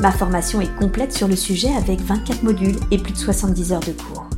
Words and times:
Ma 0.00 0.12
formation 0.12 0.60
est 0.60 0.76
complète 0.76 1.14
sur 1.14 1.26
le 1.26 1.36
sujet 1.36 1.74
avec 1.74 2.00
24 2.00 2.42
modules 2.42 2.76
et 2.90 2.98
plus 2.98 3.14
de 3.14 3.18
70 3.18 3.72
heures 3.72 3.80
de 3.80 3.92
cours. 3.92 4.28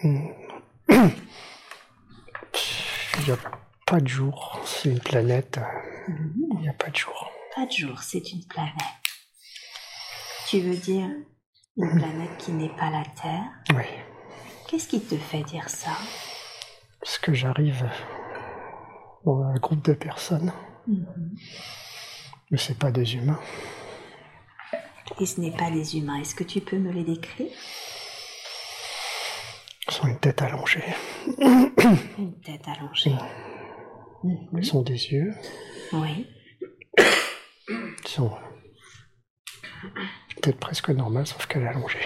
A 3.27 3.55
pas 3.85 3.99
de 3.99 4.07
jour, 4.07 4.59
c'est 4.66 4.89
une 4.89 4.99
planète. 4.99 5.59
Il 6.07 6.59
n'y 6.59 6.70
a 6.70 6.73
pas 6.73 6.89
de 6.89 6.95
jour. 6.95 7.31
Pas 7.55 7.66
de 7.66 7.71
jour, 7.71 8.02
c'est 8.02 8.31
une 8.31 8.44
planète. 8.45 8.73
Tu 10.48 10.59
veux 10.59 10.75
dire 10.75 11.08
une 11.77 11.89
planète 11.99 12.38
qui 12.39 12.52
n'est 12.52 12.70
pas 12.75 12.89
la 12.89 13.03
Terre? 13.21 13.44
Oui, 13.75 13.84
Qu'est-ce 14.67 14.88
qui 14.88 15.00
te 15.02 15.16
fait 15.16 15.44
dire 15.44 15.69
ça? 15.69 15.91
Parce 17.00 17.17
que 17.19 17.33
j'arrive 17.33 17.88
dans 19.25 19.44
un 19.44 19.56
groupe 19.56 19.83
de 19.86 19.94
personnes, 19.94 20.52
mais 20.88 22.58
c'est 22.58 22.78
pas 22.78 22.91
des 22.91 23.16
humains. 23.16 23.39
Et 25.19 25.25
ce 25.28 25.39
n'est 25.39 25.56
pas 25.56 25.69
des 25.69 25.97
humains. 25.97 26.16
Est-ce 26.19 26.33
que 26.36 26.44
tu 26.44 26.61
peux 26.61 26.78
me 26.78 26.91
les 26.91 27.03
décrire? 27.03 27.52
Ils 29.88 30.02
ont 30.03 30.08
une 30.08 30.19
tête 30.19 30.41
allongée, 30.41 30.83
Une 31.38 32.39
tête 32.44 32.67
allongée. 32.67 33.11
Mhm. 33.11 33.55
Ils 34.58 34.76
ont 34.76 34.81
des 34.81 35.12
yeux, 35.12 35.34
Oui. 35.94 36.28
ils 36.98 38.22
ont 38.22 38.31
une 40.36 40.42
tête 40.42 40.58
presque 40.59 40.90
normale, 40.90 41.28
sauf 41.28 41.45
qu'elle 41.48 41.64
est 41.64 41.68
allongée. 41.68 42.00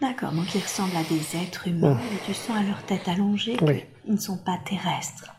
D'accord, 0.00 0.32
donc 0.32 0.54
ils 0.54 0.60
ressemblent 0.62 0.96
à 0.96 1.02
des 1.04 1.36
êtres 1.36 1.68
humains 1.68 1.98
et 2.12 2.26
tu 2.26 2.34
sens 2.34 2.56
à 2.56 2.62
leur 2.62 2.82
tête 2.84 3.08
allongée 3.08 3.56
Oui. 3.62 3.84
qu'ils 4.04 4.12
ne 4.14 4.18
sont 4.20 4.38
pas 4.44 4.58
terrestres. 4.64 5.32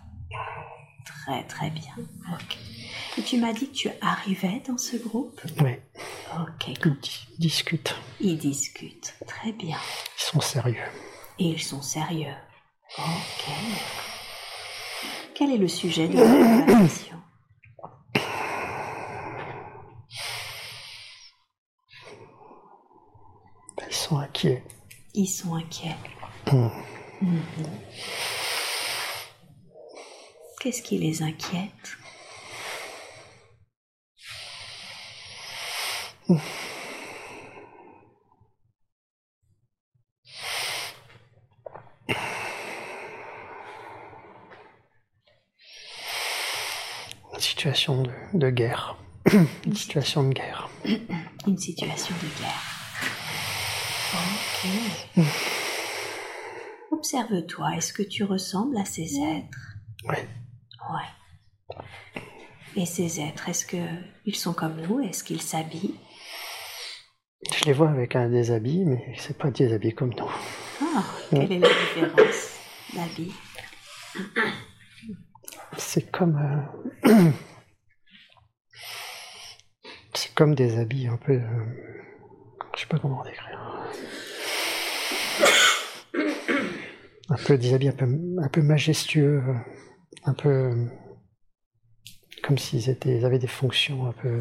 Très 1.06 1.44
très 1.44 1.70
bien. 1.70 1.94
Ok. 2.34 2.58
Et 3.18 3.22
tu 3.24 3.38
m'as 3.38 3.54
dit 3.54 3.70
que 3.70 3.76
tu 3.76 3.90
arrivais 4.02 4.62
dans 4.68 4.78
ce 4.78 4.98
groupe 4.98 5.40
Oui, 5.62 5.74
Ok. 6.40 6.68
ils 6.70 7.00
di- 7.02 7.28
discutent, 7.40 7.96
Ils 8.20 8.38
discutent. 8.38 9.16
Très 9.28 9.52
bien. 9.52 9.78
ils 10.18 10.22
sont 10.22 10.40
sérieux. 10.42 10.76
Et 11.40 11.46
ils 11.50 11.62
sont 11.62 11.82
sérieux. 11.82 12.34
Ok. 12.98 13.46
Quel 15.38 15.52
est 15.52 15.58
le 15.58 15.68
sujet 15.68 16.08
de 16.08 16.18
la 16.18 16.24
conversation 16.66 17.18
Ils 23.88 23.94
sont 23.94 24.18
inquiets. 24.18 24.64
Ils 25.14 25.28
sont 25.28 25.54
inquiets. 25.54 25.96
Hum. 26.52 26.72
Mhm. 27.22 27.40
Qu'est-ce 30.59 30.81
qui 30.81 30.97
les 30.97 31.22
inquiète? 31.22 31.97
Une 36.30 36.40
situation 47.73 48.03
de, 48.03 48.09
de 48.33 48.50
guerre. 48.50 48.97
Une 49.66 49.75
situation 49.75 50.23
de 50.23 50.33
guerre. 50.33 50.69
Une 51.45 51.57
situation 51.57 52.16
de 52.16 52.41
guerre. 52.41 52.63
Ok. 54.13 55.25
Observe-toi, 56.91 57.75
est-ce 57.75 57.94
que 57.94 58.03
tu 58.03 58.23
ressembles 58.23 58.78
à 58.78 58.85
ces 58.85 59.19
êtres? 59.19 59.75
Oui, 60.07 60.16
Ouais. 60.89 61.83
Et 62.81 62.85
ces 62.85 63.19
êtres, 63.19 63.50
est-ce 63.50 63.66
que 63.66 63.78
ils 64.25 64.35
sont 64.35 64.53
comme 64.53 64.79
nous? 64.81 64.99
Est-ce 65.01 65.23
qu'ils 65.23 65.41
s'habillent? 65.41 65.95
Je 67.59 67.66
les 67.66 67.73
vois 67.73 67.89
avec 67.89 68.16
un 68.16 68.29
déshabillé, 68.29 68.85
mais 68.85 69.16
c'est 69.17 69.38
pas 69.38 69.51
des 69.51 69.73
habits 69.73 69.94
comme 69.94 70.13
nous. 70.13 70.29
Ah, 70.81 71.03
quelle 71.29 71.51
est 71.51 71.59
la 71.59 71.67
différence 71.67 72.59
d'habits 72.94 73.34
C'est 75.78 76.09
comme. 76.11 76.38
euh, 77.05 77.31
comme 80.38 80.53
des 80.56 80.78
habits 80.78 81.08
un 81.08 81.18
peu. 81.18 81.34
euh, 81.34 81.66
Je 82.75 82.81
sais 82.81 82.88
pas 82.88 83.00
comment 83.00 83.24
décrire. 83.24 83.59
Un 87.30 87.36
peu 87.46 87.58
des 87.58 87.74
habits 87.74 87.90
un 87.90 87.94
peu, 87.94 88.06
un 88.42 88.47
peu 88.47 88.62
majestueux, 88.62 89.44
euh, 89.46 89.53
un 90.24 90.34
peu. 90.34 90.50
euh, 90.50 90.86
Comme 92.44 92.58
s'ils 92.58 92.90
étaient, 92.90 93.18
ils 93.18 93.26
avaient 93.26 93.40
des 93.40 93.47
fonctions 93.47 94.06
un 94.08 94.14
peu 94.14 94.40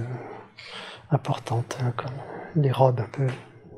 importantes, 1.11 1.79
hein, 1.83 1.93
comme 1.97 2.63
des 2.63 2.71
robes 2.71 3.01
un 3.01 3.09
peu. 3.09 3.27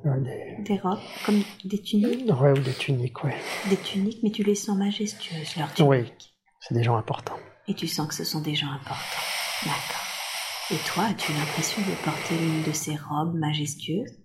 ouais, 0.05 0.21
des, 0.21 0.63
Des 0.75 0.79
robes, 0.81 0.99
comme 1.25 1.41
des 1.65 1.81
tuniques 1.81 2.31
ouais, 2.41 2.51
ou 2.51 2.59
des 2.63 2.73
tuniques, 2.75 3.23
ouais. 3.25 3.37
Des 3.71 3.77
tuniques, 3.77 4.19
mais 4.23 4.31
tu 4.31 4.43
les 4.43 4.55
sens 4.57 4.77
majestueuses, 4.77 5.57
leurs 5.57 5.73
tuniques. 5.73 5.89
Oui, 5.91 6.13
c'est 6.61 6.75
des 6.75 6.83
gens 6.83 6.97
importants. 6.97 7.39
Et 7.69 7.75
tu 7.75 7.87
sens 7.87 8.09
que 8.09 8.15
ce 8.15 8.25
sont 8.25 8.41
des 8.41 8.55
gens 8.57 8.71
importants. 8.71 9.23
D'accord. 9.65 10.05
Et 10.71 10.77
toi, 10.87 11.05
as-tu 11.05 11.33
l'impression 11.33 11.81
de 11.81 11.95
porter 12.05 12.37
l'une 12.37 12.63
de 12.63 12.73
ces 12.73 12.95
robes 12.97 13.35
majestueuses? 13.35 14.19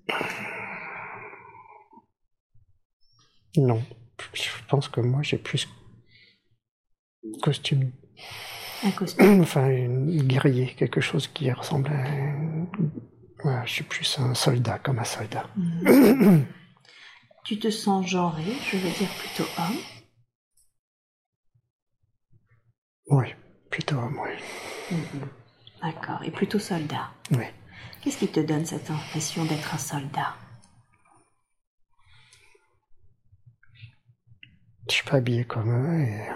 Non, 3.55 3.81
je 4.33 4.49
pense 4.67 4.89
que 4.89 4.99
moi 4.99 5.21
j'ai 5.21 5.37
plus 5.37 5.69
costume, 7.41 7.91
Un 8.83 8.91
costume 8.91 9.41
enfin 9.41 9.69
une 9.69 10.23
guerrier, 10.23 10.73
quelque 10.75 10.99
chose 10.99 11.27
qui 11.27 11.49
ressemble 11.51 11.91
à. 11.91 12.03
Voilà, 13.41 13.65
je 13.65 13.73
suis 13.73 13.83
plus 13.83 14.19
un 14.19 14.33
soldat, 14.33 14.79
comme 14.79 14.99
un 14.99 15.03
soldat. 15.05 15.47
Tu 17.45 17.59
te 17.59 17.69
sens 17.69 18.07
genré, 18.07 18.43
je 18.71 18.77
veux 18.77 18.89
dire 18.89 19.09
plutôt 19.19 19.49
homme? 19.57 19.77
Oui, 23.07 23.27
plutôt 23.69 23.97
homme, 23.97 24.17
oui. 24.23 24.31
D'accord. 25.83 26.19
Et 26.23 26.31
plutôt 26.31 26.59
soldat. 26.59 27.09
Oui. 27.31 27.45
Qu'est-ce 28.01 28.17
qui 28.17 28.27
te 28.27 28.39
donne 28.39 28.65
cette 28.65 28.89
impression 28.89 29.45
d'être 29.45 29.73
un 29.73 29.77
soldat? 29.77 30.35
Je 34.89 34.93
suis 34.95 35.03
pas 35.03 35.17
habillé 35.17 35.45
comme 35.45 35.69
eux 35.71 35.99
et. 36.01 36.29
euh, 36.29 36.33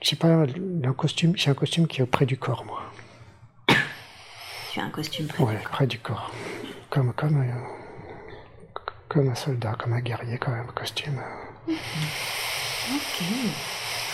j'ai- 0.00 0.16
pas 0.16 0.28
un 0.28 0.92
costume, 0.92 1.36
j'ai 1.36 1.50
un 1.50 1.54
costume 1.54 1.86
qui 1.86 2.00
est 2.02 2.06
près 2.06 2.26
du 2.26 2.36
corps, 2.38 2.64
moi. 2.64 2.82
Tu 4.72 4.80
as 4.80 4.84
un 4.84 4.90
costume 4.90 5.26
près 5.26 5.42
Ouais, 5.42 5.56
du 5.56 5.62
corps. 5.62 5.70
près 5.72 5.86
du 5.86 5.98
corps. 5.98 6.30
Comme, 6.88 7.12
comme, 7.12 7.40
un, 7.40 7.62
comme 9.08 9.28
un 9.28 9.34
soldat, 9.34 9.74
comme 9.74 9.92
un 9.92 10.00
guerrier, 10.00 10.38
comme 10.38 10.54
un 10.54 10.64
costume. 10.66 11.18
euh. 11.68 11.74
Ok. 12.94 13.22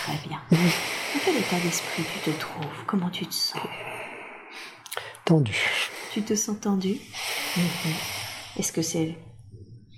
Très 0.07 0.29
bien. 0.29 0.41
Dans 0.53 1.21
quel 1.25 1.37
état 1.37 1.59
d'esprit 1.59 2.05
tu 2.15 2.31
te 2.31 2.39
trouves? 2.39 2.85
Comment 2.87 3.11
tu 3.11 3.27
te 3.27 3.35
sens? 3.35 3.61
Tendu. 5.25 5.57
Tu 6.13 6.23
te 6.23 6.35
sens 6.37 6.61
tendu? 6.61 6.97
Est-ce 8.57 8.73
que 8.73 8.83
c'est 8.83 9.17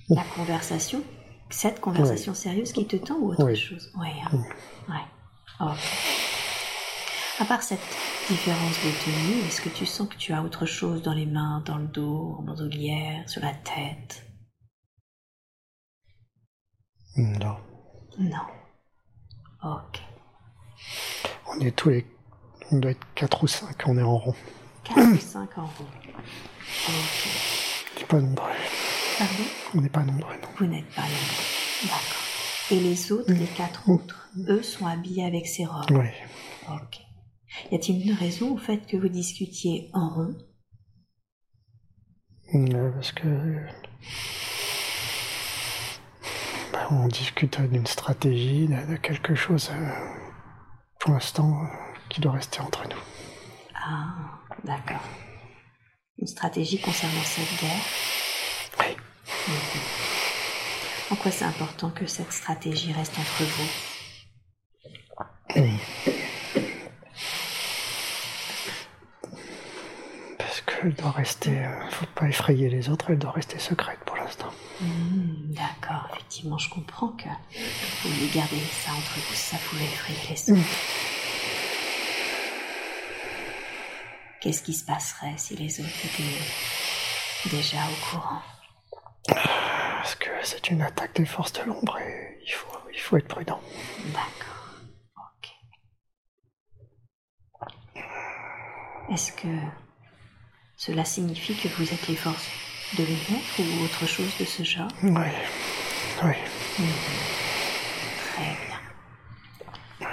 la 0.09 0.25
conversation, 0.35 1.03
cette 1.51 1.81
conversation 1.81 2.33
sérieuse 2.35 2.73
qui 2.73 2.87
te 2.87 2.97
tend 2.97 3.17
ou 3.17 3.33
autre 3.33 3.45
Oui. 3.45 3.57
chose? 3.57 3.93
Oui. 3.99 4.09
hein. 4.25 4.39
Ouais. 4.89 5.05
Ok. 5.61 5.77
À 7.41 7.45
part 7.45 7.63
cette 7.63 7.79
différence 8.31 8.77
de 8.85 9.05
tenue, 9.05 9.47
est-ce 9.47 9.61
que 9.61 9.69
tu 9.69 9.85
sens 9.87 10.09
que 10.09 10.17
tu 10.17 10.33
as 10.33 10.43
autre 10.43 10.65
chose 10.67 11.03
dans 11.03 11.13
les 11.13 11.27
mains, 11.27 11.63
dans 11.67 11.77
le 11.77 11.87
dos, 11.87 12.37
en 12.39 12.43
bandoulière, 12.43 13.29
sur 13.29 13.43
la 13.43 13.53
tête? 13.53 14.25
Non. 17.17 17.57
Non. 18.19 18.43
Ok. 19.63 20.01
On 21.51 21.61
est 21.61 21.73
tous 21.77 21.91
les. 21.91 22.07
On 22.71 22.79
doit 22.79 22.91
être 22.93 23.07
4 23.15 23.45
ou 23.45 23.47
5, 23.47 23.87
on 23.87 23.99
est 23.99 24.03
en 24.03 24.19
rond. 24.19 24.35
4 24.85 24.99
ou 24.99 25.17
5 25.19 25.59
en 25.59 25.63
rond. 25.67 25.87
Ok. 26.89 28.07
Pas 28.09 28.21
nombreux. 28.21 28.51
Pardon? 29.19 29.45
On 29.75 29.81
n'est 29.81 29.89
pas 29.89 30.03
nombreux, 30.05 30.35
non. 30.35 30.49
Vous 30.59 30.67
n'êtes 30.67 30.89
pas 30.95 31.03
nombreux. 31.03 31.83
D'accord. 31.83 32.25
Et 32.71 32.81
les 32.81 33.13
autres, 33.13 33.33
les 33.33 33.47
quatre 33.47 33.89
autres, 33.89 34.29
eux 34.49 34.63
sont 34.63 34.87
habillés 34.87 35.25
avec 35.25 35.47
ces 35.47 35.65
robes? 35.65 35.91
Oui. 35.91 36.07
Ok. 36.71 37.01
Y 37.73 37.75
a-t-il 37.75 38.07
une 38.11 38.15
raison 38.15 38.53
au 38.55 38.59
fait 38.59 38.87
que 38.87 38.97
vous 38.97 39.09
discutiez 39.09 39.91
en 39.95 40.09
rond? 40.11 40.37
Euh, 42.55 42.91
Parce 42.93 43.13
que. 43.13 43.27
Ben, 46.73 46.87
on 46.91 47.07
discute 47.09 47.61
d'une 47.61 47.87
stratégie, 47.87 48.67
de, 48.69 48.91
de 48.93 48.97
quelque 48.97 49.35
chose, 49.35 49.71
euh, 49.73 49.91
pour 51.01 51.13
l'instant, 51.13 51.63
euh, 51.63 51.67
qui 52.09 52.21
doit 52.21 52.33
rester 52.33 52.61
entre 52.61 52.87
nous. 52.89 53.01
Ah, 53.75 54.15
d'accord. 54.65 55.03
Une 56.19 56.27
stratégie 56.27 56.81
concernant 56.81 57.23
cette 57.23 57.61
guerre 57.61 57.85
Oui. 58.81 58.97
En 61.11 61.17
quoi 61.17 61.31
c'est 61.31 61.45
important 61.45 61.91
que 61.91 62.07
cette 62.07 62.33
stratégie 62.33 62.93
reste 62.93 63.19
entre 63.19 63.43
vous? 63.45 63.69
Parce 70.39 70.61
qu'elle 70.63 70.95
doit 70.95 71.11
rester. 71.11 71.51
euh, 71.65 71.91
faut 71.91 72.07
pas 72.15 72.27
effrayer 72.29 72.69
les 72.69 72.89
autres, 72.89 73.11
elle 73.11 73.19
doit 73.19 73.33
rester 73.33 73.59
secrète 73.59 73.99
pour 74.07 74.17
l'instant. 74.17 74.49
Hmm, 74.81 75.53
D'accord, 75.55 76.07
effectivement, 76.13 76.59
je 76.59 76.71
comprends 76.71 77.09
que 77.09 77.25
vous 77.25 78.11
voulez 78.11 78.29
garder 78.33 78.61
ça 78.85 78.93
entre 78.93 79.19
vous, 79.19 79.35
ça 79.35 79.57
pouvait 79.69 79.85
effrayer 79.85 80.19
les 80.31 80.53
autres. 80.53 80.79
Qu'est-ce 84.41 84.63
qui 84.63 84.73
se 84.73 84.85
passerait 84.85 85.35
si 85.37 85.57
les 85.57 85.81
autres 85.81 86.05
étaient 86.05 87.51
déjà 87.57 87.79
au 87.91 88.11
courant? 88.11 88.41
Parce 89.27 90.15
que 90.15 90.31
c'est 90.45 90.71
une 90.71 90.81
attaque 90.83 91.17
des 91.17 91.27
forces 91.27 91.53
de 91.55 91.63
l'ombre 91.63 91.99
et 91.99 92.39
il 92.47 92.53
faut, 92.53 92.79
il 92.93 93.01
faut 93.01 93.17
être 93.17 93.27
prudent. 93.27 93.61
D'accord, 94.07 94.75
ok. 95.17 95.51
Est-ce 99.11 99.33
que 99.33 99.49
cela 100.77 101.05
signifie 101.05 101.57
que 101.57 101.67
vous 101.69 101.93
êtes 101.93 102.07
les 102.07 102.15
forces 102.17 102.47
de 102.97 103.03
lumière 103.05 103.43
ou 103.59 103.85
autre 103.85 104.07
chose 104.07 104.31
de 104.41 104.45
ce 104.45 104.63
genre? 104.63 104.89
Oui. 105.03 105.11
Oui. 106.25 106.33
Très 108.35 108.57
bien. 108.67 110.11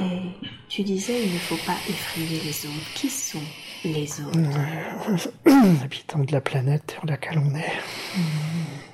Et 0.00 0.20
tu 0.68 0.82
disais, 0.82 1.22
il 1.24 1.34
ne 1.34 1.38
faut 1.38 1.56
pas 1.58 1.76
effrayer 1.88 2.40
les 2.40 2.66
autres. 2.66 2.92
Qui 2.94 3.08
sont 3.10 3.42
les 3.84 4.20
autres? 4.20 4.38
Euh, 5.46 5.74
Habitants 5.84 6.18
de 6.24 6.32
la 6.32 6.40
planète 6.40 6.92
sur 6.98 7.06
laquelle 7.06 7.38
on 7.38 7.54
est. 7.54 7.72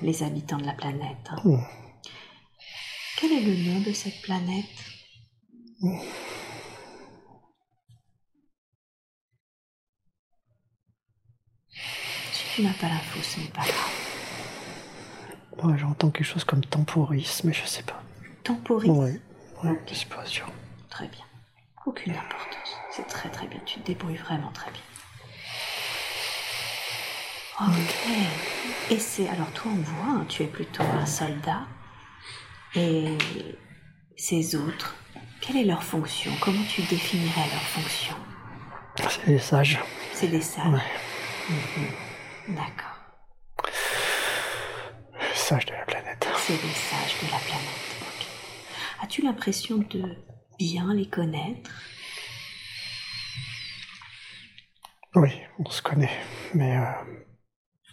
Les 0.01 0.23
habitants 0.23 0.57
de 0.57 0.65
la 0.65 0.73
planète. 0.73 1.29
hein. 1.29 1.37
Mm. 1.43 1.57
Quel 3.17 3.31
est 3.33 3.41
le 3.41 3.55
nom 3.71 3.79
de 3.81 3.93
cette 3.93 4.19
planète? 4.23 4.65
Tu 12.53 12.63
n'as 12.63 12.73
pas 12.73 12.87
l'info, 12.87 13.19
ce 13.23 13.39
n'est 13.39 13.47
pas 13.47 13.61
grave. 13.61 13.91
Moi, 15.63 15.77
j'entends 15.77 16.09
quelque 16.09 16.25
chose 16.25 16.43
comme 16.43 16.65
temporis, 16.65 17.41
mais 17.45 17.53
je 17.53 17.65
sais 17.65 17.83
pas. 17.83 18.03
Temporis. 18.43 18.89
Oui. 18.89 19.19
Oui, 19.63 19.71
je 19.87 19.93
suis 19.93 20.07
pas 20.07 20.25
sûr. 20.25 20.47
Très 20.89 21.07
bien. 21.07 21.23
Aucune 21.85 22.11
importance. 22.13 22.77
C'est 22.91 23.07
très 23.07 23.29
très 23.29 23.47
bien. 23.47 23.59
Tu 23.65 23.79
te 23.79 23.87
débrouilles 23.87 24.17
vraiment 24.17 24.51
très 24.51 24.69
bien. 24.71 24.81
Ok. 27.61 27.95
Et 28.89 28.99
c'est 28.99 29.29
alors 29.29 29.51
toi 29.51 29.71
on 29.71 29.81
voit, 29.81 30.21
hein, 30.21 30.25
tu 30.27 30.43
es 30.43 30.47
plutôt 30.47 30.83
un 30.83 31.05
soldat. 31.05 31.61
Et 32.75 33.17
ces 34.17 34.55
autres, 34.55 34.95
quelle 35.39 35.57
est 35.57 35.65
leur 35.65 35.83
fonction? 35.83 36.31
Comment 36.41 36.63
tu 36.63 36.81
définirais 36.81 37.47
leur 37.51 37.61
fonction? 37.61 38.15
C'est 38.97 39.27
les 39.27 39.39
sages. 39.39 39.79
C'est 40.13 40.27
des 40.27 40.41
sages. 40.41 40.67
Ouais. 40.67 40.81
D'accord. 42.47 42.97
Les 45.19 45.35
sages 45.35 45.65
de 45.65 45.73
la 45.73 45.85
planète. 45.85 46.27
C'est 46.37 46.53
des 46.53 46.73
sages 46.73 47.15
de 47.21 47.31
la 47.31 47.37
planète. 47.39 48.01
Ok. 48.01 48.27
As-tu 49.03 49.21
l'impression 49.21 49.77
de 49.77 50.15
bien 50.57 50.93
les 50.93 51.07
connaître? 51.09 51.71
Oui, 55.15 55.29
on 55.59 55.69
se 55.69 55.81
connaît. 55.81 56.17
Mais 56.53 56.77
euh, 56.77 56.83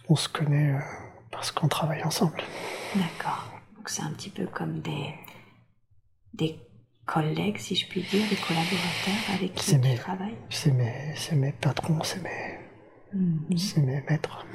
on 0.07 0.15
se 0.15 0.29
connaît 0.29 0.71
euh, 0.73 0.79
parce 1.31 1.51
qu'on 1.51 1.67
travaille 1.67 2.03
ensemble. 2.03 2.41
D'accord. 2.95 3.49
Donc 3.75 3.89
c'est 3.89 4.01
un 4.03 4.11
petit 4.11 4.29
peu 4.29 4.47
comme 4.47 4.79
des 4.81 5.13
des 6.33 6.59
collègues, 7.05 7.57
si 7.57 7.75
je 7.75 7.87
puis 7.87 8.01
dire, 8.03 8.27
des 8.29 8.35
collaborateurs 8.35 9.33
avec 9.35 9.53
qui 9.55 9.63
C'est 9.65 9.81
tu 9.81 9.87
mes- 9.87 9.95
travailles? 9.95 10.37
C'est 10.49 10.71
mes, 10.71 11.13
c'est 11.15 11.35
mes 11.35 11.51
patrons, 11.51 12.01
c'est 12.03 12.21
mes, 12.21 12.59
c'est 13.57 13.81
mes 13.81 14.01
maîtres. 14.09 14.45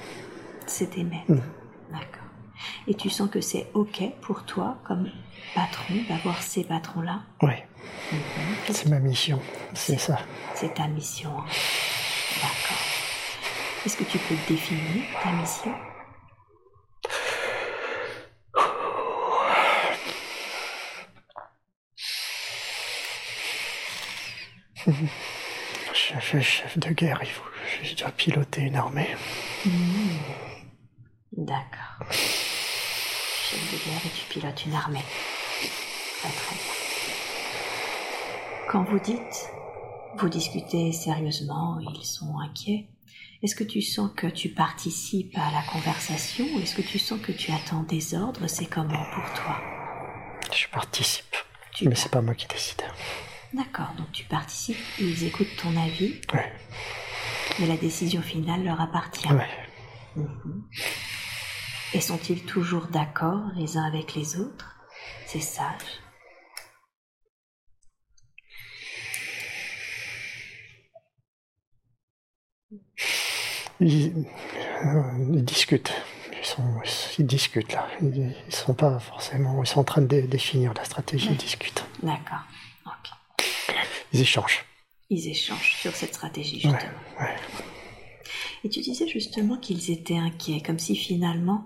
C'est 0.66 0.90
tes 0.90 1.04
maîtres. 1.04 1.30
Mhm. 1.30 1.42
D'accord. 1.90 2.22
Et 2.86 2.94
tu 2.94 3.10
sens 3.10 3.28
que 3.30 3.40
c'est 3.40 3.66
ok 3.74 4.02
pour 4.22 4.44
toi, 4.44 4.78
comme 4.86 5.10
patron, 5.54 5.94
d'avoir 6.08 6.40
ces 6.42 6.64
patrons-là? 6.64 7.22
Oui, 7.42 7.52
Qu'est-ce 8.66 8.82
c'est 8.84 8.88
ma 8.88 8.98
mission. 9.00 9.40
C'est 9.74 9.98
ça. 9.98 10.18
C'est 10.54 10.74
ta 10.74 10.86
mission. 10.88 11.30
hein. 11.30 11.44
D'accord. 12.40 12.82
Est-ce 13.84 13.96
que 13.96 14.04
tu 14.04 14.18
peux 14.18 14.36
définir 14.48 15.04
ta 15.22 15.30
mission? 15.32 15.72
Chef, 25.92 26.40
chef 26.40 26.78
de 26.78 26.90
guerre, 26.90 27.20
il 27.22 27.28
faut, 27.30 27.42
je 27.82 27.94
dois 27.94 28.11
piloter 28.11 28.62
une 28.62 28.76
armée. 28.76 29.08
D'accord. 31.32 32.06
Chef 32.11 33.61
de 33.72 33.76
guerre 33.90 34.00
et 34.06 34.11
tu 34.11 34.25
pilotes 34.32 34.66
une 34.66 34.75
armée. 34.75 35.02
Très 36.20 36.31
très 36.31 36.55
bien. 36.55 36.75
Quand 38.70 38.84
vous 38.84 38.99
dites, 38.99 39.50
vous 40.19 40.28
discutez 40.28 40.93
sérieusement, 40.93 41.78
ils 41.81 42.05
sont 42.05 42.38
inquiets, 42.38 42.88
est-ce 43.43 43.55
que 43.55 43.64
tu 43.64 43.82
sens 43.82 44.10
que 44.17 44.26
tu 44.26 44.49
participes 44.49 45.37
à 45.37 45.50
la 45.52 45.62
conversation 45.70 46.46
ou 46.55 46.60
est-ce 46.60 46.74
que 46.74 46.82
tu 46.82 46.98
sens 46.98 47.20
que 47.20 47.32
tu 47.32 47.53
attends 47.53 47.82
des 47.82 48.15
ordres? 48.15 48.46
C'est 48.46 48.67
comment 48.67 49.05
pour 49.15 49.32
toi? 49.34 49.60
Je 50.53 50.67
participe. 50.69 51.36
Tu 51.72 51.88
Mais 51.88 51.94
c'est 51.94 52.10
pas 52.10 52.22
moi 52.22 52.34
qui 52.34 52.46
décide. 52.46 52.82
D'accord, 53.53 53.93
donc 53.98 54.10
tu 54.12 54.24
participes, 54.24 54.79
ils 54.98 55.24
écoutent 55.24 55.55
ton 55.60 55.77
avis, 55.77 56.20
Ouais, 56.32 56.53
mais 57.58 57.67
la 57.67 57.77
décision 57.77 58.23
finale 58.23 58.65
leur 58.65 58.81
appartient. 58.81 59.29
ouais. 59.32 59.49
Mhm. 60.17 60.65
Et 61.93 62.01
sont-ils 62.01 62.44
toujours 62.44 62.87
d'accord 62.89 63.41
les 63.56 63.77
uns 63.77 63.84
avec 63.84 64.15
les 64.15 64.39
autres 64.41 64.77
C'est 65.27 65.41
sage. 65.41 66.01
Ils, 73.81 74.27
euh, 74.84 75.03
ils 75.32 75.44
discutent. 75.44 75.93
Ils, 76.32 76.44
sont, 76.46 76.63
ils 77.19 77.27
discutent 77.27 77.73
là. 77.73 77.87
Ils, 78.01 78.34
ils 78.46 78.55
sont 78.55 78.75
pas 78.75 78.99
forcément. 78.99 79.63
Ils 79.63 79.67
sont 79.67 79.81
en 79.81 79.84
train 79.84 80.03
de 80.03 80.06
dé- 80.06 80.23
définir 80.23 80.73
la 80.75 80.84
stratégie. 80.84 81.29
Ils 81.31 81.37
discutent. 81.37 81.84
D'accord. 82.03 82.44
Ok. 82.87 83.44
Ils 84.13 84.20
échangent. 84.20 84.65
Ils 85.14 85.28
échangent 85.28 85.76
sur 85.76 85.94
cette 85.94 86.14
stratégie, 86.14 86.60
justement. 86.60 86.74
ouais. 87.20 87.36
Et 88.64 88.68
tu 88.68 88.80
disais 88.80 89.06
justement 89.06 89.58
qu'ils 89.58 89.90
étaient 89.90 90.16
inquiets, 90.16 90.60
comme 90.60 90.78
si 90.80 90.96
finalement 90.96 91.64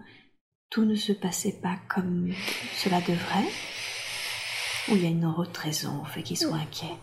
tout 0.70 0.84
ne 0.84 0.96
se 0.96 1.12
passait 1.12 1.58
pas 1.62 1.76
comme 1.88 2.30
cela 2.74 3.00
devrait 3.00 3.48
Ou 4.88 4.96
il 4.96 5.02
y 5.02 5.06
a 5.06 5.10
une 5.10 5.24
autre 5.24 5.60
raison 5.60 6.02
au 6.02 6.04
fait 6.04 6.22
qu'ils 6.22 6.36
soient 6.36 6.56
inquiets 6.56 6.96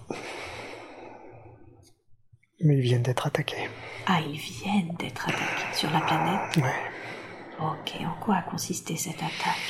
Mais 2.60 2.76
ils 2.78 2.82
viennent 2.82 3.02
d'être 3.04 3.26
attaqués. 3.26 3.70
Ah, 4.06 4.22
ils 4.22 4.38
viennent 4.38 4.96
d'être 5.00 5.30
attaqués 5.30 5.74
sur 5.74 5.90
la 5.90 6.02
planète 6.02 6.58
Ouais. 6.58 6.82
Ok, 7.60 8.02
en 8.02 8.22
quoi 8.24 8.36
a 8.36 8.42
consisté 8.44 8.96
cette 8.98 9.24
attaque? 9.24 9.66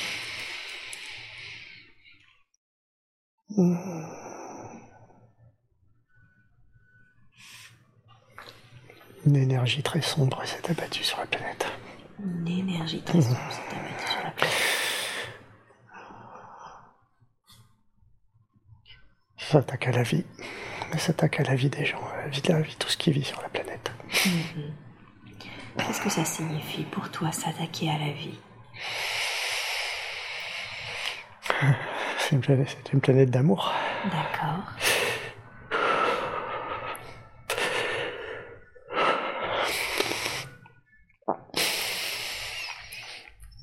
Une 9.26 9.36
énergie 9.36 9.82
très 9.82 10.00
sombre 10.02 10.40
s'est 10.44 10.70
abattue 10.70 11.02
sur 11.02 11.18
la 11.18 11.26
planète. 11.26 11.66
Une 12.20 12.46
énergie 12.46 13.02
très 13.02 13.20
sombre 13.20 13.40
s'est 13.50 13.76
abattue 13.76 14.08
sur 14.08 14.22
la 14.22 14.30
planète. 14.30 14.54
Ça 19.36 19.52
s'attaque 19.52 19.88
à 19.88 19.90
la 19.90 20.02
vie. 20.04 20.24
Ça 20.92 20.98
s'attaque 20.98 21.40
à 21.40 21.42
la 21.42 21.56
vie 21.56 21.68
des 21.68 21.84
gens, 21.84 22.00
à 22.14 22.22
la 22.22 22.28
vie 22.28 22.40
de 22.40 22.52
la 22.52 22.60
vie, 22.60 22.76
tout 22.76 22.88
ce 22.88 22.96
qui 22.96 23.10
vit 23.10 23.24
sur 23.24 23.42
la 23.42 23.48
planète. 23.48 23.90
Qu'est-ce 25.76 26.00
que 26.00 26.10
ça 26.10 26.24
signifie 26.24 26.84
pour 26.84 27.10
toi 27.10 27.32
s'attaquer 27.32 27.90
à 27.90 27.98
la 27.98 28.12
vie? 28.12 28.38
C'est 32.18 32.36
une 32.36 32.40
planète, 32.40 32.76
c'est 32.84 32.92
une 32.92 33.00
planète 33.00 33.30
d'amour. 33.30 33.72
D'accord. 34.04 34.72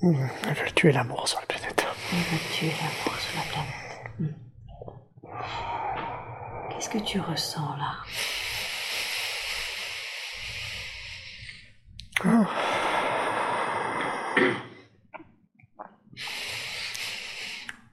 Elle 0.06 0.54
veut 0.54 0.72
tuer 0.76 0.92
l'amour 0.92 1.30
sur 1.30 1.40
la 1.40 1.46
planète. 1.46 1.86
Elle 2.12 2.20
veut 2.20 2.38
tuer 2.52 2.72
l'amour 2.82 3.18
sur 3.22 3.38
la 3.38 3.44
planète. 3.54 4.02
Hmm. 4.20 4.34
Qu'est-ce 6.70 6.90
que 6.90 6.98
tu 6.98 7.22
ressens 7.22 7.78
là? 7.78 7.94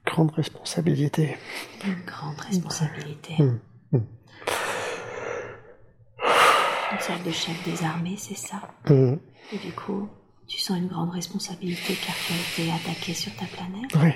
Grande 0.05 0.31
responsabilité. 0.31 1.37
Une 1.85 2.03
grande 2.05 2.39
responsabilité. 2.41 3.35
Hmm, 3.41 3.59
hmm. 3.93 4.05
Une 6.91 6.99
sorte 6.99 7.23
de 7.23 7.31
chef 7.31 7.63
des 7.63 7.81
armées, 7.85 8.17
c'est 8.17 8.35
ça? 8.35 8.61
Hmm. 8.89 9.15
Et 9.53 9.57
du 9.59 9.71
coup, 9.71 10.09
tu 10.47 10.59
sens 10.59 10.77
une 10.77 10.87
grande 10.87 11.11
responsabilité 11.11 11.95
car 11.95 12.15
tu 12.27 12.33
as 12.33 12.63
été 12.63 12.71
attaqué 12.71 13.13
sur 13.13 13.33
ta 13.35 13.45
planète 13.45 13.91
Oui. 13.95 14.11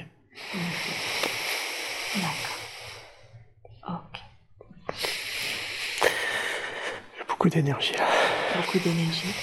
D'accord. 2.16 2.60
Ok. 4.04 4.20
A 7.22 7.24
beaucoup 7.28 7.50
d'énergie 7.50 7.94
là. 7.94 8.08
Beaucoup 8.58 8.80
d'énergie. 8.80 9.34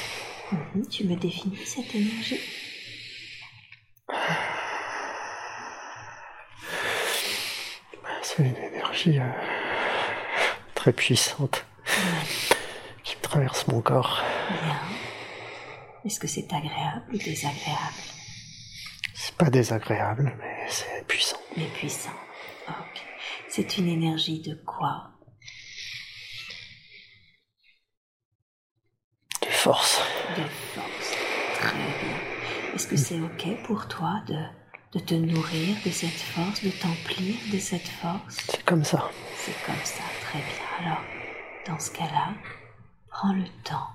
Mhm. 0.53 0.87
Tu 0.89 1.05
me 1.05 1.17
définis 1.17 1.57
cette 1.65 1.95
énergie? 1.95 2.41
C'est 8.23 8.39
une 8.43 8.57
énergie 8.57 9.19
euh, 9.19 9.29
très 10.75 10.93
puissante 10.93 11.65
qui 13.03 13.17
traverse 13.17 13.67
mon 13.69 13.81
corps. 13.81 14.23
Bien. 14.51 14.77
Est-ce 16.05 16.19
que 16.19 16.27
c'est 16.27 16.53
agréable 16.53 17.15
ou 17.15 17.19
désagréable? 17.19 18.03
C'est 19.15 19.37
pas 19.37 19.51
désagréable, 19.51 20.37
mais 20.39 20.67
c'est 20.69 21.07
puissant. 21.07 21.39
Mais 21.57 21.67
puissant. 21.67 22.11
Ok. 22.69 23.03
C'est 23.49 23.79
une 23.79 23.89
énergie 23.89 24.41
de 24.41 24.55
quoi? 24.67 25.13
De 29.43 29.47
force. 29.47 30.01
De 30.37 30.43
force. 30.75 31.15
Très 31.61 31.77
bien. 31.77 32.75
Est-ce 32.75 32.89
que 32.89 32.97
c'est 32.97 33.21
ok 33.21 33.63
pour 33.65 33.87
toi 33.87 34.23
de, 34.27 34.43
de 34.99 35.05
te 35.05 35.15
nourrir 35.15 35.77
de 35.85 35.91
cette 35.91 36.11
force, 36.11 36.65
de 36.65 36.71
t'emplir 36.71 37.37
de 37.53 37.59
cette 37.59 37.87
force? 37.87 38.39
C'est 38.49 38.65
comme 38.65 38.83
ça. 38.83 39.09
C'est 39.37 39.65
comme 39.65 39.85
ça, 39.85 40.03
très 40.23 40.41
bien. 40.41 40.67
Alors, 40.81 41.03
dans 41.69 41.79
ce 41.79 41.93
cas-là, 41.93 42.35
prends 43.09 43.35
le 43.35 43.47
temps. 43.63 43.87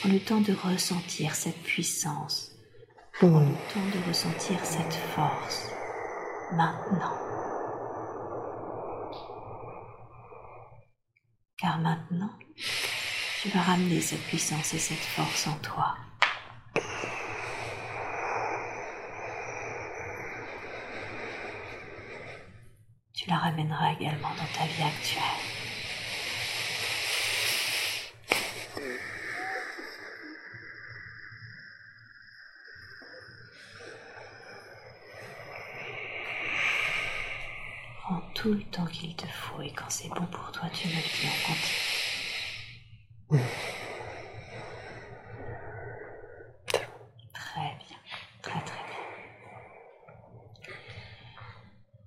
Prends 0.00 0.08
le 0.08 0.20
temps 0.20 0.40
de 0.40 0.54
ressentir 0.54 1.34
cette 1.34 1.62
puissance. 1.62 2.52
Prends 3.18 3.40
le 3.40 3.52
temps 3.72 3.98
de 3.98 4.08
ressentir 4.08 4.58
cette 4.64 4.94
force. 5.14 5.70
Maintenant. 6.52 7.12
Car 11.58 11.78
maintenant, 11.80 12.30
tu 13.42 13.50
vas 13.50 13.60
ramener 13.60 14.00
cette 14.00 14.22
puissance 14.22 14.72
et 14.72 14.78
cette 14.78 14.96
force 14.96 15.46
en 15.46 15.56
toi. 15.56 15.94
Tu 23.12 23.28
la 23.28 23.36
ramèneras 23.36 23.92
également 23.92 24.30
dans 24.30 24.58
ta 24.58 24.64
vie 24.64 24.82
actuelle. 24.82 25.50
Prends 38.02 38.22
tout 38.40 38.54
le 38.54 38.62
temps 38.70 38.86
qu'il 38.86 39.14
te 39.14 39.26
faut 39.26 39.60
et 39.60 39.70
quand 39.70 39.90
c'est 39.90 40.08
bon 40.08 40.24
pour 40.24 40.50
toi, 40.50 40.62
tu 40.72 40.88
me 40.88 40.94
le 40.94 40.98
dis, 40.98 41.26
on 41.26 41.40
continue. 43.36 43.44
Très 47.34 47.76
bien, 47.78 47.98
très 48.40 48.60
très 48.60 48.84
bien. 48.88 50.74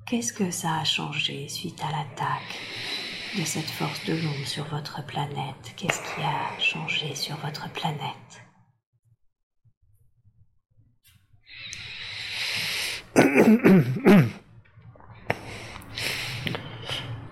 Qu'est-ce 0.07 0.33
que 0.33 0.49
ça 0.49 0.77
a 0.79 0.83
changé 0.83 1.47
suite 1.49 1.79
à 1.83 1.91
l'attaque 1.91 2.57
de 3.37 3.43
cette 3.45 3.69
force 3.69 4.03
de 4.05 4.13
l'ombre 4.13 4.47
sur 4.47 4.63
votre 4.65 5.05
planète? 5.05 5.75
Qu'est-ce 5.77 6.01
qui 6.01 6.21
a 6.23 6.59
changé 6.59 7.13
sur 7.13 7.35
votre 7.37 7.69
planète 7.73 8.41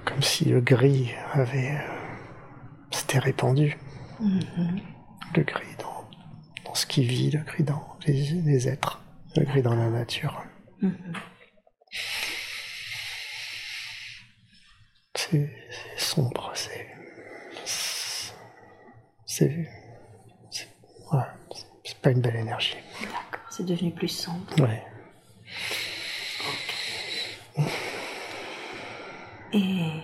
Comme 0.05 0.21
si 0.21 0.40
le 0.51 0.61
gris 0.61 1.11
avait. 1.33 1.71
euh, 1.71 1.79
s'était 2.91 3.19
répandu. 3.19 3.77
Le 4.19 5.43
gris 5.43 5.75
dans, 5.79 6.09
dans 6.65 6.75
ce 6.75 6.85
qui 6.85 7.03
vit, 7.05 7.31
le 7.31 7.39
gris 7.39 7.63
dans 7.63 7.97
les, 8.05 8.13
les 8.41 8.67
êtres, 8.67 9.01
le 9.37 9.45
gris 9.45 9.61
dans 9.61 9.75
la 9.75 9.89
nature. 9.89 10.43
C'est 15.15 15.49
c'est 15.69 15.99
sombre, 15.99 16.51
c'est. 16.53 16.87
C'est. 17.65 18.33
C'est 20.51 20.67
ouais, 21.13 21.19
c'est- 21.53 21.65
c'est 21.85 21.97
pas 22.01 22.11
une 22.11 22.21
belle 22.21 22.35
énergie. 22.35 22.75
D'accord, 23.01 23.45
c'est 23.49 23.65
devenu 23.65 23.91
plus 23.91 24.07
sombre. 24.09 24.45
Ouais. 24.61 24.83
Et 29.53 30.01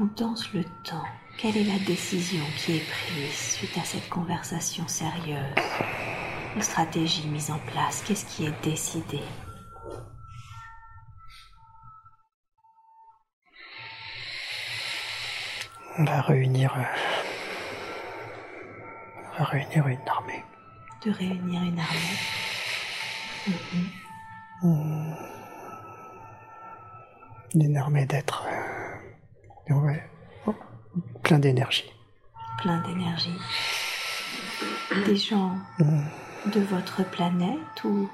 condense 0.00 0.50
le 0.54 0.64
temps. 0.82 1.04
Quelle 1.36 1.58
est 1.58 1.64
la 1.64 1.78
décision 1.84 2.42
qui 2.56 2.76
est 2.76 2.90
prise 2.90 3.36
suite 3.56 3.76
à 3.76 3.84
cette 3.84 4.08
conversation 4.08 4.88
sérieuse? 4.88 5.54
Une 6.56 6.62
stratégie 6.62 7.28
mise 7.28 7.50
en 7.50 7.58
place 7.58 8.02
Qu'est-ce 8.06 8.24
qui 8.24 8.46
est 8.46 8.64
décidé? 8.64 9.20
On 15.98 16.04
va 16.04 16.20
réunir. 16.22 16.74
euh, 16.78 16.82
on 19.34 19.38
va 19.38 19.44
réunir 19.44 19.86
une 19.88 20.08
armée. 20.08 20.44
De 21.04 21.10
réunir 21.10 21.62
une 21.62 21.78
armée? 21.78 22.16
Une 27.54 27.76
armée 27.76 28.06
d'êtres. 28.06 28.46
euh, 28.46 28.89
ouais. 29.74 30.02
Oh, 30.46 30.54
plein 31.22 31.38
d'énergie. 31.38 31.90
plein 32.58 32.80
d'énergie. 32.82 33.38
Des 35.06 35.16
gens 35.16 35.56
de 36.46 36.60
votre 36.60 37.04
planète 37.10 37.84
ou 37.84 38.08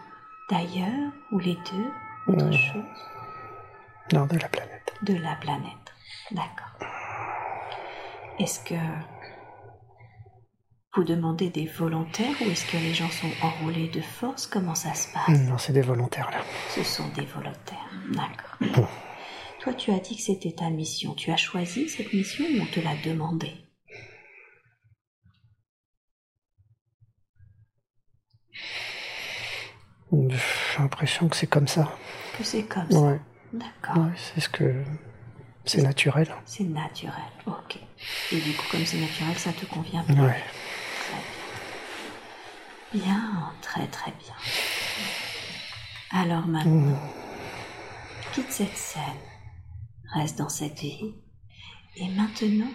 d'ailleurs, 0.51 1.13
ou 1.33 1.39
les 1.39 1.55
deux, 1.71 1.91
autre 2.33 2.53
chose? 2.53 2.83
Non, 4.13 4.27
de 4.27 4.39
la 4.39 4.49
planète. 4.49 4.95
De 5.03 5.15
la 5.15 5.35
planète. 5.37 5.93
D'accord. 6.31 6.89
Est-ce 8.39 8.61
que 8.61 8.75
vous 10.95 11.05
demandez 11.05 11.51
des 11.51 11.67
volontaires 11.67 12.35
ou 12.41 12.45
est-ce 12.45 12.71
que 12.71 12.77
les 12.77 12.95
gens 12.95 13.11
sont 13.11 13.31
enrôlés 13.43 13.89
de 13.89 14.01
force? 14.01 14.47
Comment 14.47 14.75
ça 14.75 14.95
se 14.95 15.13
passe? 15.13 15.41
Non, 15.41 15.59
c'est 15.59 15.73
des 15.73 15.83
volontaires 15.83 16.31
là. 16.31 16.39
Ce 16.71 16.83
sont 16.83 17.09
des 17.09 17.25
volontaires. 17.25 17.91
D'accord. 18.11 18.89
Toi, 19.67 19.75
tu 19.75 19.91
as 19.91 19.99
dit 19.99 20.15
que 20.15 20.23
c'était 20.23 20.53
ta 20.53 20.71
mission. 20.71 21.13
Tu 21.15 21.33
as 21.33 21.37
choisi 21.37 21.89
cette 21.89 22.13
mission 22.13 22.45
ou 22.45 22.63
on 22.63 22.67
te 22.67 22.79
l'a 22.79 22.95
demandé? 23.05 23.53
J'ai 30.13 30.79
l'impression 30.79 31.29
que 31.29 31.35
c'est 31.35 31.49
comme 31.49 31.67
ça. 31.67 31.93
Que 32.39 32.45
c'est 32.45 32.63
comme 32.63 32.89
ça. 32.89 32.97
Ouais, 33.01 33.21
D'accord. 33.53 34.05
ouais 34.05 34.13
c'est 34.17 34.41
ce 34.41 34.49
que. 34.49 34.85
C'est 35.65 35.83
naturel. 35.83 36.33
C'est 36.45 36.63
naturel. 36.63 37.15
Ok. 37.47 37.81
Et 38.31 38.37
du 38.41 38.53
coup, 38.53 38.67
comme 38.71 38.87
c'est 38.87 38.99
naturel, 39.01 39.37
ça 39.37 39.53
te 39.53 39.67
convient 39.67 40.05
bien. 40.05 40.29
Ouais. 40.29 40.45
Bien, 42.95 43.53
très 43.63 43.89
très 43.89 44.13
bien. 44.13 44.35
Alors 46.13 46.47
maintenant, 46.47 46.97
quitte 48.33 48.53
cette 48.53 48.77
scène, 48.77 49.03
reste 50.17 50.39
dans 50.39 50.49
cette 50.49 50.81
vie, 50.81 51.15
et 51.97 52.09
maintenant, 52.09 52.71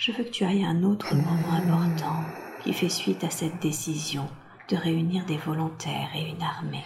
je 0.00 0.12
veux 0.12 0.24
que 0.24 0.30
tu 0.30 0.44
ailles 0.44 0.64
à 0.64 0.68
un 0.68 0.82
autre 0.82 1.14
moment 1.14 1.52
important 1.52 2.24
qui 2.62 2.72
fait 2.72 2.88
suite 2.88 3.22
à 3.24 3.30
cette 3.30 3.60
décision 3.60 4.28
de 4.68 4.76
réunir 4.76 5.24
des 5.26 5.36
volontaires 5.36 6.10
et 6.14 6.28
une 6.28 6.42
armée. 6.42 6.84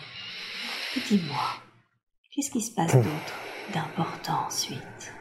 Et 0.97 1.01
dis-moi, 1.01 1.63
qu'est-ce 2.31 2.51
qui 2.51 2.61
se 2.61 2.75
passe 2.75 2.95
d'autre 2.95 3.35
d'important 3.73 4.47
ensuite? 4.47 5.13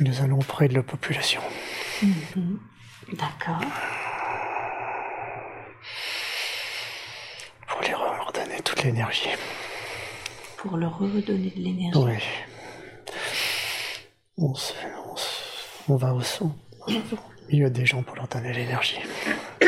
Nous 0.00 0.20
allons 0.20 0.36
auprès 0.38 0.68
de 0.68 0.74
la 0.74 0.82
population. 0.82 1.40
Mhm. 2.02 2.58
D'accord. 3.14 3.60
Pour 7.68 7.80
lui 7.80 7.94
redonner 7.94 8.60
toute 8.62 8.82
l'énergie. 8.82 9.28
Pour 10.58 10.76
leur 10.76 10.98
redonner 10.98 11.50
de 11.50 11.60
l'énergie. 11.62 11.98
Oui. 11.98 12.18
On, 14.38 14.54
se- 14.54 14.74
on 15.06 15.16
se- 15.16 15.42
on 15.88 15.96
va 15.96 16.12
au, 16.12 16.20
au 16.20 16.52
milieu 17.50 17.70
des 17.70 17.86
gens 17.86 18.02
pour 18.02 18.16
leur 18.16 18.28
donner 18.28 18.52
l'énergie. 18.52 18.98
On 19.62 19.66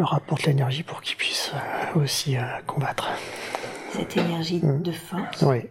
leur 0.00 0.14
apporte 0.14 0.44
l'énergie 0.44 0.82
pour 0.82 1.02
qu'ils 1.02 1.16
puissent 1.16 1.52
euh, 1.54 2.00
aussi 2.00 2.36
euh, 2.36 2.42
combattre. 2.66 3.08
Cette 3.92 4.16
énergie 4.16 4.60
Mhm. 4.62 4.82
de 4.82 4.92
force. 4.92 5.42
Oui. 5.42 5.64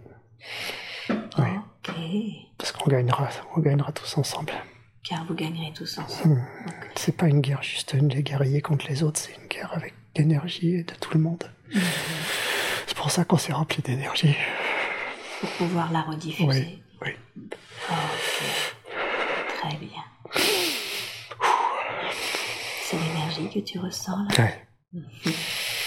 Parce 2.57 2.71
qu'on 2.71 2.89
gagnera, 2.89 3.29
on 3.55 3.59
gagnera 3.61 3.91
tous 3.91 4.17
ensemble. 4.17 4.53
Car 5.03 5.23
vous 5.25 5.35
gagnerez 5.35 5.71
tous 5.73 5.97
ensemble. 5.99 6.41
C'est 6.95 7.15
pas 7.15 7.27
une 7.27 7.41
guerre 7.41 7.61
juste 7.61 7.95
des 7.95 8.23
guerriers 8.23 8.61
contre 8.61 8.87
les 8.87 9.03
autres, 9.03 9.19
c'est 9.19 9.35
une 9.39 9.47
guerre 9.47 9.71
avec 9.73 9.93
l'énergie 10.15 10.83
de 10.83 10.93
tout 10.95 11.11
le 11.13 11.19
monde. 11.19 11.43
C'est 12.87 12.97
pour 12.97 13.11
ça 13.11 13.23
qu'on 13.25 13.37
s'est 13.37 13.53
rempli 13.53 13.81
d'énergie. 13.81 14.35
Pour 15.41 15.49
pouvoir 15.51 15.91
la 15.91 16.01
rediffuser. 16.01 16.79
Oui, 17.01 17.03
oui. 17.03 17.11
Très 19.59 19.77
bien. 19.77 20.03
C'est 22.83 22.97
l'énergie 22.97 23.49
que 23.53 23.59
tu 23.59 23.79
ressens 23.79 24.17
là 24.29 24.43
Ouais. 24.43 24.67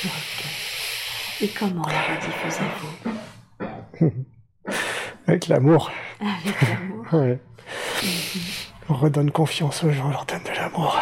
Ok. 0.05 0.45
Et 1.41 1.49
comment 1.49 1.87
la 1.87 2.03
rediffusez-vous? 2.15 3.11
Avec 5.29 5.47
l'amour. 5.49 5.91
Avec 6.21 6.61
l'amour. 6.63 7.05
Ouais. 7.13 7.39
On 8.91 8.95
redonne 8.95 9.31
confiance 9.31 9.83
aux 9.85 9.91
gens, 9.91 10.07
on 10.07 10.11
leur 10.11 10.25
donne 10.27 10.43
de 10.43 10.51
l'amour. 10.51 10.99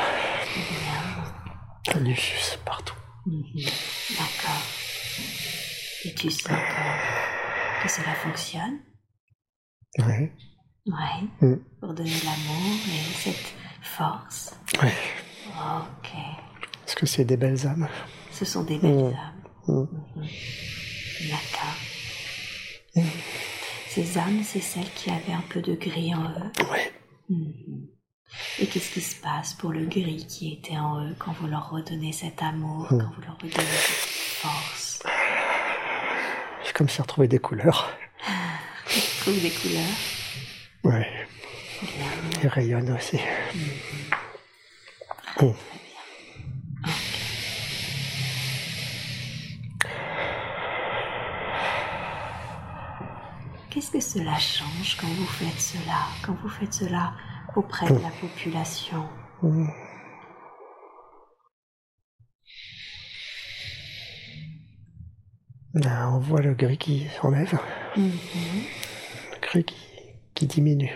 Ça 1.93 1.99
diffuse 2.01 2.59
partout. 2.65 2.95
Mhm. 3.27 3.43
D'accord. 4.11 4.63
Et 6.05 6.15
tu 6.15 6.31
sens 6.31 6.47
que, 6.49 7.83
que 7.83 7.89
cela 7.89 8.15
fonctionne? 8.15 8.79
Ouais. 9.99 10.33
Oui. 10.87 11.31
Mm. 11.41 11.55
Pour 11.81 11.95
donner 11.95 12.11
l'amour 12.25 12.77
et 12.89 13.15
cette 13.15 13.55
force? 13.83 14.55
Ouais. 14.83 14.93
Ok. 15.49 16.11
Parce 16.85 16.95
que 16.95 17.07
c'est 17.07 17.25
des 17.25 17.37
belles 17.37 17.67
âmes. 17.67 17.89
Ce 18.31 18.45
sont 18.45 18.63
des 18.65 18.79
belles 18.79 18.93
Mm. 18.93 19.15
âmes. 19.15 19.43
Mm. 19.69 19.85
Ces 23.97 24.19
âmes, 24.19 24.43
c'est 24.45 24.61
celles 24.61 24.91
qui 24.95 25.09
avaient 25.11 25.33
un 25.33 25.43
peu 25.49 25.63
de 25.63 25.75
gris 25.75 26.15
en 26.15 26.25
eux. 26.25 26.53
Ouais. 26.71 26.93
Mhm. 27.31 27.87
Et 28.59 28.67
qu'est-ce 28.67 28.91
qui 28.93 29.01
se 29.01 29.17
passe 29.23 29.55
pour 29.55 29.73
le 29.73 29.87
gris 29.87 30.27
qui 30.29 30.53
était 30.53 30.77
en 30.77 31.03
eux 31.03 31.15
quand 31.19 31.33
vous 31.41 31.47
leur 31.47 31.71
redonnez 31.71 32.13
cet 32.13 32.43
amour, 32.43 32.93
Mm. 32.93 32.99
quand 32.99 33.11
vous 33.15 33.23
leur 33.23 33.37
redonnez 33.37 33.55
cette 33.55 34.43
force? 34.43 35.03
C'est 36.63 36.75
comme 36.75 36.91
si 36.91 37.01
on 37.01 37.05
retrouvait 37.05 37.27
des 37.29 37.39
couleurs. 37.39 37.91
Ils 38.95 39.21
trouvent 39.21 39.41
des 39.41 39.51
couleurs. 39.51 39.97
Ouais. 40.85 41.11
Bien. 41.81 42.41
Ils 42.43 42.49
rayonnent 42.49 42.93
aussi. 42.93 43.19
Mm. 45.41 45.53
Qu'est-ce 53.93 54.15
que 54.15 54.19
cela 54.21 54.37
change 54.37 54.97
quand 55.01 55.07
vous 55.07 55.27
faites 55.27 55.61
cela, 55.61 56.09
quand 56.25 56.35
vous 56.43 56.49
faites 56.49 56.73
cela 56.73 57.13
auprès 57.55 57.87
de 57.87 58.01
la 58.01 58.11
population? 58.21 59.09
Mm. 59.43 59.69
Là, 65.75 66.11
on 66.13 66.19
voit 66.19 66.41
le 66.41 66.55
gris 66.55 66.79
qui 66.79 67.07
s'enlève, 67.21 67.59
Mhm. 67.97 68.11
le 69.33 69.41
gris 69.47 69.65
qui, 69.65 69.77
qui 70.35 70.47
diminue. 70.47 70.95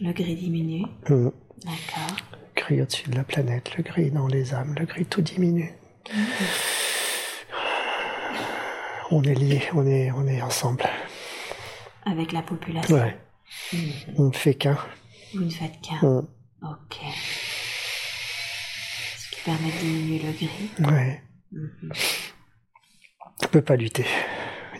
Le 0.00 0.12
gris 0.12 0.36
diminue, 0.36 0.82
Mm. 1.08 1.08
Le 1.08 1.32
d'accord. 1.64 2.16
gris 2.56 2.80
au-dessus 2.82 3.10
de 3.10 3.16
la 3.16 3.24
planète, 3.24 3.76
le 3.76 3.82
gris 3.82 4.10
dans 4.10 4.28
les 4.28 4.54
âmes, 4.54 4.74
le 4.78 4.86
gris 4.86 5.06
tout 5.06 5.20
diminue. 5.22 5.72
On 9.10 9.22
est 9.24 9.34
liés, 9.34 9.62
on 9.74 9.84
est, 9.86 10.12
on 10.12 10.26
est 10.28 10.40
ensemble. 10.40 10.84
Avec 12.06 12.32
la 12.32 12.42
population. 12.42 12.94
Ouais. 12.96 13.18
On 14.16 14.28
ne 14.28 14.32
fait 14.32 14.54
qu'un. 14.54 14.78
Vous 15.34 15.44
ne 15.44 15.50
faites 15.50 15.80
qu'un. 15.82 16.00
Ok. 16.62 16.96
Ce 19.16 19.30
qui 19.30 19.40
permet 19.44 19.70
de 19.70 19.78
diminuer 19.78 20.18
le 20.22 20.32
gris. 20.32 20.70
Ouais. 20.78 21.22
Mhm. 21.52 21.92
Il 23.42 23.48
peut 23.48 23.62
pas 23.62 23.76
lutter. 23.76 24.06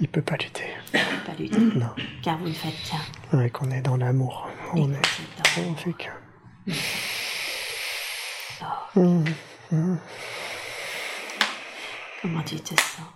Il 0.00 0.08
peut 0.08 0.22
pas 0.22 0.36
lutter. 0.36 0.64
Pas 0.92 1.34
lutter, 1.38 1.58
Non. 1.58 1.90
car 2.22 2.38
vous 2.38 2.48
ne 2.48 2.52
faites 2.52 2.74
qu'un. 2.88 3.36
Ouais, 3.38 3.50
qu'on 3.50 3.70
est 3.70 3.82
dans 3.82 3.96
l'amour. 3.96 4.48
On 4.74 4.90
est, 4.92 4.96
êtes 4.96 5.56
dans- 5.56 5.70
on 5.70 5.74
fait 5.76 5.92
qu'un. 5.94 6.14
Oh, 8.62 9.00
Mm. 9.00 9.24
Mm. 9.70 9.98
comment 12.22 12.42
tu 12.42 12.56
te 12.56 12.74
sens? 12.74 13.06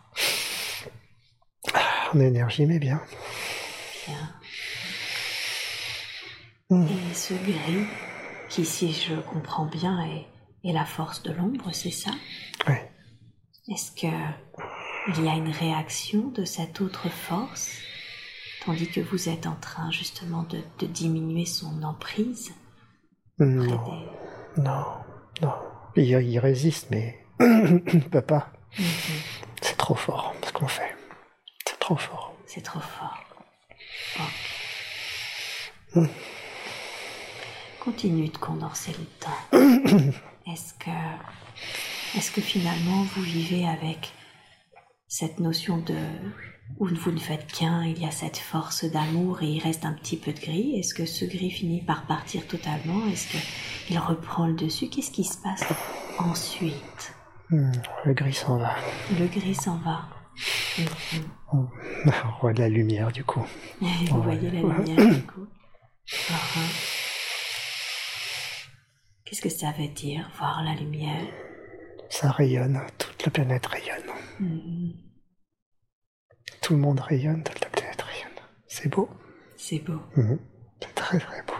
En 2.14 2.20
énergie, 2.20 2.64
mais 2.66 2.78
bien. 2.78 3.00
Et 6.70 7.14
ce 7.14 7.34
gris, 7.34 7.86
qui, 8.48 8.64
si 8.64 8.92
je 8.92 9.14
comprends 9.14 9.66
bien, 9.66 10.00
est, 10.06 10.26
est 10.68 10.72
la 10.72 10.84
force 10.84 11.22
de 11.22 11.32
l'ombre, 11.32 11.70
c'est 11.72 11.90
ça? 11.90 12.10
Ouais. 12.66 12.90
Est-ce 13.68 13.92
que 13.92 14.06
il 15.08 15.24
y 15.24 15.28
a 15.28 15.34
une 15.34 15.50
réaction 15.50 16.28
de 16.28 16.44
cette 16.44 16.80
autre 16.80 17.08
force, 17.10 17.70
tandis 18.64 18.88
que 18.90 19.00
vous 19.00 19.28
êtes 19.28 19.46
en 19.46 19.54
train 19.56 19.90
justement 19.90 20.42
de, 20.44 20.62
de 20.78 20.86
diminuer 20.86 21.44
son 21.44 21.82
emprise 21.82 22.52
Non, 23.38 23.64
des- 23.66 24.62
non, 24.62 24.84
non. 25.42 25.52
Il, 25.96 26.04
il 26.04 26.38
résiste, 26.38 26.88
mais 26.90 27.24
il 27.40 27.46
ne 27.94 28.08
peut 28.08 28.22
pas. 28.22 28.52
C'est 29.60 29.76
trop 29.76 29.94
fort 29.94 30.34
ce 30.44 30.52
qu'on 30.52 30.66
fait. 30.66 30.96
C'est 31.68 31.78
trop 31.78 31.96
fort. 31.96 32.34
C'est 32.46 32.62
trop 32.62 32.80
fort. 32.80 33.18
Ok. 35.96 36.08
Continue 37.80 38.28
de 38.28 38.38
condenser 38.38 38.92
le 38.98 39.04
temps. 39.20 40.12
Est-ce 40.52 40.74
que, 40.74 40.90
est-ce 42.18 42.30
que 42.30 42.40
finalement 42.42 43.02
vous 43.14 43.22
vivez 43.22 43.66
avec 43.66 44.12
cette 45.08 45.38
notion 45.40 45.78
de 45.78 45.96
où 46.78 46.86
vous 46.86 47.12
ne 47.12 47.18
faites 47.18 47.46
qu'un, 47.50 47.82
il 47.84 47.98
y 48.00 48.04
a 48.06 48.10
cette 48.10 48.36
force 48.36 48.84
d'amour 48.84 49.42
et 49.42 49.46
il 49.46 49.62
reste 49.62 49.84
un 49.86 49.92
petit 49.94 50.16
peu 50.18 50.32
de 50.32 50.40
gris? 50.40 50.78
Est-ce 50.78 50.92
que 50.94 51.06
ce 51.06 51.24
gris 51.24 51.50
finit 51.50 51.82
par 51.82 52.06
partir 52.06 52.46
totalement? 52.46 53.06
Est-ce 53.10 53.32
que 53.32 53.38
il 53.90 53.98
reprend 53.98 54.46
le 54.46 54.54
dessus? 54.54 54.88
Qu'est-ce 54.88 55.10
qui 55.10 55.24
se 55.24 55.38
passe 55.38 55.64
ensuite? 56.18 57.14
Hmm, 57.50 57.72
Le 58.04 58.12
gris 58.12 58.34
s'en 58.34 58.58
va. 58.58 58.74
Le 59.18 59.26
gris 59.26 59.54
s'en 59.54 59.76
va. 59.78 60.08
On 61.52 61.68
voit 62.40 62.52
de 62.52 62.60
la 62.60 62.68
lumière 62.68 63.12
du 63.12 63.24
coup. 63.24 63.44
Vous 63.80 64.22
voyez 64.22 64.50
la 64.50 64.60
lumière 64.60 65.14
du 65.14 65.22
coup. 65.22 65.46
Qu'est-ce 69.24 69.40
que 69.40 69.48
ça 69.48 69.72
veut 69.78 69.88
dire, 69.88 70.30
voir 70.36 70.62
la 70.62 70.74
lumière? 70.74 71.26
Ça 72.10 72.30
rayonne. 72.30 72.80
Toute 72.98 73.24
la 73.24 73.30
planète 73.30 73.66
rayonne. 73.66 74.10
Mhm. 74.40 74.92
Tout 76.60 76.74
le 76.74 76.78
monde 76.80 77.00
rayonne. 77.00 77.42
Toute 77.42 77.60
la 77.60 77.70
planète 77.70 78.02
rayonne. 78.02 78.40
C'est 78.66 78.88
beau. 78.88 79.08
C'est 79.56 79.78
beau. 79.78 80.00
Mhm. 80.16 80.38
C'est 80.80 80.94
très 80.94 81.18
très 81.18 81.42
beau. 81.42 81.54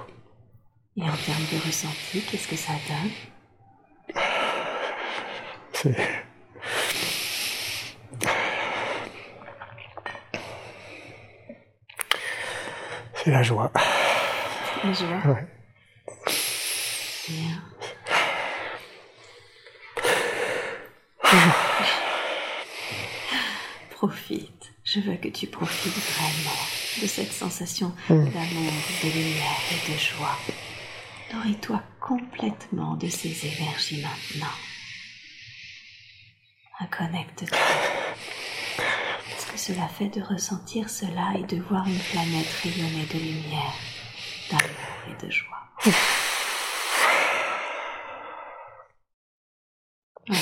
Et 0.97 1.03
en 1.03 1.17
termes 1.17 1.47
de 1.53 1.67
ressenti, 1.67 2.21
qu'est-ce 2.21 2.49
que 2.49 2.57
ça 2.57 2.73
donne? 2.89 3.11
C'est. 5.73 5.97
C'est 13.25 13.31
la 13.31 13.43
joie. 13.43 13.73
La 14.85 14.93
joie. 14.93 15.23
Ouais. 15.25 15.47
Bien. 17.31 17.63
Profite. 23.93 24.75
Je 24.85 25.01
veux 25.01 25.17
que 25.17 25.29
tu 25.29 25.47
profites 25.47 25.95
vraiment 25.95 26.61
de 27.01 27.07
cette 27.07 27.33
sensation 27.33 27.95
d'amour, 28.11 28.73
de 29.03 29.09
lumière 29.09 29.61
et 29.71 29.91
de 29.91 29.99
joie. 29.99 30.37
Nourris-toi 31.33 31.83
complètement 32.03 32.95
de 32.97 33.09
ces 33.09 33.47
énergies 33.47 34.03
maintenant. 34.03 34.53
Reconnecte-toi. 36.79 37.59
Que 39.55 39.61
cela 39.61 39.87
fait 39.87 40.09
de 40.09 40.21
ressentir 40.21 40.91
cela 40.91 41.33
et 41.39 41.45
de 41.45 41.63
voir 41.63 41.87
une 41.87 41.97
planète 41.97 42.49
rayonner 42.65 43.07
de 43.07 43.19
lumière, 43.21 43.73
d'amour 44.51 44.67
et 45.09 45.25
de 45.25 45.31
joie. 45.31 45.69
Ouais. 50.29 50.35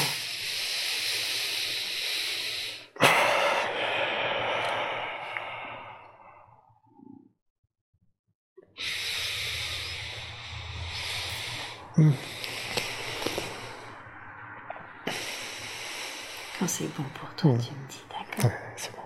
Quand 16.58 16.66
c'est 16.68 16.84
bon 16.96 17.04
pour 17.14 17.28
toi, 17.34 17.50
tu 17.58 17.72
me 17.74 17.88
dis, 17.88 18.02
d'accord 18.08 18.50
Ouais, 18.50 18.56
c'est 18.76 18.92
bon. 18.92 19.01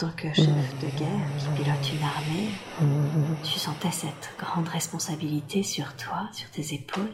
Tant 0.00 0.10
que 0.12 0.32
chef 0.32 0.46
de 0.80 0.86
guerre 0.98 1.26
qui 1.38 1.62
pilote 1.62 1.92
une 1.92 2.02
armée, 2.02 2.48
tu 3.44 3.58
sentais 3.58 3.90
cette 3.90 4.30
grande 4.38 4.66
responsabilité 4.66 5.62
sur 5.62 5.94
toi, 5.96 6.26
sur 6.32 6.50
tes 6.50 6.72
épaules. 6.74 7.12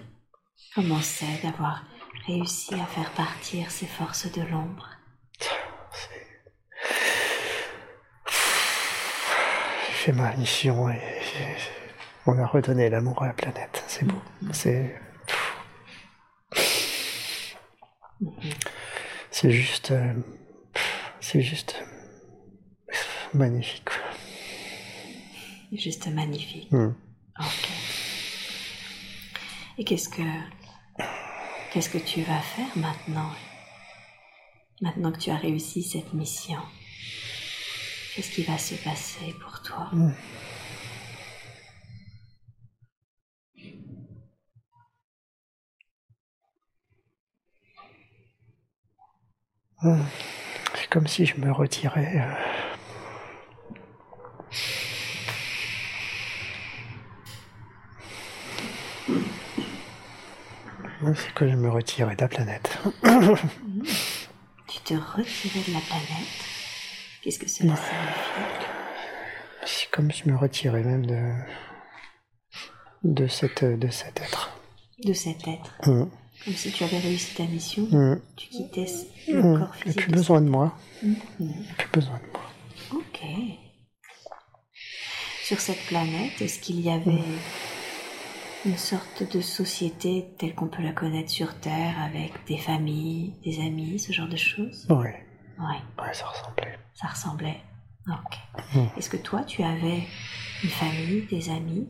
Comment 0.73 1.01
c'est 1.01 1.43
d'avoir 1.43 1.83
réussi 2.29 2.75
à 2.75 2.87
faire 2.87 3.11
partir 3.11 3.73
ces 3.73 3.87
forces 3.87 4.31
de 4.31 4.43
l'ombre? 4.43 4.89
J'ai 10.05 10.13
ma 10.13 10.37
mission 10.37 10.89
et 10.89 11.01
on 12.25 12.39
a 12.39 12.47
redonné 12.47 12.89
l'amour 12.89 13.21
à 13.21 13.27
la 13.27 13.33
planète. 13.33 13.83
C'est 13.89 14.05
beau. 14.05 14.23
C'est. 14.53 14.97
C'est 19.33 19.51
juste. 19.51 19.91
euh, 19.91 20.13
C'est 21.21 21.41
juste. 21.41 21.83
Magnifique. 23.37 23.91
Juste 25.73 26.07
magnifique. 26.09 26.71
Hmm. 26.73 26.95
Ok. 27.39 27.69
Et 29.79 29.85
qu'est-ce 29.85 30.09
que 30.09 30.23
qu'est-ce 31.71 31.91
que 31.91 31.99
tu 31.99 32.23
vas 32.23 32.41
faire 32.41 32.73
maintenant? 32.77 33.31
Maintenant 34.81 35.13
que 35.13 35.19
tu 35.19 35.31
as 35.31 35.37
réussi 35.37 35.83
cette 35.83 36.13
mission, 36.15 36.59
qu'est-ce 38.15 38.31
qui 38.31 38.43
va 38.43 38.57
se 38.59 38.75
passer 38.77 39.35
pour 39.43 39.61
toi? 39.63 39.91
C'est 50.75 50.89
comme 50.91 51.07
si 51.07 51.27
je 51.27 51.37
me 51.37 51.51
retirais. 51.53 52.13
euh, 52.21 52.56
C'est 61.15 61.33
que 61.35 61.49
je 61.49 61.55
me 61.55 61.69
retirais 61.71 62.17
de 62.17 62.21
la 62.23 62.29
planète. 62.29 62.79
Tu 64.69 64.81
te 64.81 64.95
retirais 64.95 65.61
de 65.69 65.73
la 65.75 65.81
planète? 65.81 66.45
Qu'est-ce 67.23 67.39
que 67.39 67.49
cela 67.49 67.75
signifie? 67.77 68.67
C'est 69.65 69.91
comme 69.91 70.11
si 70.11 70.23
je 70.25 70.31
me 70.31 70.37
retirais 70.37 70.83
même 70.83 71.07
de. 71.07 71.33
de, 73.05 73.27
cette, 73.29 73.65
de 73.65 73.89
cet 73.89 74.21
être. 74.21 74.51
de 75.05 75.13
cet 75.13 75.47
être? 75.47 75.73
Hum, 75.87 76.11
Comme 76.45 76.55
si 76.55 76.73
tu 76.73 76.83
avais 76.85 76.99
réussi 76.99 77.35
ta 77.35 77.45
mission, 77.45 77.87
hum, 77.93 78.21
tu 78.37 78.49
quittais 78.49 78.87
le 79.29 79.39
hum. 79.41 79.59
corps 79.61 79.75
physique. 79.77 80.01
plus 80.03 80.13
besoin 80.13 80.41
de 80.41 80.49
moi. 80.49 80.77
Mhm. 81.03 81.17
Plus 81.79 81.89
besoin 81.93 82.19
de 82.19 82.33
moi. 82.33 82.43
Ok. 83.01 83.21
Sur 85.47 85.61
cette 85.61 85.87
planète, 85.87 86.43
est-ce 86.43 86.59
qu'il 86.59 86.81
y 86.81 86.91
avait 86.91 87.23
une 88.65 88.77
sorte 88.77 89.23
de 89.33 89.41
société 89.41 90.35
telle 90.39 90.57
qu'on 90.57 90.67
peut 90.67 90.83
la 90.83 90.91
connaître 90.91 91.31
sur 91.31 91.55
Terre, 91.61 91.95
avec 92.03 92.33
des 92.49 92.59
familles, 92.59 93.33
des 93.45 93.61
amis, 93.61 94.01
ce 94.01 94.11
genre 94.11 94.27
de 94.27 94.35
choses? 94.37 94.89
Oui, 94.91 95.07
ouais, 95.07 96.13
ça 96.15 96.27
ressemblait. 96.27 96.77
ça 96.95 97.07
ressemblait. 97.07 97.61
Ok. 98.09 98.39
Mhm. 98.75 98.89
Est-ce 98.97 99.09
que 99.09 99.19
toi, 99.19 99.45
tu 99.45 99.63
avais 99.63 100.03
une 100.65 100.71
famille, 100.71 101.27
des 101.31 101.49
amis 101.49 101.87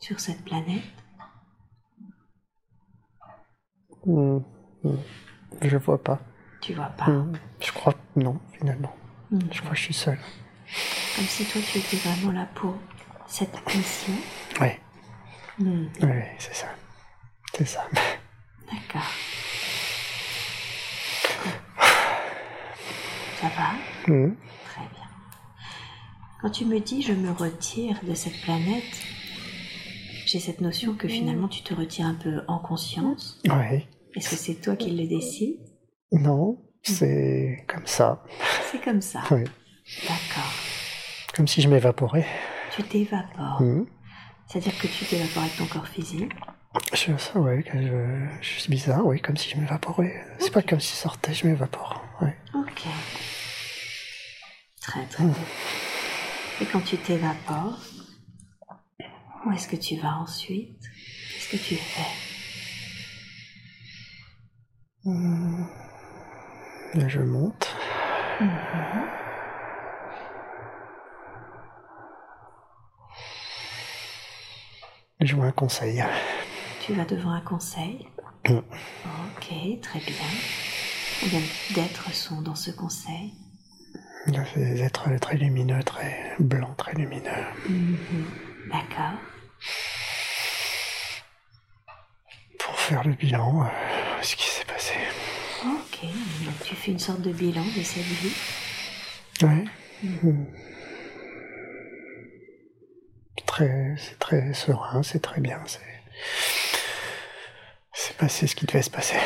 sur 0.00 0.18
cette 0.18 0.44
planète? 0.44 0.82
Hum. 4.04 4.42
Je 5.62 5.76
vois 5.76 6.02
pas. 6.02 6.18
Tu 6.60 6.74
vois 6.74 6.86
pas. 6.86 7.06
Hum, 7.06 7.34
Je 7.60 7.70
crois 7.70 7.94
non, 8.16 8.40
finalement. 8.58 8.92
Je 9.52 9.60
crois 9.60 9.70
que 9.70 9.76
je 9.76 9.82
suis 9.82 9.94
seul. 9.94 10.18
Comme 11.16 11.26
si 11.26 11.44
toi, 11.44 11.60
tu 11.70 11.78
étais 11.78 11.96
vraiment 11.98 12.32
là 12.32 12.46
pour 12.54 12.74
cette 13.26 13.54
mission. 13.74 14.14
Ouais, 14.60 14.80
Mhm. 15.58 15.90
ouais, 16.02 16.34
c'est 16.38 16.54
ça. 16.54 16.66
C'est 17.56 17.66
ça. 17.66 17.86
D'accord. 18.70 19.10
Ça 23.40 23.48
va? 23.48 23.70
Hum. 24.12 24.36
Très 24.66 24.80
bien. 24.80 25.08
Quand 26.40 26.50
tu 26.50 26.64
me 26.64 26.78
dis 26.80 27.02
je 27.02 27.12
me 27.12 27.30
retire 27.32 27.98
de 28.04 28.14
cette 28.14 28.40
planète, 28.42 28.84
j'ai 30.26 30.40
cette 30.40 30.60
notion 30.60 30.94
que 30.94 31.08
finalement 31.08 31.48
tu 31.48 31.62
te 31.62 31.74
retires 31.74 32.06
un 32.06 32.14
peu 32.14 32.42
en 32.48 32.58
conscience. 32.58 33.40
Ouais. 33.48 33.86
Est-ce 34.14 34.30
que 34.30 34.36
c'est 34.36 34.54
toi 34.54 34.76
qui 34.76 34.90
le 34.92 35.06
décides? 35.06 35.58
Non, 36.12 36.58
c'est 36.82 37.64
comme 37.68 37.86
ça. 37.86 38.22
C'est 38.70 38.82
comme 38.82 39.00
ça. 39.02 39.20
Ouais. 39.30 39.44
D'accord. 40.02 40.52
Comme 41.34 41.48
si 41.48 41.62
je 41.62 41.68
m'évaporais. 41.68 42.26
Tu 42.74 42.82
t'évapores. 42.82 43.60
Hum. 43.60 43.86
C'est-à-dire 44.46 44.76
que 44.78 44.86
tu 44.86 45.04
t'évapores 45.04 45.42
avec 45.44 45.56
ton 45.56 45.66
corps 45.66 45.88
physique. 45.88 46.32
Je, 46.92 47.16
ça, 47.16 47.38
ouais, 47.38 47.64
je, 47.72 48.26
je 48.40 48.60
suis 48.60 48.70
bizarre, 48.70 49.04
oui, 49.04 49.20
comme 49.20 49.36
si 49.36 49.50
je 49.50 49.56
m'évaporais. 49.56 50.26
C'est 50.38 50.52
pas 50.52 50.62
comme 50.62 50.80
si 50.80 50.92
je 50.92 51.00
sortais, 51.00 51.34
je 51.34 51.46
m'évapore. 51.46 52.02
Ouais. 52.20 52.36
Ok. 52.54 52.82
Très 54.80 55.06
très 55.06 55.24
bien. 55.24 55.34
Et 56.60 56.66
quand 56.66 56.80
tu 56.80 56.96
t'évapores, 56.96 57.78
où 59.46 59.52
est-ce 59.52 59.68
que 59.68 59.76
tu 59.76 59.96
vas 59.96 60.16
ensuite? 60.18 60.80
Qu'est-ce 60.80 61.50
que 61.50 61.56
tu 61.56 61.76
fais? 61.76 62.02
Là, 66.94 67.08
je 67.08 67.20
monte. 67.20 67.76
Je 75.22 75.36
vois 75.36 75.46
un 75.46 75.52
conseil. 75.52 76.04
Tu 76.84 76.94
vas 76.94 77.04
devant 77.04 77.30
un 77.30 77.40
conseil. 77.40 78.08
Mm. 78.48 78.56
Ok, 78.56 79.80
très 79.80 80.00
bien. 80.00 80.26
Combien 81.20 81.40
d'êtres 81.74 82.12
sont 82.12 82.42
dans 82.42 82.56
ce 82.56 82.72
conseil 82.72 83.32
a 84.26 84.58
des 84.58 84.82
êtres 84.82 85.08
très 85.20 85.36
lumineux, 85.36 85.82
très 85.84 86.34
blancs, 86.38 86.76
très 86.76 86.94
lumineux. 86.94 87.44
D'accord. 88.70 89.18
Pour 92.58 92.78
faire 92.78 93.06
le 93.06 93.14
bilan, 93.14 93.62
euh, 93.62 93.66
ce 94.22 94.36
qui 94.36 94.48
s'est 94.48 94.64
passé. 94.64 94.94
Ok, 95.64 96.02
donc 96.44 96.54
tu 96.64 96.74
fais 96.74 96.92
une 96.92 96.98
sorte 96.98 97.20
de 97.20 97.32
bilan 97.32 97.64
de 97.64 97.82
cette 97.82 98.02
vie. 98.02 98.34
Oui. 99.42 99.68
Mm. 100.22 100.44
Très, 103.52 103.94
c'est 103.98 104.18
très 104.18 104.54
serein, 104.54 105.02
c'est 105.02 105.20
très 105.20 105.42
bien. 105.42 105.60
C'est, 105.66 105.78
c'est 107.92 108.16
passé 108.16 108.46
ce 108.46 108.56
qui 108.56 108.64
devait 108.64 108.80
se 108.80 108.88
passer. 108.88 109.18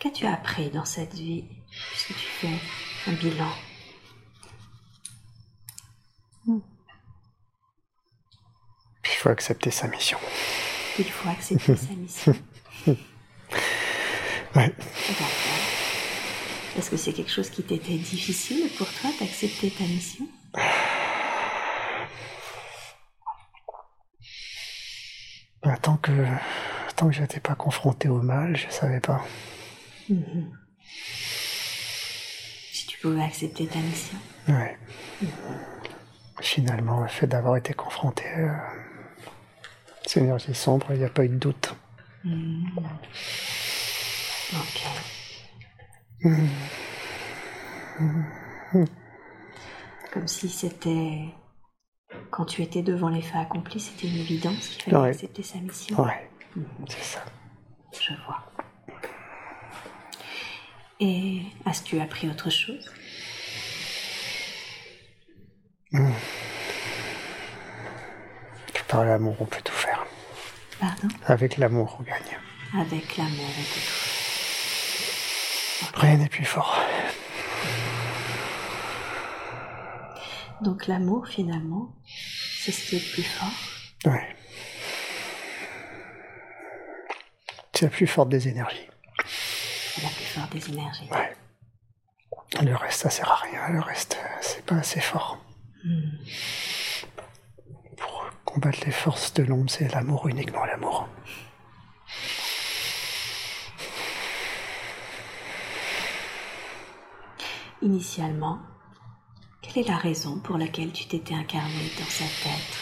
Qu'as-tu 0.00 0.26
appris 0.26 0.70
dans 0.70 0.84
cette 0.84 1.14
vie? 1.14 1.44
Puisque 1.92 2.08
tu 2.08 2.26
fais? 2.26 2.48
Un 3.06 3.12
bilan? 3.12 3.52
Il 6.48 6.60
faut 9.20 9.28
accepter 9.28 9.70
sa 9.70 9.86
mission. 9.86 10.18
Il 10.98 11.04
faut 11.04 11.28
accepter 11.28 11.76
sa 11.76 11.92
mission. 11.92 12.34
Ouais. 14.56 14.72
D'accord. 14.76 15.28
Est-ce 16.78 16.90
que 16.90 16.96
c'est 16.96 17.12
quelque 17.12 17.30
chose 17.30 17.50
qui 17.50 17.62
t'était 17.62 17.98
difficile 17.98 18.68
pour 18.76 18.92
toi 18.92 19.10
d'accepter 19.20 19.70
ta 19.70 19.84
mission? 19.84 20.26
Bah, 25.64 25.76
tant 25.80 25.96
que 25.96 26.12
tant 26.96 27.08
que 27.08 27.14
j'étais 27.14 27.40
pas 27.40 27.54
confronté 27.54 28.08
au 28.08 28.20
mal, 28.22 28.56
je 28.56 28.68
savais 28.70 29.00
pas. 29.00 29.24
Mhm. 30.08 30.52
Si 32.72 32.86
tu 32.86 32.98
pouvais 32.98 33.22
accepter 33.22 33.66
ta 33.66 33.78
mission. 33.78 34.18
Ouais. 34.48 34.78
Finalement, 36.40 37.00
le 37.00 37.08
fait 37.08 37.26
d'avoir 37.26 37.56
été 37.56 37.72
confronté 37.72 38.24
à 38.26 38.72
ces 40.06 40.20
énergies 40.20 40.54
sombres, 40.54 40.86
il 40.90 40.98
n'y 40.98 41.04
a 41.04 41.08
pas 41.08 41.24
eu 41.24 41.28
de 41.28 41.36
doute. 41.36 41.74
Mhm. 42.24 42.66
Ok. 44.52 44.82
Comme 50.12 50.28
si 50.28 50.48
c'était. 50.48 51.24
Quand 52.30 52.44
tu 52.44 52.62
étais 52.62 52.82
devant 52.82 53.08
les 53.08 53.22
faits 53.22 53.36
accomplis, 53.36 53.80
c'était 53.80 54.08
une 54.08 54.16
évidence 54.16 54.68
qu'il 54.68 54.82
fallait 54.84 54.96
Ouais. 55.04 55.08
accepter 55.10 55.42
sa 55.42 55.58
mission. 55.58 56.00
Ouais, 56.02 56.28
c'est 56.88 57.02
ça. 57.04 57.24
Je 57.92 58.12
vois. 58.26 58.44
Et 61.00 61.42
as-tu 61.66 62.00
appris 62.00 62.28
autre 62.28 62.50
chose? 62.50 62.90
Par 68.88 69.04
l'amour, 69.04 69.36
on 69.40 69.44
peut 69.46 69.60
tout 69.64 69.72
faire. 69.72 70.04
Pardon? 70.78 71.08
Avec 71.26 71.56
l'amour, 71.56 71.96
on 71.98 72.02
gagne. 72.04 72.38
Avec 72.80 73.16
l'amour 73.16 73.48
et 73.58 73.64
tout. 73.64 73.80
Rien 76.00 76.16
n'est 76.18 76.28
plus 76.28 76.44
fort. 76.44 76.78
Donc 80.64 80.86
l'amour, 80.86 81.28
finalement, 81.28 81.94
c'est 82.58 82.72
ce 82.72 82.88
qui 82.88 82.96
est 82.96 83.06
le 83.06 83.12
plus 83.12 83.22
fort. 83.22 84.10
Ouais. 84.10 84.34
C'est 87.74 87.84
la 87.84 87.90
plus 87.90 88.06
forte 88.06 88.30
des 88.30 88.48
énergies. 88.48 88.88
C'est 89.26 90.02
la 90.02 90.08
plus 90.08 90.24
forte 90.24 90.52
des 90.52 90.70
énergies. 90.70 91.08
Ouais. 91.10 91.36
Le 92.62 92.74
reste, 92.74 93.02
ça 93.02 93.10
sert 93.10 93.30
à 93.30 93.36
rien. 93.36 93.68
Le 93.68 93.80
reste, 93.80 94.18
c'est 94.40 94.64
pas 94.64 94.76
assez 94.76 95.00
fort. 95.00 95.38
Pour 97.98 98.24
combattre 98.46 98.78
les 98.86 98.92
forces 98.92 99.34
de 99.34 99.42
l'ombre, 99.42 99.68
c'est 99.70 99.92
l'amour, 99.92 100.28
uniquement 100.28 100.64
l'amour. 100.64 101.08
Initialement, 107.82 108.62
quelle 109.74 109.84
est 109.84 109.88
la 109.88 109.96
raison 109.96 110.38
pour 110.38 110.56
laquelle 110.56 110.92
tu 110.92 111.04
t'étais 111.06 111.34
incarné 111.34 111.90
dans 111.98 112.04
cet 112.06 112.28
être 112.46 112.78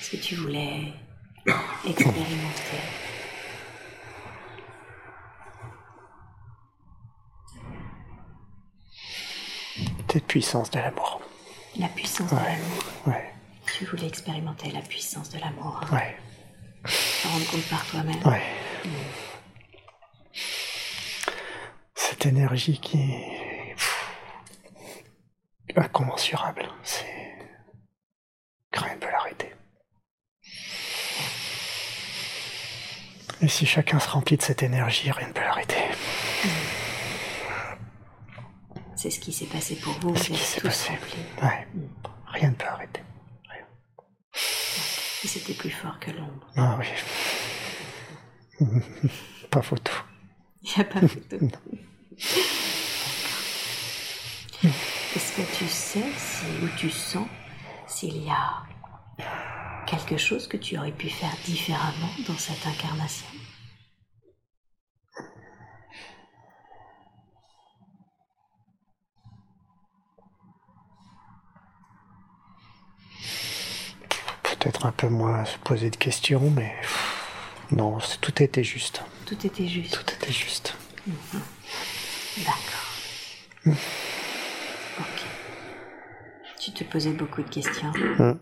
Est-ce 0.00 0.10
que 0.10 0.16
tu 0.16 0.34
voulais 0.36 0.92
expérimenter? 1.86 2.80
Cette 10.10 10.26
puissance 10.26 10.70
de 10.70 10.78
l'amour. 10.78 11.20
la 11.78 11.88
puissance 11.88 12.30
de 12.30 12.36
l'amour 12.36 12.84
Ouais. 13.06 13.24
Tu 13.76 13.84
voulais 13.84 14.06
expérimenter 14.06 14.70
la 14.70 14.80
puissance 14.80 15.28
de 15.30 15.38
l'amour, 15.38 15.80
hein, 15.82 15.94
Ouais. 15.94 16.16
te 16.84 17.28
rendre 17.28 17.46
compte 17.50 17.68
par 17.68 17.84
toi-même. 17.86 18.22
Ouais. 18.24 18.42
Cette 21.94 22.24
énergie 22.26 22.78
qui 22.80 22.98
incommensurable, 25.74 26.68
c'est 26.82 27.06
rien 28.72 28.94
ne 28.94 29.00
peut 29.00 29.10
l'arrêter. 29.10 29.52
Et 33.42 33.48
si 33.48 33.66
chacun 33.66 33.98
se 33.98 34.08
remplit 34.08 34.36
de 34.36 34.42
cette 34.42 34.62
énergie, 34.62 35.10
rien 35.10 35.28
ne 35.28 35.32
peut 35.32 35.40
l'arrêter. 35.42 35.82
C'est 38.96 39.10
ce 39.10 39.20
qui 39.20 39.32
s'est 39.32 39.46
passé 39.46 39.76
pour 39.76 39.92
vous, 40.00 40.16
C'est 40.16 40.24
ce 40.24 40.30
qui 40.32 40.38
s'est 40.38 40.60
passé. 40.60 40.92
Ouais. 41.42 41.66
Rien 42.28 42.50
ne 42.50 42.54
peut 42.54 42.66
arrêter. 42.66 43.02
Rien. 43.50 43.64
Et 45.24 45.28
c'était 45.28 45.52
plus 45.54 45.70
fort 45.70 45.98
que 46.00 46.10
l'ombre. 46.10 46.46
Ah 46.56 46.78
oui. 46.78 46.86
Pas 49.50 49.62
photo. 49.62 49.92
Il 50.62 50.70
n'y 50.76 50.82
a 50.82 50.84
pas 50.84 51.00
photo. 51.06 51.36
Est-ce 55.16 55.32
que 55.32 55.56
tu 55.56 55.66
sais 55.66 56.04
si, 56.18 56.44
ou 56.62 56.68
tu 56.76 56.90
sens 56.90 57.26
s'il 57.86 58.22
y 58.22 58.28
a 58.28 58.62
quelque 59.86 60.18
chose 60.18 60.46
que 60.46 60.58
tu 60.58 60.76
aurais 60.76 60.92
pu 60.92 61.08
faire 61.08 61.34
différemment 61.46 62.10
dans 62.28 62.36
cette 62.36 62.66
incarnation? 62.66 63.26
Peut-être 74.42 74.84
un 74.84 74.92
peu 74.92 75.08
moins 75.08 75.46
se 75.46 75.56
poser 75.56 75.88
de 75.88 75.96
questions, 75.96 76.50
mais 76.50 76.76
non, 77.70 77.96
tout 78.20 78.42
était 78.42 78.64
juste. 78.64 79.00
Tout 79.24 79.46
était 79.46 79.66
juste. 79.66 79.94
Tout 79.94 80.12
était 80.12 80.32
juste. 80.32 80.74
D'accord. 82.36 82.92
Ok. 83.64 84.05
Beaucoup 86.96 87.42
de 87.42 87.48
questions. 87.50 87.92
Hum. 88.18 88.40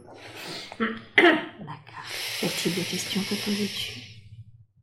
D'accord. 0.78 2.04
Quel 2.40 2.50
type 2.52 2.76
de 2.76 2.82
questions 2.88 3.20
te 3.22 3.34
posais-tu 3.34 3.98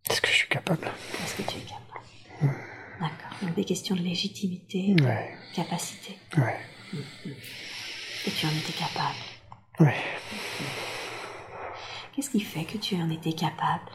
Est-ce 0.09 0.19
que 0.19 0.27
je 0.27 0.33
suis 0.33 0.49
capable? 0.49 0.91
Est-ce 1.23 1.35
que 1.35 1.43
tu 1.49 1.57
es 1.57 1.61
capable? 1.61 2.03
D'accord. 2.99 3.37
Donc 3.41 3.55
des 3.55 3.63
questions 3.63 3.95
de 3.95 4.01
légitimité, 4.01 4.93
Ouais, 5.01 5.33
capacité. 5.55 6.17
ouais, 6.37 6.57
Et 8.27 8.31
tu 8.31 8.45
en 8.45 8.49
étais 8.49 8.73
capable? 8.73 9.15
ouais. 9.79 9.95
Qu'est-ce 12.13 12.29
qui 12.29 12.41
fait 12.41 12.65
que 12.65 12.77
tu 12.77 12.95
en 12.95 13.09
étais 13.09 13.31
capable? 13.33 13.89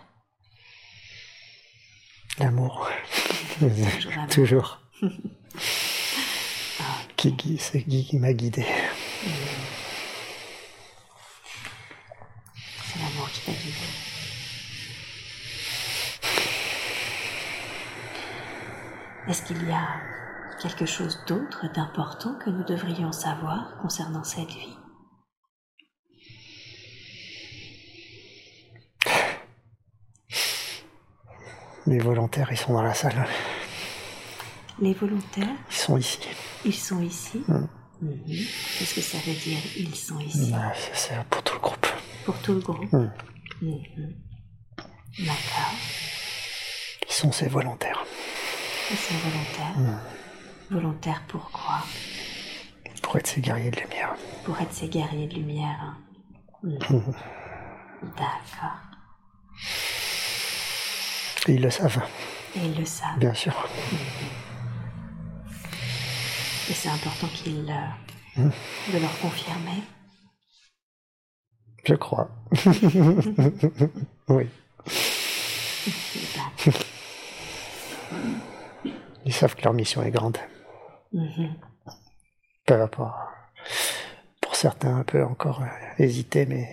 L'amour. 2.39 2.89
l'amour. 3.61 3.89
Toujours. 4.31 4.81
Qui 7.17 7.33
gui- 7.33 7.59
C'est 7.59 7.81
Guy 7.81 8.05
qui 8.07 8.19
m'a 8.19 8.33
guidé. 8.35 8.65
C'est 12.85 12.99
l'amour 13.01 13.29
qui 13.33 13.41
t'a 13.41 13.53
guidé. 13.53 13.73
Est-ce 19.29 19.43
qu'il 19.43 19.67
y 19.69 19.73
a 19.73 20.01
quelque 20.62 20.87
chose 20.87 21.25
d'autre 21.27 21.67
d'important 21.75 22.35
que 22.39 22.51
nous 22.51 22.65
devrions 22.65 23.12
savoir 23.12 23.77
concernant 23.83 24.25
cette 24.25 24.49
vie? 24.51 24.77
Les 31.87 31.99
volontaires, 31.99 32.49
ils 32.51 32.57
sont 32.57 32.73
dans 32.73 32.83
la 32.83 32.95
salle. 32.95 33.27
Les 34.81 34.93
volontaires, 34.93 35.47
Ils 35.71 35.77
sont 35.77 35.97
ici. 35.97 36.19
ils 36.65 36.75
sont 36.75 37.01
ici? 37.01 37.43
Hum. 37.49 37.69
Mhm. 38.03 38.19
Qu'est-ce 38.27 38.95
que 38.95 39.01
ça 39.01 39.17
veut 39.27 39.33
dire 39.33 39.59
ils 39.77 39.95
sont 39.95 40.19
ici? 40.21 40.53
Ouais, 40.53 40.75
c'est- 40.93 41.25
pour 41.31 41.43
tout 41.43 41.55
le 41.55 41.61
groupe. 41.61 41.87
Pour 42.27 42.37
tout 42.43 42.53
le 42.55 42.61
groupe? 42.61 42.93
Mhm. 42.93 43.11
D'accord. 45.21 45.73
Ils 47.09 47.12
sont 47.12 47.33
ces 47.33 47.49
volontaires. 47.49 48.05
Ils 48.90 48.96
sont 48.96 49.14
volontaires. 49.14 49.77
Hum. 49.77 49.99
Volontaires 50.70 51.22
pourquoi 51.29 51.81
Pour 53.03 53.16
être 53.16 53.27
ces 53.27 53.40
guerriers 53.40 53.70
de 53.70 53.81
lumière. 53.81 54.14
Pour 54.44 54.61
être 54.61 54.72
ces 54.72 54.88
guerriers 54.88 55.27
de 55.27 55.35
lumière. 55.35 55.77
hein. 55.83 55.96
Hum. 56.62 56.79
D'accord. 58.16 58.79
Et 61.49 61.53
ils 61.55 61.62
le 61.62 61.70
savent, 61.70 62.03
Et 62.57 62.61
ils 62.66 62.77
le 62.79 62.85
savent. 62.85 63.18
bien 63.18 63.35
sûr. 63.35 63.53
Et 66.68 66.75
c'est 66.75 66.88
important 66.88 67.29
qu'ils 67.29 67.70
euh, 67.70 68.40
Hum. 68.42 68.51
de 68.92 68.99
leur 68.99 69.18
confirmer. 69.20 69.83
Je 71.85 71.94
crois. 71.94 72.29
oui. 74.29 74.49
D'accord. 76.66 76.83
Ils 79.27 79.33
savent 79.33 79.57
que 79.57 79.62
leur 79.62 79.73
mission 79.73 80.03
est 80.03 80.12
grande. 80.12 80.39
Mhm. 81.12 81.55
Par 82.65 82.79
rapport 82.79 83.29
Pour 84.41 84.55
certains, 84.55 84.97
un 84.97 85.05
peu 85.05 85.25
encore 85.25 85.62
euh, 85.62 85.67
hésiter, 85.99 86.47
mais, 86.47 86.69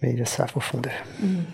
mais 0.00 0.12
ils 0.12 0.18
le 0.18 0.26
savent 0.26 0.52
au 0.54 0.60
fond 0.60 0.78
d'eux. 0.78 0.90
Mhm. 1.20 1.44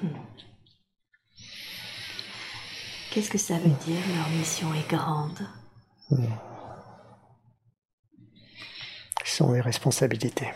Qu'est-ce 3.11 3.31
que 3.31 3.39
ça 3.39 3.55
veut 3.55 3.71
dire 3.87 4.01
leur 4.17 4.29
mission 4.31 4.75
est 4.75 4.89
grande? 4.89 5.41
Ils 6.11 6.29
ont 9.43 9.53
des 9.53 9.61
responsabilités. 9.61 10.49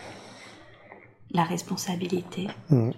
La 1.30 1.44
responsabilité? 1.44 2.48
Mm. 2.70 2.90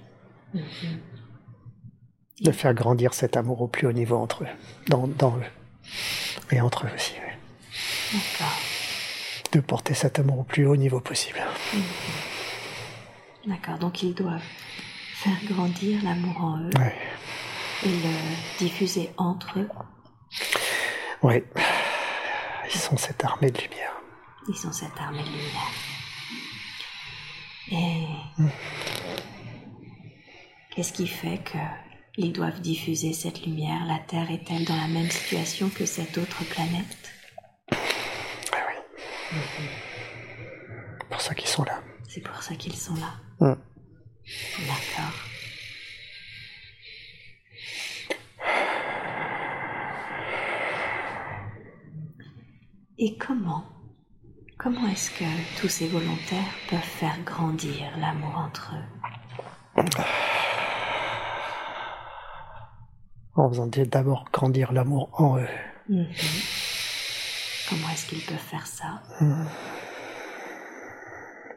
De 2.43 2.53
faire 2.53 2.75
grandir 2.75 3.15
cet 3.15 3.37
amour 3.37 3.63
au 3.63 3.69
plus 3.69 3.87
haut 3.87 3.93
niveau 3.93 4.17
entre 4.17 4.45
eux, 4.45 4.49
dans, 4.89 5.07
dans 5.07 5.37
eux. 5.39 5.45
Et 6.51 6.61
entre 6.61 6.87
eux 6.87 6.91
aussi. 6.95 7.15
oui. 7.27 7.33
D'accord. 8.13 8.57
De 9.53 9.61
porter 9.61 9.95
cet 9.95 10.19
amour 10.19 10.41
au 10.41 10.45
plus 10.45 10.67
haut 10.67 10.77
niveau 10.77 11.01
possible. 11.01 11.41
D'accord. 13.47 13.79
Donc 13.79 14.03
ils 14.03 14.15
doivent 14.15 14.41
faire 15.15 15.37
grandir 15.51 16.03
l'amour 16.05 16.37
en 16.43 16.59
eux 16.61 16.71
Ouais. 16.79 16.95
et 17.85 17.89
le 17.89 18.59
diffuser 18.59 19.11
entre 19.17 19.59
eux. 19.61 19.69
Ouais. 21.23 21.45
Ils 22.73 22.79
sont 22.79 22.97
cette 22.97 23.25
armée 23.25 23.51
de 23.51 23.61
lumière. 23.61 23.93
Ils 24.49 24.57
sont 24.57 24.73
cette 24.73 24.97
armée 25.01 25.23
de 25.23 25.29
lumière. 25.29 25.73
Et 27.73 28.07
qu'est-ce 30.71 30.93
qui 30.93 31.07
fait 31.09 31.39
que 31.39 31.59
ils 32.17 32.33
doivent 32.33 32.61
diffuser 32.61 33.13
cette 33.13 33.45
lumière 33.45 33.85
La 33.87 33.99
Terre 33.99 34.31
est-elle 34.31 34.65
dans 34.65 34.77
la 34.77 34.89
même 34.89 35.11
situation 35.11 35.69
que 35.69 35.85
cette 35.87 36.17
autre 36.19 36.45
planète? 36.45 37.11
Ah 37.73 37.77
oui. 38.69 39.37
C'est 41.01 41.09
pour 41.11 41.21
ça 41.21 41.35
qu'ils 41.35 41.49
sont 41.49 41.65
là. 41.65 41.83
C'est 42.09 42.21
pour 42.21 42.43
ça 42.43 42.55
qu'ils 42.55 42.77
sont 42.77 42.95
là. 42.95 43.15
Mm. 43.41 43.55
D'accord. 44.67 45.15
Et 52.99 53.17
comment 53.19 53.65
Comment 54.59 54.89
est-ce 54.89 55.11
que 55.11 55.61
tous 55.61 55.69
ces 55.69 55.87
volontaires 55.87 56.55
peuvent 56.71 56.81
faire 56.81 57.19
grandir 57.25 57.95
l'amour 57.99 58.37
entre 58.39 58.75
eux? 58.75 59.85
En 63.37 63.49
faisant 63.51 63.67
d'abord 63.67 64.25
grandir 64.33 64.73
l'amour 64.73 65.11
en 65.21 65.39
eux. 65.39 65.49
Mhm. 65.89 66.07
Comment 67.69 67.89
est-ce 67.93 68.07
qu'ils 68.07 68.25
peuvent 68.25 68.37
faire 68.39 68.67
ça? 68.67 69.03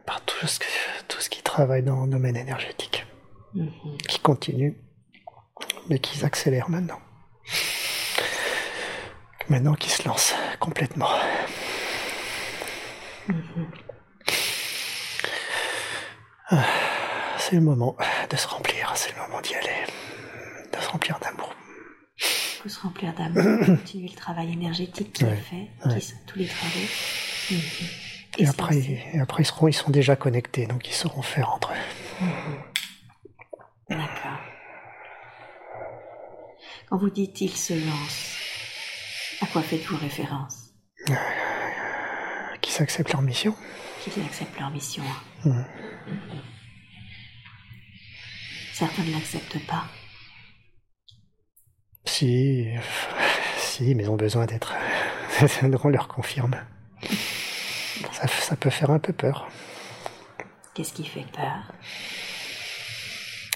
Par 0.05 0.21
tout 0.25 0.45
ce, 0.47 0.59
que- 0.59 0.65
tout 1.07 1.21
ce 1.21 1.29
qui 1.29 1.41
travaille 1.41 1.83
dans 1.83 2.03
le 2.05 2.11
domaine 2.11 2.35
énergétique. 2.35 3.05
Mhm. 3.53 3.69
Qui 4.07 4.19
continue, 4.19 4.77
mais 5.89 5.99
qui 5.99 6.23
accélère 6.25 6.69
maintenant. 6.69 6.99
Maintenant 9.49 9.73
qu'ils 9.75 9.91
se 9.91 10.07
lancent 10.07 10.35
complètement. 10.59 11.09
Ah, 16.49 16.63
C'est 17.37 17.55
le 17.55 17.61
moment 17.61 17.95
de 18.29 18.35
se 18.35 18.47
remplir, 18.47 18.91
c'est 18.95 19.11
le 19.15 19.21
moment 19.21 19.41
d'y 19.41 19.55
aller. 19.55 19.85
De 20.73 20.79
se 20.81 20.89
remplir 20.89 21.19
d'amour. 21.19 21.53
Il 22.59 22.63
faut 22.63 22.69
se 22.69 22.81
remplir 22.81 23.13
d'amour, 23.13 23.65
continuer 23.65 24.09
le 24.09 24.15
travail 24.15 24.51
énergétique 24.51 25.13
qui 25.13 25.23
est 25.23 25.27
Ouais, 25.27 25.35
fait, 25.37 25.69
ouais. 25.85 25.99
qui 25.99 26.05
sont 26.07 26.17
tous 26.27 26.39
les 26.39 26.47
travaux. 26.47 26.87
Mhm. 27.51 27.59
Et 28.37 28.47
après, 28.47 28.75
lancer. 28.75 29.03
et 29.13 29.19
après 29.21 29.43
ils, 29.43 29.45
seront, 29.45 29.67
ils 29.69 29.73
sont 29.73 29.91
déjà 29.91 30.15
connectés, 30.17 30.67
donc 30.67 30.87
ils 30.87 30.93
sauront 30.93 31.21
faire 31.21 31.49
entre 31.53 31.71
eux. 31.71 32.25
D'accord. 33.89 34.39
Quand 36.89 36.97
vous 36.97 37.09
dites 37.09 37.39
il 37.41 37.49
se 37.55 37.73
lance, 37.73 38.35
à 39.41 39.45
quoi 39.47 39.61
faites-vous 39.61 39.95
référence? 39.97 40.71
Qu'ils 42.61 42.81
acceptent 42.83 43.13
leur 43.13 43.21
mission? 43.21 43.55
Qu'ils 44.03 44.21
acceptent 44.23 44.59
leur 44.59 44.69
mission? 44.69 45.03
Mhm. 45.45 45.65
Certains 48.73 49.03
ne 49.03 49.11
l'acceptent 49.13 49.65
pas. 49.65 49.85
Si, 52.09 52.67
si, 53.57 53.93
mais 53.95 54.03
ils 54.03 54.09
ont 54.09 54.15
besoin 54.15 54.45
d'être. 54.45 54.73
On 55.83 55.89
leur 55.89 56.07
confirme. 56.07 56.55
Ça, 58.11 58.27
ça 58.27 58.55
peut 58.55 58.69
faire 58.69 58.89
un 58.91 58.99
peu 58.99 59.13
peur, 59.13 59.47
Qu'est-ce 60.73 60.93
qui 60.93 61.05
fait 61.05 61.25
peur? 61.33 61.71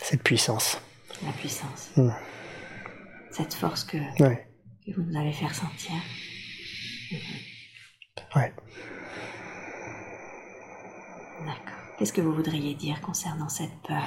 Cette 0.01 0.23
puissance. 0.23 0.79
La 1.25 1.31
puissance. 1.31 1.89
Mhm. 1.95 2.13
Cette 3.31 3.53
force 3.53 3.83
que, 3.83 3.97
Ouais, 4.21 4.47
que 4.85 4.91
vous 4.95 5.03
nous 5.03 5.17
avez 5.19 5.31
fait 5.33 5.45
ressentir. 5.47 5.93
ouais. 8.35 8.53
D'accord. 11.45 11.63
Qu'est-ce 11.97 12.13
que 12.13 12.21
vous 12.21 12.33
voudriez 12.33 12.75
dire 12.75 13.01
concernant 13.01 13.49
cette 13.49 13.73
peur? 13.87 14.03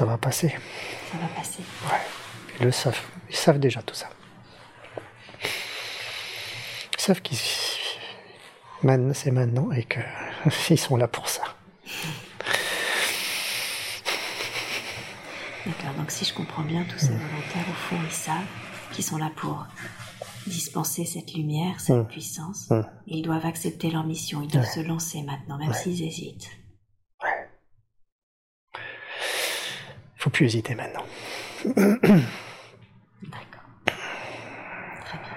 Ça 0.00 0.06
va 0.06 0.16
passer. 0.16 0.48
Ça 1.12 1.18
va 1.18 1.26
passer. 1.36 1.62
Ouais. 1.84 1.98
Ils 2.58 2.64
le 2.64 2.72
savent. 2.72 2.98
Ils 3.28 3.36
savent 3.36 3.58
déjà 3.58 3.82
tout 3.82 3.94
ça. 3.94 4.08
Ils 6.96 7.00
savent 7.02 7.20
qu'ils. 7.20 7.36
C'est 9.12 9.30
maintenant 9.30 9.70
et 9.72 9.84
que 9.84 10.00
ils 10.70 10.78
sont 10.78 10.96
là 10.96 11.06
pour 11.06 11.28
ça. 11.28 11.42
D'accord, 15.66 15.92
donc 15.98 16.10
si 16.10 16.24
je 16.24 16.32
comprends 16.32 16.62
bien, 16.62 16.84
tous 16.84 16.98
ces 16.98 17.08
volontaires, 17.12 17.66
au 17.68 17.74
fond, 17.74 17.96
ils 18.02 18.10
savent 18.10 18.46
qu'ils 18.92 19.04
sont 19.04 19.18
là 19.18 19.30
pour 19.36 19.66
dispenser 20.46 21.04
cette 21.04 21.34
lumière, 21.34 21.78
cette 21.78 21.96
Mm. 21.96 22.06
puissance. 22.06 22.70
Mm. 22.70 22.86
Ils 23.06 23.20
doivent 23.22 23.44
accepter 23.44 23.90
leur 23.90 24.04
mission, 24.04 24.40
ils 24.40 24.48
doivent 24.48 24.64
Ouais. 24.64 24.70
se 24.70 24.80
lancer 24.80 25.20
maintenant, 25.24 25.58
même 25.58 25.68
Ouais. 25.68 25.74
s'ils 25.76 26.02
hésitent. 26.02 26.48
Ouais. 27.22 27.50
Il 28.74 30.09
faut 30.20 30.30
plus 30.30 30.46
hésiter 30.46 30.74
maintenant. 30.74 31.04
D'accord. 31.64 31.94
Très 35.04 35.18
bien. 35.18 35.36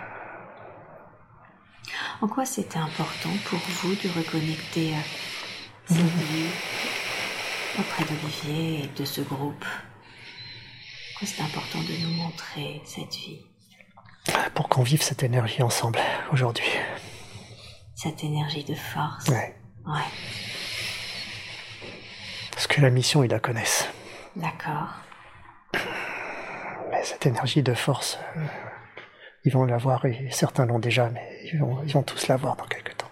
En 2.21 2.27
quoi 2.27 2.45
c'était 2.45 2.77
important 2.79 3.29
pour 3.45 3.59
vous 3.59 3.95
de 3.95 4.09
reconnecter 4.17 4.93
cette 5.85 5.97
vie 5.97 6.49
auprès 7.79 8.03
d'Olivier 8.05 8.83
et 8.83 8.87
de 8.99 9.05
ce 9.05 9.21
groupe? 9.21 9.65
Pourquoi 11.13 11.27
c'est 11.27 11.41
important 11.43 11.79
de 11.79 11.93
nous 12.05 12.13
montrer 12.15 12.81
cette 12.85 13.15
vie, 13.15 13.41
Pour 14.55 14.67
qu'on 14.69 14.83
vive 14.83 15.01
cette 15.01 15.23
énergie 15.23 15.61
ensemble 15.63 15.99
aujourd'hui. 16.31 16.65
cette 17.95 18.23
énergie 18.23 18.63
de 18.65 18.75
force 18.75 19.27
Ouais. 19.29 19.55
Ouais, 19.85 19.99
Parce 22.51 22.67
que 22.67 22.81
la 22.81 22.89
mission, 22.89 23.23
ils 23.23 23.29
la 23.29 23.39
connaissent. 23.39 23.87
D'accord. 24.35 24.89
Mais 26.91 27.03
cette 27.03 27.25
énergie 27.25 27.63
de 27.63 27.73
force, 27.73 28.19
euh, 28.37 28.45
ils 29.45 29.51
vont 29.51 29.65
l'avoir, 29.65 30.05
et 30.05 30.27
certains 30.31 30.65
l'ont 30.65 30.79
déjà, 30.79 31.09
mais 31.09 31.39
ils 31.51 31.59
vont, 31.59 31.81
ils 31.85 31.91
vont 31.93 32.03
tous 32.03 32.27
l'avoir 32.27 32.55
dans 32.55 32.65
quelques 32.65 32.95
temps. 32.97 33.09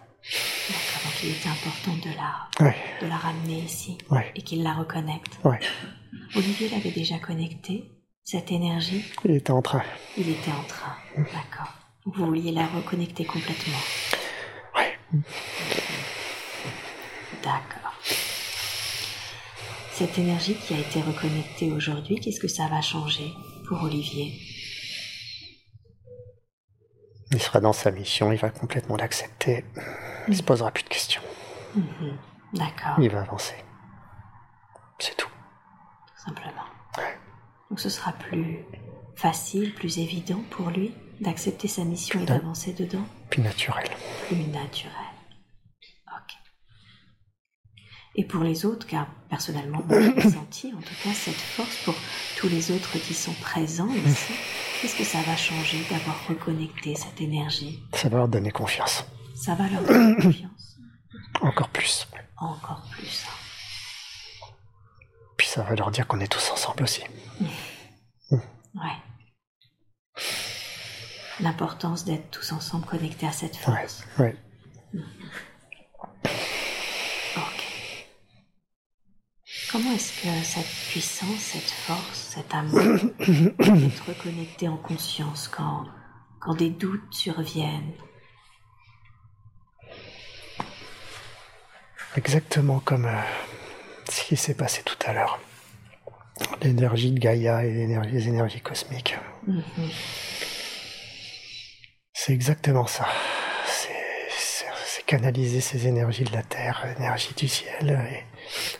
D'accord, 0.70 1.04
donc 1.06 1.24
il 1.24 1.32
était 1.32 1.50
important 1.50 1.94
de 1.94 2.16
la, 2.16 2.66
Ouais, 2.66 2.76
de 3.02 3.08
la 3.08 3.16
ramener 3.18 3.60
ici 3.60 3.98
ouais, 4.12 4.32
et 4.36 4.42
qu'il 4.44 4.62
la 4.64 4.74
reconnecte. 4.74 5.40
ouais. 5.44 5.60
Olivier 6.36 6.70
l'avait 6.70 6.92
déjà 6.92 7.18
connectée, 7.20 7.92
cette 8.24 8.52
énergie, 8.52 9.04
Il 9.26 9.32
était 9.32 9.52
en 9.52 9.62
train. 9.62 9.82
il 10.18 10.30
était 10.30 10.52
en 10.52 10.64
train. 10.64 10.96
D'accord. 11.18 11.74
Vous 12.06 12.26
vouliez 12.26 12.52
la 12.52 12.66
reconnecter 12.68 13.26
complètement. 13.26 13.78
Ouais. 14.78 14.98
D'accord. 17.44 17.81
Cette 20.02 20.18
énergie 20.18 20.56
qui 20.56 20.74
a 20.74 20.80
été 20.80 21.00
reconnectée 21.00 21.72
aujourd'hui, 21.72 22.20
qu'est-ce 22.20 22.40
que 22.40 22.48
ça 22.48 22.68
va 22.68 22.82
changer 22.82 23.32
pour 23.68 23.84
Olivier? 23.84 24.34
Il 27.30 27.40
sera 27.40 27.60
dans 27.62 27.72
sa 27.72 27.92
mission, 27.92 28.32
il 28.32 28.40
va 28.40 28.50
complètement 28.50 28.98
l'accepter. 28.98 29.64
Il 30.28 30.36
se 30.36 30.42
posera 30.42 30.72
plus 30.72 30.84
de 30.84 30.90
questions. 30.90 31.22
Mhm. 31.76 32.18
D'accord, 32.54 32.96
Il 33.00 33.12
va 33.12 33.22
avancer. 33.22 33.54
C'est 34.98 35.16
tout. 35.16 35.28
tout 35.30 36.24
simplement. 36.26 36.66
Ouais. 36.98 37.20
Donc 37.70 37.80
ce 37.80 37.90
sera 37.90 38.12
plus 38.14 38.66
facile, 39.16 39.72
plus 39.76 40.00
évident 40.00 40.42
pour 40.50 40.72
lui 40.72 40.96
d'accepter 41.20 41.68
sa 41.68 41.84
mission 41.84 42.20
et 42.20 42.26
d'avancer 42.26 42.74
dedans? 42.74 43.06
Puis 43.30 43.44
naturel. 43.44 43.88
plus 44.28 44.48
naturel. 44.48 44.96
Ok. 46.08 46.34
Et 48.16 48.26
pour 48.26 48.44
les 48.44 48.66
autres, 48.66 48.86
car 48.88 49.08
personnellement, 49.30 49.84
j'ai 49.90 50.10
ressenti 50.22 50.74
en 50.78 50.82
tout 50.82 50.94
cas 51.04 51.14
cette 51.14 51.34
force 51.36 51.76
pour 51.86 51.96
tous 52.38 52.50
les 52.50 52.72
autres 52.72 52.98
qui 53.00 53.14
sont 53.14 53.34
présents 53.34 53.90
ici. 54.06 54.34
Qu'est-ce 54.82 54.98
que 54.98 55.04
ça 55.04 55.22
va 55.22 55.36
changer 55.38 55.78
d'avoir 55.90 56.28
reconnecté 56.28 56.96
cette 56.96 57.22
énergie? 57.22 57.80
Ça 57.94 58.10
va 58.10 58.18
leur 58.18 58.28
donner 58.28 58.52
confiance. 58.52 59.06
Ça 59.36 59.56
va 59.56 59.68
leur 59.70 59.82
donner 59.84 60.16
confiance? 60.22 60.78
Encore 61.42 61.70
plus. 61.70 62.08
encore 62.38 62.84
plus. 62.92 63.26
Puis 65.38 65.48
ça 65.48 65.64
va 65.64 65.76
leur 65.76 65.90
dire 65.92 66.06
qu'on 66.08 66.20
est 66.20 66.32
tous 66.32 66.52
ensemble 66.52 66.84
aussi. 66.84 67.04
Ouais. 68.74 68.96
l'importance 71.42 72.06
d'être 72.06 72.30
tous 72.32 72.54
ensemble 72.54 72.86
connectés 72.86 73.28
à 73.28 73.34
cette 73.34 73.58
force. 73.58 74.06
Ouais, 74.18 74.36
ouais. 74.94 75.02
Ok. 76.24 76.32
Comment 79.72 79.94
est-ce 79.94 80.22
que 80.22 80.44
cette 80.44 80.90
puissance, 80.90 81.40
cette 81.40 81.72
force, 81.72 82.36
cet 82.36 82.54
amour 82.54 82.82
peut 83.18 83.86
être 83.86 84.06
reconnecté 84.06 84.68
en 84.68 84.76
conscience 84.76 85.48
quand, 85.48 85.86
quand 86.42 86.56
des 86.56 86.70
doutes 86.70 87.14
surviennent? 87.14 87.94
Exactement 92.18 92.82
comme 92.82 93.06
euh, 93.06 93.22
ce 94.10 94.26
qui 94.26 94.36
s'est 94.36 94.56
passé 94.56 94.84
tout 94.84 94.98
à 95.06 95.14
l'heure. 95.14 95.40
L'énergie 96.62 97.12
de 97.12 97.20
Gaïa 97.20 97.64
et 97.64 97.72
les 97.72 98.28
énergies 98.28 98.60
cosmiques. 98.60 99.18
Mhm. 99.48 99.64
C'est 102.14 102.34
exactement 102.34 102.88
ça. 102.88 103.08
C'est 103.66 105.06
canaliser 105.06 105.62
ces 105.62 105.88
énergies 105.88 106.24
de 106.24 106.32
la 106.32 106.44
Terre, 106.44 106.86
l'énergie 106.88 107.34
du 107.36 107.48
ciel, 107.48 108.00
et, 108.12 108.31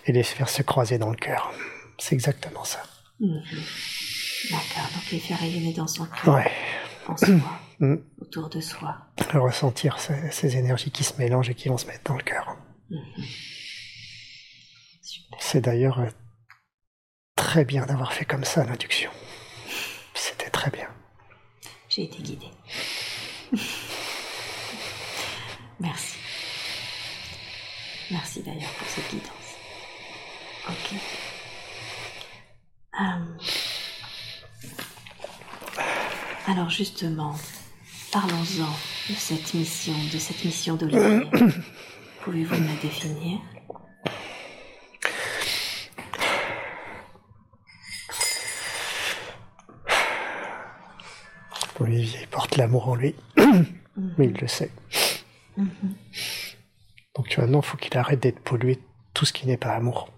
et 0.06 0.12
les 0.12 0.24
faire 0.24 0.50
se 0.50 0.62
croiser 0.62 0.98
dans 0.98 1.10
le 1.10 1.16
cœur. 1.18 1.52
C'est 1.98 2.16
exactement 2.16 2.64
ça. 2.64 2.82
Mhm. 3.20 3.42
D'accord, 4.50 4.90
donc 4.96 5.12
les 5.12 5.20
faire 5.20 5.40
rayonner 5.40 5.74
dans 5.74 5.88
son 5.88 6.06
cœur, 6.06 6.34
Ouais. 6.36 6.52
en 7.08 7.16
soi, 7.18 7.28
Mm. 7.80 7.96
autour 8.20 8.48
de 8.50 8.62
soi. 8.62 8.96
Ressentir 9.34 9.98
ces, 10.00 10.30
ces 10.32 10.56
énergies 10.58 10.92
qui 10.92 11.04
se 11.04 11.14
mélangent 11.18 11.50
et 11.50 11.56
qui 11.56 11.68
vont 11.68 11.78
se 11.80 11.88
mettre 11.88 12.04
dans 12.04 12.16
le 12.18 12.22
cœur. 12.24 12.56
Super. 15.02 15.38
C'est 15.42 15.62
d'ailleurs 15.62 16.00
euh, 16.00 16.10
très 17.36 17.66
bien 17.66 17.86
d'avoir 17.88 18.14
fait 18.14 18.26
comme 18.26 18.44
ça 18.44 18.64
l'induction. 18.66 19.10
C'était 20.14 20.50
très 20.52 20.70
bien. 20.70 20.88
J'ai 21.90 22.04
été 22.04 22.22
guidée. 22.22 22.52
Merci. 25.80 26.18
Merci 28.12 28.44
d'ailleurs 28.44 28.70
pour 28.78 28.88
cette 28.88 29.10
guidance. 29.10 29.41
Euh, 32.94 33.38
Alors 36.48 36.70
justement, 36.70 37.36
parlons-en 38.12 38.70
de 39.10 39.16
cette 39.16 39.54
mission, 39.54 39.94
de 40.14 40.18
cette 40.18 40.44
mission 40.44 40.76
d'Olivier. 40.76 41.22
Pouvez-vous 42.22 42.56
me 42.56 42.68
la 42.68 42.82
définir? 42.82 43.40
Olivier 51.80 52.28
porte 52.30 52.58
l'amour 52.58 52.90
en 52.90 52.96
lui, 52.96 53.16
mais 54.18 54.26
il 54.28 54.38
le 54.40 54.48
sait. 54.48 54.72
Donc 57.16 57.38
maintenant, 57.38 57.62
il 57.62 57.66
faut 57.66 57.78
qu'il 57.78 57.98
arrête 57.98 58.22
d'être 58.22 58.40
pollué 58.42 58.76
de 58.76 58.82
tout 59.14 59.26
ce 59.26 59.34
qui 59.34 59.48
n'est 59.48 59.58
pas 59.58 59.72
amour. 59.74 60.10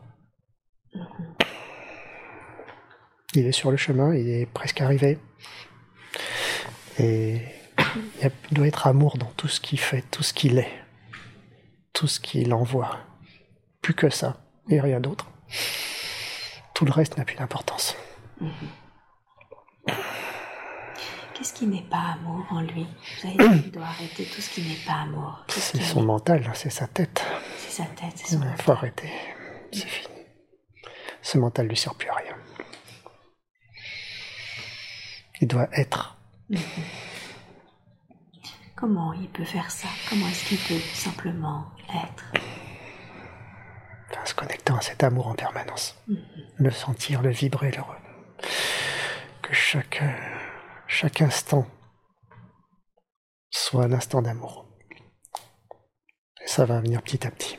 Il 3.35 3.47
est 3.47 3.51
sur 3.51 3.71
le 3.71 3.77
chemin, 3.77 4.13
il 4.15 4.29
est 4.29 4.45
presque 4.45 4.81
arrivé. 4.81 5.17
Et 6.99 7.41
il 8.21 8.31
doit 8.51 8.67
être 8.67 8.87
amour 8.87 9.17
dans 9.17 9.31
tout 9.37 9.47
ce 9.47 9.59
qu'il 9.59 9.79
fait, 9.79 10.03
tout 10.11 10.23
ce 10.23 10.33
qu'il 10.33 10.59
est, 10.59 10.71
tout 11.93 12.07
ce 12.07 12.19
qu'il 12.19 12.53
envoie. 12.53 12.99
Plus 13.81 13.93
que 13.95 14.09
ça, 14.09 14.37
et 14.69 14.79
rien 14.79 14.99
d'autre. 14.99 15.27
Tout 16.75 16.85
le 16.85 16.91
reste 16.91 17.17
n'a 17.17 17.25
plus 17.25 17.35
d'importance. 17.35 17.95
Qu'est-ce 21.33 21.53
qui 21.53 21.65
n'est 21.67 21.81
pas 21.89 22.15
amour 22.19 22.45
en 22.51 22.61
lui 22.61 22.85
Vous 23.21 23.27
avez 23.27 23.37
dit 23.55 23.61
qu'il 23.63 23.71
doit 23.71 23.83
arrêter 23.85 24.23
tout 24.25 24.41
ce 24.41 24.49
qui 24.51 24.61
n'est 24.61 24.85
pas 24.85 25.01
amour. 25.01 25.43
C'est 25.49 25.81
son 25.81 26.01
est- 26.01 26.05
mental, 26.05 26.51
c'est 26.53 26.69
sa 26.69 26.87
tête. 26.87 27.23
C'est 27.57 27.71
sa 27.81 27.85
tête, 27.85 28.13
c'est 28.15 28.35
son 28.35 28.41
Il 28.43 28.61
faut 28.61 28.71
arrêter. 28.71 29.09
C'est 29.71 29.87
fini. 29.87 30.13
Ce 31.21 31.37
mental 31.37 31.67
lui 31.67 31.75
sert 31.75 31.95
plus 31.95 32.09
à 32.09 32.13
rien. 32.15 32.35
Doit 35.45 35.67
être. 35.73 36.17
Comment 38.75 39.13
il 39.13 39.29
peut 39.29 39.43
faire 39.45 39.69
ça? 39.71 39.87
Comment 40.09 40.27
est-ce 40.27 40.45
qu'il 40.49 40.57
peut 40.57 40.79
simplement 40.93 41.67
être? 41.93 42.31
En 44.21 44.25
se 44.25 44.33
connectant 44.35 44.77
à 44.77 44.81
cet 44.81 45.03
amour 45.03 45.27
en 45.27 45.35
permanence. 45.35 45.97
Le 46.55 46.71
sentir, 46.71 47.21
le 47.21 47.29
vibrer, 47.31 47.71
le 47.71 47.79
re- 47.81 47.97
que 49.41 49.53
chaque, 49.53 50.01
euh, 50.01 50.11
chaque 50.87 51.21
instant 51.21 51.67
soit 53.51 53.83
un 53.83 53.91
instant 53.91 54.21
d'amour. 54.21 54.65
Et 56.41 56.47
ça 56.47 56.65
va 56.65 56.79
venir 56.79 57.01
petit 57.01 57.27
à 57.27 57.31
petit. 57.31 57.57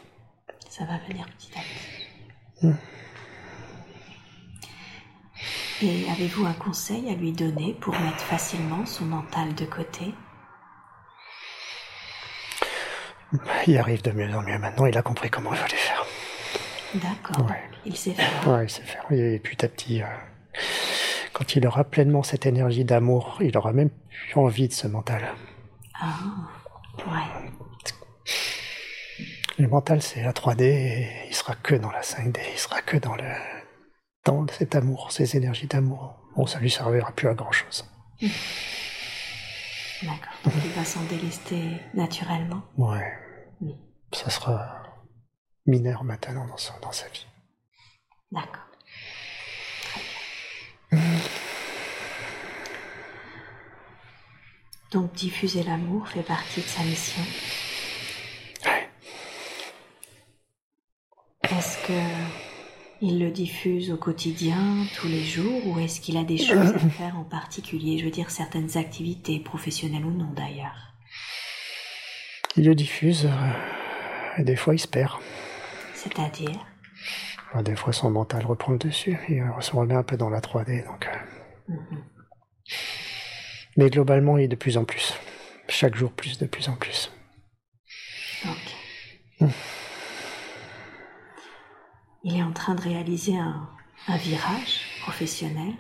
Ça 0.71 0.85
va 0.87 0.97
venir 1.07 1.27
petit 1.37 1.53
à 1.59 1.61
petit. 1.61 2.75
Et 5.87 6.11
avez-vous 6.11 6.47
un 6.47 6.55
conseil 6.55 7.11
à 7.11 7.15
lui 7.15 7.33
donner 7.33 7.77
pour 7.79 7.93
mettre 7.93 8.21
facilement 8.21 8.87
son 8.87 9.05
mental 9.05 9.55
de 9.55 9.67
côté? 9.67 10.15
Il 13.67 13.77
arrive 13.77 14.01
de 14.01 14.11
mieux 14.13 14.35
en 14.35 14.41
mieux 14.41 14.59
maintenant, 14.59 14.87
il 14.87 14.97
a 14.97 15.03
compris 15.03 15.29
comment 15.29 15.53
il 15.53 15.59
fallait 15.59 15.77
faire. 15.77 16.07
D'accord. 16.95 17.51
Ouais. 17.51 17.63
Il 17.85 17.95
sait 17.95 18.13
faire. 18.13 18.49
Ouais, 18.49 18.65
il 18.65 18.71
sait 18.71 18.83
faire. 18.83 19.05
Et 19.11 19.39
petit 19.41 19.63
à 19.63 19.69
petit, 19.69 20.03
euh, 20.03 20.07
quand 21.35 21.55
il 21.55 21.67
aura 21.67 21.85
pleinement 21.85 22.23
cette 22.23 22.47
énergie 22.47 22.87
d'amour, 22.87 23.37
il 23.43 23.55
aura 23.59 23.75
même 23.75 23.91
plus 23.91 24.41
envie 24.41 24.69
de 24.69 24.73
ce 24.73 24.87
mental. 24.87 25.35
Ah, 26.01 26.15
ouais. 27.09 27.51
Le 29.59 29.69
mental, 29.69 30.01
c'est 30.01 30.23
la 30.23 30.33
3D 30.33 30.63
et 30.63 31.11
il 31.29 31.35
sera 31.35 31.55
que 31.57 31.75
dans 31.75 31.91
la 31.91 32.01
5D, 32.01 32.39
il 32.55 32.59
sera 32.59 32.81
que 32.81 32.97
dans 32.97 33.17
le 33.17 33.31
dans 34.25 34.47
cet 34.49 34.75
amour, 34.75 35.13
ces 35.13 35.37
énergies 35.37 35.67
d'amour. 35.67 36.17
Bon, 36.37 36.47
ça 36.47 36.59
lui 36.59 36.71
servira 36.71 37.13
plus 37.13 37.29
à 37.29 37.35
grand 37.35 37.53
chose. 37.53 37.85
D'accord. 40.03 40.33
Il 40.65 40.71
va 40.73 40.85
s'en 40.85 41.03
délester 41.05 41.81
naturellement. 41.95 42.63
Ouais. 42.77 43.13
Ça 44.13 44.31
sera 44.31 44.83
mineur 45.67 46.05
maintenant 46.05 46.47
dans 46.47 46.57
sa, 46.57 46.79
dans 46.81 46.93
sa 46.93 47.09
vie. 47.09 47.27
D'accord. 48.31 48.67
Très 49.83 50.01
bien. 50.91 51.01
Donc 54.93 55.13
diffuser 55.15 55.63
l'amour 55.63 56.07
fait 56.09 56.23
partie 56.23 56.61
de 56.61 56.67
sa 56.67 56.83
mission. 56.85 57.23
Ouais. 58.65 58.89
Est-ce 61.43 61.79
que 61.87 62.44
il 63.05 63.19
le 63.19 63.31
diffuse 63.31 63.91
au 63.91 63.97
quotidien, 63.99 64.87
tous 64.97 65.09
les 65.09 65.23
jours, 65.23 65.67
ou 65.67 65.79
est-ce 65.79 66.01
qu'il 66.01 66.17
a 66.17 66.25
des 66.25 66.39
choses 66.39 66.73
à 66.75 66.79
faire 66.91 67.19
en 67.19 67.25
particulier? 67.25 67.99
Je 67.99 68.07
veux 68.07 68.11
dire 68.11 68.31
certaines 68.31 68.79
activités, 68.79 69.41
professionnelles 69.41 70.07
ou 70.07 70.11
non 70.11 70.31
d'ailleurs. 70.35 70.95
Il 72.57 72.65
le 72.65 72.75
diffuse 72.75 73.27
euh, 73.27 74.39
et 74.39 74.45
des 74.45 74.57
fois 74.57 74.75
il 74.75 74.79
se 74.79 74.89
perd. 74.89 75.13
C'est-à-dire? 75.95 76.65
Enfin, 77.51 77.63
Des 77.63 77.77
fois 77.77 77.93
son 77.93 78.11
mental 78.11 78.47
reprend 78.47 78.73
le 78.73 78.79
dessus 78.79 79.19
euh, 79.31 79.61
se 79.61 79.73
remet 79.73 79.95
un 79.95 80.03
peu 80.03 80.17
dans 80.17 80.31
la 80.31 80.41
3D. 80.41 80.87
Donc, 80.87 81.07
euh. 81.07 81.75
Mhm. 81.75 82.05
Mais 83.77 83.91
globalement, 83.91 84.39
il 84.39 84.45
est 84.45 84.49
de 84.49 84.57
plus 84.57 84.79
en 84.79 84.85
plus. 84.85 85.15
Chaque 85.69 85.97
jour 85.97 86.13
plus, 86.13 86.39
de 86.39 86.47
plus 86.47 86.69
en 86.69 86.77
plus. 86.77 87.11
Ok. 88.47 89.51
Il 92.25 92.37
est 92.39 92.43
en 92.43 92.53
train 92.53 92.75
de 92.75 92.81
réaliser 92.81 93.37
un, 93.37 93.69
un 94.09 94.17
virage 94.17 94.81
professionnel. 95.03 95.75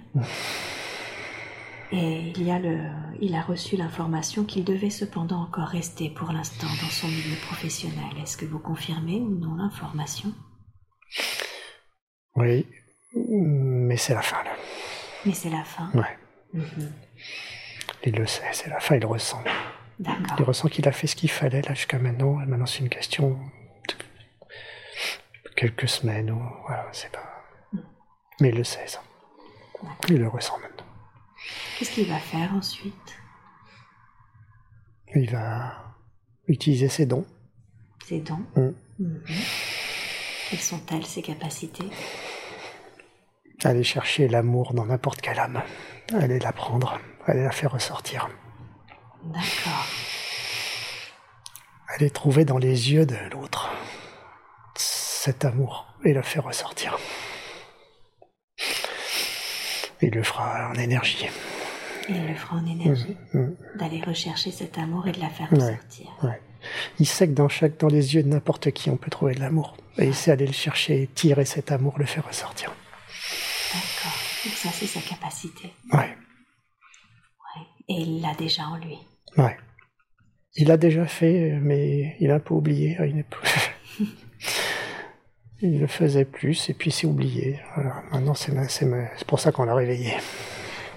Et 1.92 2.32
il, 2.36 2.42
y 2.42 2.50
a 2.50 2.58
le, 2.58 2.80
il 3.20 3.34
a 3.34 3.42
reçu 3.42 3.76
l'information 3.76 4.44
qu'il 4.44 4.64
devait 4.64 4.90
cependant 4.90 5.42
encore 5.42 5.68
rester 5.68 6.10
pour 6.10 6.32
l'instant 6.32 6.66
dans 6.66 6.88
son 6.90 7.06
milieu 7.08 7.36
professionnel. 7.46 8.04
Est-ce 8.22 8.36
que 8.36 8.44
vous 8.44 8.58
confirmez 8.58 9.20
ou 9.20 9.30
non 9.30 9.54
l'information? 9.54 10.32
Oui, 12.36 12.66
mais 13.14 13.96
c'est 13.96 14.14
la 14.14 14.22
fin 14.22 14.42
là. 14.44 14.50
Mais 15.24 15.32
c'est 15.34 15.50
la 15.50 15.62
fin. 15.64 15.90
Ouais, 15.94 16.18
Mhm. 16.52 16.92
il 18.04 18.14
le 18.16 18.26
sait, 18.26 18.42
c'est 18.52 18.68
la 18.68 18.80
fin, 18.80 18.96
il 18.96 19.06
ressent. 19.06 19.42
Il 20.00 20.04
D'accord. 20.06 20.46
ressent 20.48 20.68
qu'il 20.68 20.86
a 20.88 20.92
fait 20.92 21.06
ce 21.06 21.14
qu'il 21.16 21.30
fallait 21.30 21.62
là 21.62 21.74
jusqu'à 21.74 21.98
maintenant. 21.98 22.40
Et 22.42 22.46
maintenant, 22.46 22.66
c'est 22.66 22.80
une 22.80 22.88
question 22.88 23.38
quelques 25.56 25.88
semaines 25.88 26.30
ou 26.30 26.42
voilà, 26.66 26.86
c'est 26.92 27.10
pas. 27.10 27.44
Mais 28.40 28.48
il 28.48 28.56
le 28.56 28.64
sait 28.64 28.86
ça. 28.86 29.02
Il 30.08 30.18
le 30.18 30.28
ressent 30.28 30.58
maintenant. 30.58 30.86
Qu'est-ce 31.78 31.90
qu'il 31.92 32.08
va 32.08 32.18
faire 32.18 32.52
ensuite? 32.54 32.94
Il 35.14 35.30
va 35.30 35.94
utiliser 36.48 36.88
ses 36.88 37.06
dons. 37.06 37.26
Ses 38.04 38.20
dons? 38.20 38.44
Mm. 38.56 38.70
Mhm. 38.98 39.22
Quelles 40.50 40.60
sont-elles, 40.60 41.06
ses 41.06 41.22
capacités? 41.22 41.88
Aller 43.64 43.84
chercher 43.84 44.28
l'amour 44.28 44.74
dans 44.74 44.86
n'importe 44.86 45.20
quelle 45.20 45.38
âme. 45.38 45.62
Aller 46.12 46.38
la 46.38 46.52
prendre, 46.52 47.00
aller 47.26 47.42
la 47.42 47.50
faire 47.50 47.72
ressortir. 47.72 48.28
D'accord. 49.24 49.86
Aller 51.88 52.10
trouver 52.10 52.44
dans 52.44 52.58
les 52.58 52.92
yeux 52.92 53.06
de 53.06 53.16
l'autre 53.32 53.70
cet 55.24 55.46
amour 55.46 55.86
et 56.04 56.12
le 56.12 56.20
faire 56.20 56.44
ressortir. 56.44 56.98
Il 60.02 60.10
le 60.10 60.22
fera 60.22 60.68
en 60.68 60.74
énergie. 60.74 61.26
Il 62.10 62.26
le 62.26 62.34
fera 62.34 62.56
en 62.56 62.66
énergie. 62.66 63.16
Mm. 63.32 63.52
D'aller 63.76 64.02
rechercher 64.02 64.50
cet 64.50 64.76
amour 64.76 65.08
et 65.08 65.12
de 65.12 65.20
la 65.20 65.30
faire 65.30 65.48
ressortir. 65.48 66.10
Ouais. 66.22 66.42
Il 66.98 67.06
sait 67.06 67.26
que 67.26 67.32
dans, 67.32 67.48
chaque, 67.48 67.78
dans 67.78 67.88
les 67.88 68.14
yeux 68.14 68.22
de 68.22 68.28
n'importe 68.28 68.70
qui, 68.72 68.90
on 68.90 68.98
peut 68.98 69.10
trouver 69.10 69.34
de 69.34 69.40
l'amour. 69.40 69.78
Et 69.96 70.04
il 70.04 70.14
sait 70.14 70.30
aller 70.30 70.46
le 70.46 70.52
chercher, 70.52 71.08
tirer 71.14 71.46
cet 71.46 71.72
amour, 71.72 71.98
le 71.98 72.04
faire 72.04 72.26
ressortir. 72.26 72.74
D'accord. 73.72 74.18
Donc 74.44 74.54
ça, 74.54 74.68
c'est 74.72 74.86
sa 74.86 75.00
capacité. 75.00 75.72
Ouais. 75.90 76.00
Ouais. 76.00 77.62
Et 77.88 78.02
il 78.02 78.20
l'a 78.20 78.34
déjà 78.34 78.64
en 78.64 78.76
lui. 78.76 78.98
Ouais. 79.38 79.56
Il 80.56 80.68
l'a 80.68 80.76
déjà 80.76 81.06
fait, 81.06 81.58
mais 81.62 82.14
il 82.20 82.30
a 82.30 82.34
un 82.34 82.40
peu 82.40 82.52
oublié 82.52 82.98
à 82.98 83.06
une 83.06 83.20
époque. 83.20 83.48
il 85.64 85.80
le 85.80 85.86
faisait 85.86 86.26
plus, 86.26 86.68
et 86.68 86.74
puis 86.74 86.90
c'est 86.90 87.06
oublié. 87.06 87.58
Voilà. 87.74 88.02
Maintenant, 88.12 88.34
c'est 88.34 88.52
c'est 88.68 89.26
pour 89.26 89.40
ça 89.40 89.50
qu'on 89.50 89.64
l'a 89.64 89.74
réveillé. 89.74 90.12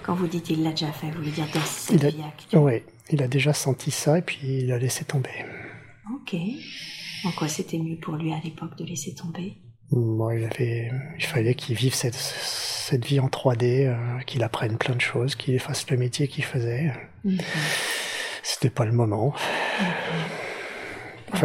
Quand 0.02 0.14
vous 0.14 0.26
dites 0.26 0.50
il 0.50 0.62
l'a 0.62 0.70
déjà 0.70 0.92
fait, 0.92 1.06
vous 1.06 1.18
voulez 1.18 1.30
dire 1.30 1.46
dans 1.54 1.60
cette 1.60 2.02
Il 2.02 2.58
a, 2.58 2.80
il 3.10 3.28
déjà 3.28 3.52
senti 3.54 3.90
ça, 3.90 4.18
et 4.18 4.22
puis 4.22 4.38
il 4.42 4.72
a 4.72 4.78
laissé 4.78 5.04
tomber. 5.04 5.44
Ok. 6.14 6.36
En 7.24 7.30
quoi 7.32 7.48
c'était 7.48 7.78
mieux 7.78 7.96
pour 7.96 8.16
lui 8.16 8.32
à 8.32 8.40
l'époque 8.44 8.76
de 8.76 8.84
laisser 8.84 9.14
tomber? 9.14 9.56
Moi, 9.90 10.36
il 10.36 10.44
avait, 10.44 10.92
il 11.18 11.24
fallait 11.24 11.54
qu'il 11.54 11.74
vive 11.74 11.94
cette, 11.94 12.14
cette 12.14 13.06
vie 13.06 13.20
en 13.20 13.28
3D, 13.28 13.86
euh, 13.86 14.18
qu'il 14.26 14.42
apprenne 14.42 14.76
plein 14.76 14.94
de 14.94 15.00
choses, 15.00 15.34
qu'il 15.34 15.58
fasse 15.58 15.88
le 15.90 15.96
métier 15.96 16.28
qu'il 16.28 16.44
faisait. 16.44 16.92
Mhm. 17.24 17.38
C'était 18.42 18.70
pas 18.70 18.84
le 18.84 18.92
moment. 18.92 19.28
En 19.28 19.32
fin 19.32 19.44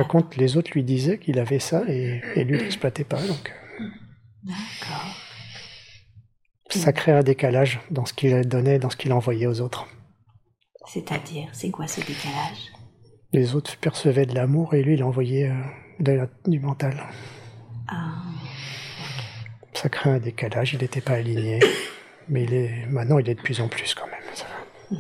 de 0.02 0.04
compte, 0.04 0.36
les 0.38 0.58
autres 0.58 0.72
lui 0.74 0.84
disaient 0.84 1.20
qu'il 1.20 1.40
avait 1.40 1.60
ça 1.60 1.84
et, 1.88 2.22
et 2.36 2.44
lui 2.44 2.58
l'exploitait 2.58 3.04
pas. 3.04 3.22
Donc, 3.22 3.54
D'accord. 4.44 5.16
ça 6.70 6.92
crée 6.94 7.12
un 7.12 7.24
décalage 7.24 7.80
dans 7.92 8.06
ce 8.06 8.14
qu'il 8.14 8.40
donnait, 8.48 8.80
dans 8.80 8.90
ce 8.90 8.98
qu'il 8.98 9.14
envoyait 9.14 9.48
aux 9.48 9.62
autres. 9.62 9.88
C'est-à-dire, 10.88 11.50
c'est 11.54 11.70
quoi 11.70 11.88
ce 11.88 12.02
décalage? 12.02 12.72
Les 13.32 13.56
autres 13.56 13.78
percevaient 13.78 14.26
de 14.26 14.36
l'amour 14.36 14.74
et 14.74 14.84
lui, 14.84 14.96
il 14.96 15.04
envoyait 15.04 15.50
euh, 15.50 15.56
de 16.00 16.12
la- 16.12 16.28
du 16.46 16.60
mental. 16.60 17.02
Ah, 17.88 18.16
Ça 19.74 19.90
crée 19.90 20.10
un 20.12 20.20
décalage. 20.20 20.74
Il 20.74 20.80
n'était 20.82 21.02
pas 21.02 21.14
aligné, 21.14 21.60
mais 22.30 22.44
il 22.44 22.54
est 22.54 22.86
maintenant, 22.88 23.18
il 23.20 23.30
est 23.30 23.36
de 23.36 23.42
plus 23.42 23.60
en 23.62 23.68
plus 23.68 23.94
quand 23.96 24.08
même. 24.08 24.22
Ça 24.34 24.46
va. 24.46 24.98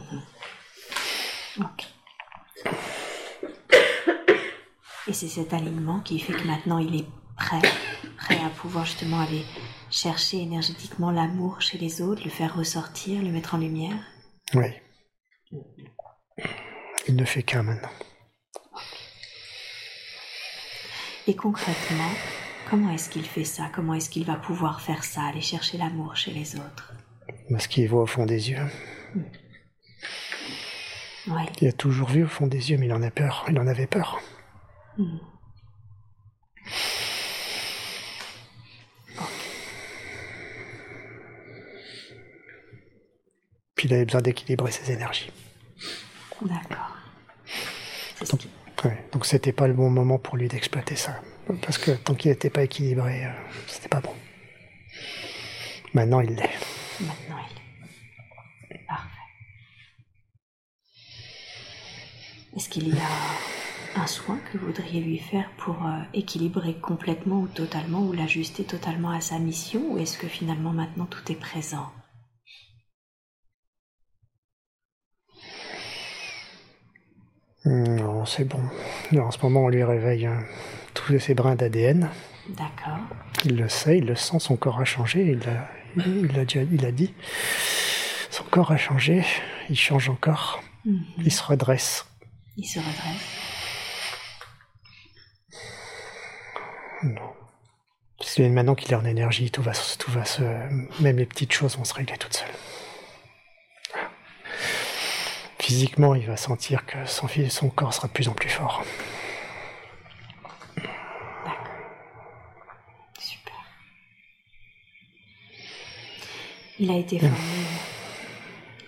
ok. 1.65 1.83
Et 5.07 5.13
c'est 5.13 5.27
cet 5.27 5.53
alignement 5.53 5.99
qui 5.99 6.17
fait 6.19 6.33
que 6.33 6.47
maintenant 6.47 6.77
il 6.77 6.95
est 6.95 7.05
prêt, 7.35 7.59
prêt 8.17 8.39
à 8.43 8.49
pouvoir 8.49 8.85
justement 8.85 9.19
aller 9.19 9.43
chercher 9.91 10.39
énergétiquement 10.41 11.11
l'amour 11.11 11.59
chez 11.61 11.77
les 11.77 12.01
autres, 12.01 12.23
le 12.23 12.29
faire 12.29 12.55
ressortir, 12.55 13.21
le 13.21 13.29
mettre 13.29 13.55
en 13.55 13.57
lumière. 13.57 13.97
Oui. 14.53 14.67
Il 17.07 17.17
ne 17.17 17.25
fait 17.25 17.43
qu'un 17.43 17.63
maintenant. 17.63 17.89
Et 21.27 21.35
concrètement, 21.35 22.11
comment 22.69 22.89
est-ce 22.91 23.09
qu'il 23.09 23.25
fait 23.25 23.43
ça? 23.43 23.69
Comment 23.73 23.95
est-ce 23.95 24.09
qu'il 24.09 24.25
va 24.25 24.35
pouvoir 24.35 24.79
faire 24.81 25.03
ça, 25.03 25.23
aller 25.23 25.41
chercher 25.41 25.77
l'amour 25.77 26.15
chez 26.15 26.31
les 26.31 26.55
autres? 26.55 26.93
Parce 27.49 27.67
qu'il 27.67 27.89
voit 27.89 28.03
au 28.03 28.05
fond 28.05 28.25
des 28.25 28.51
yeux. 28.51 28.65
Oui. 31.27 31.43
Il 31.61 31.67
a 31.67 31.71
toujours 31.73 32.09
vu 32.09 32.23
au 32.23 32.27
fond 32.27 32.47
des 32.47 32.71
yeux, 32.71 32.77
mais 32.77 32.85
il 32.85 32.93
en 32.93 33.01
a 33.01 33.11
peur. 33.11 33.45
Il 33.49 33.59
en 33.59 33.67
avait 33.67 33.87
peur. 33.87 34.21
Puis 43.75 43.87
il 43.87 43.93
avait 43.93 44.05
besoin 44.05 44.21
d'équilibrer 44.21 44.71
ses 44.71 44.91
énergies. 44.91 45.31
D'accord. 46.41 46.97
Qui- 48.37 48.49
Ouais, 48.85 49.05
donc 49.13 49.25
c'était 49.25 49.53
pas 49.53 49.67
le 49.67 49.73
bon 49.73 49.89
moment 49.89 50.17
pour 50.19 50.35
lui 50.35 50.49
d'exploiter 50.49 50.97
ça. 50.97 51.21
Parce 51.61 51.77
que 51.77 51.91
tant 51.91 52.15
qu'il 52.15 52.31
n'était 52.31 52.49
pas 52.49 52.63
équilibré, 52.63 53.25
euh, 53.25 53.29
c'était 53.65 53.87
pas 53.87 54.01
bon. 54.01 54.13
Maintenant 55.93 56.19
il 56.19 56.31
l'est. 56.35 56.49
Maintenant, 56.99 57.37
il 58.69 58.75
est. 58.75 58.85
Parfait. 58.85 59.07
Est-ce 62.57 62.67
qu'il 62.67 62.89
y 62.89 62.99
a 62.99 63.05
un 63.95 64.07
soin 64.07 64.37
que 64.51 64.57
vous 64.57 64.67
voudriez 64.67 65.01
lui 65.01 65.17
faire 65.19 65.49
pour 65.57 65.85
euh, 65.85 65.99
équilibrer 66.13 66.75
complètement 66.75 67.41
ou 67.41 67.47
totalement 67.47 68.01
ou 68.01 68.11
l'ajuster 68.13 68.63
totalement 68.63 69.11
à 69.11 69.21
sa 69.21 69.39
mission 69.39 69.81
ou 69.91 69.97
est-ce 69.97 70.17
que 70.17 70.27
finalement 70.27 70.71
maintenant 70.73 71.05
tout 71.05 71.31
est 71.31 71.35
présent? 71.39 71.91
Non, 77.65 78.25
c'est 78.25 78.43
bon. 78.45 78.61
En 79.17 79.31
ce 79.31 79.37
moment, 79.41 79.61
on 79.65 79.69
lui 79.69 79.83
réveille 79.83 80.27
euh, 80.27 80.35
tous 80.93 81.17
ces 81.19 81.33
brins 81.33 81.55
d'ADN. 81.55 82.09
D'accord. 82.49 82.99
Il 83.45 83.55
le 83.55 83.69
sait, 83.69 83.99
il 83.99 84.05
le 84.05 84.15
sent, 84.15 84.39
son 84.39 84.57
corps 84.57 84.79
a 84.81 84.85
changé. 84.85 85.21
Il 85.31 85.39
l'a 85.39 85.69
il 85.95 86.27
l'a 86.33 86.43
déjà- 86.43 86.63
il 86.63 86.85
a 86.85 86.91
dit. 86.91 87.13
Son 88.29 88.43
corps 88.45 88.71
a 88.71 88.77
changé, 88.77 89.23
il 89.69 89.77
change 89.77 90.09
encore. 90.09 90.61
Mhm. 90.85 91.03
Il 91.19 91.31
se 91.31 91.43
redresse. 91.43 92.05
Il 92.57 92.65
se 92.67 92.79
redresse. 92.79 93.42
Parce 98.23 98.35
que 98.35 98.41
maintenant 98.43 98.73
qu'il 98.73 98.89
est 98.89 98.95
en 98.95 99.03
énergie, 99.03 99.51
tout 99.51 99.61
va, 99.61 99.73
se- 99.73 99.97
tout 99.97 100.09
va 100.09 100.23
se. 100.23 100.41
Même 101.01 101.17
les 101.17 101.25
petites 101.25 101.51
choses 101.51 101.77
vont 101.77 101.83
se 101.83 101.93
régler 101.93 102.17
toutes 102.17 102.33
seules. 102.37 102.47
Voilà. 103.91 104.09
Physiquement, 105.59 106.15
il 106.15 106.25
va 106.25 106.37
sentir 106.37 106.85
que 106.85 107.05
son, 107.05 107.27
son 107.49 107.69
corps 107.69 107.93
sera 107.93 108.07
de 108.07 108.13
plus 108.13 108.29
en 108.29 108.33
plus 108.33 108.47
fort. 108.49 108.81
Super. 113.19 113.53
Il 116.79 116.91
a 116.91 116.95
été 116.97 117.19
formé 117.19 117.35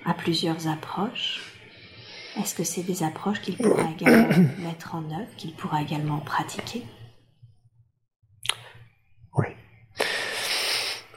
à 0.05 0.13
plusieurs 0.13 0.67
approches. 0.67 1.41
Est-ce 2.39 2.55
que 2.55 2.63
c'est 2.63 2.83
des 2.83 3.03
approches 3.03 3.41
qu'il 3.41 3.57
pourra 3.57 3.89
également 3.91 4.29
mettre 4.59 4.95
en 4.95 5.03
œuvre, 5.11 5.35
qu'il 5.37 5.53
pourra 5.55 5.81
également 5.81 6.19
pratiquer? 6.19 6.83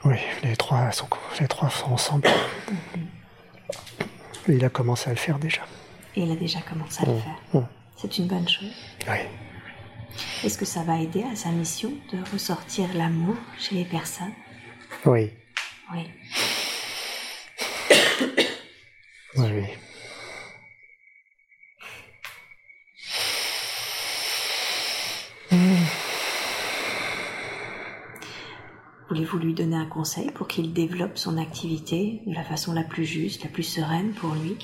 Oui, 0.09 0.17
les 0.41 0.55
trois 0.55 0.91
sont, 0.91 1.07
les 1.39 1.47
trois 1.47 1.69
sont 1.69 1.91
ensemble. 1.91 2.27
Et 4.47 4.53
il 4.53 4.65
a 4.65 4.69
commencé 4.69 5.07
à 5.07 5.13
le 5.13 5.19
faire 5.19 5.37
déjà. 5.37 5.61
Et 6.15 6.23
il 6.23 6.31
a 6.31 6.35
déjà 6.35 6.59
commencé 6.61 7.03
à 7.03 7.05
le 7.05 7.19
faire. 7.19 7.39
Mm. 7.53 7.67
C'est 7.95 8.17
une 8.17 8.25
bonne 8.25 8.49
chose. 8.49 8.73
Oui. 9.07 9.17
Est-ce 10.43 10.57
que 10.57 10.65
ça 10.65 10.81
va 10.81 10.99
aider 10.99 11.23
à 11.31 11.35
sa 11.35 11.49
mission 11.49 11.91
de 12.11 12.17
ressortir 12.33 12.91
l'amour 12.95 13.35
chez 13.59 13.75
les 13.75 13.85
personnes? 13.85 14.33
Oui. 15.05 15.29
Oui. 15.93 16.09
Oui, 19.37 19.63
Voulez-vous 29.09 29.39
lui 29.39 29.55
donner 29.55 29.75
un 29.75 29.87
conseil 29.87 30.29
pour 30.29 30.47
qu'il 30.47 30.71
développe 30.71 31.17
son 31.17 31.39
activité 31.39 32.21
de 32.27 32.33
la 32.35 32.43
façon 32.43 32.73
la 32.73 32.83
plus 32.83 33.05
juste, 33.05 33.43
la 33.43 33.49
plus 33.49 33.63
sereine 33.63 34.13
pour 34.13 34.35
lui? 34.35 34.55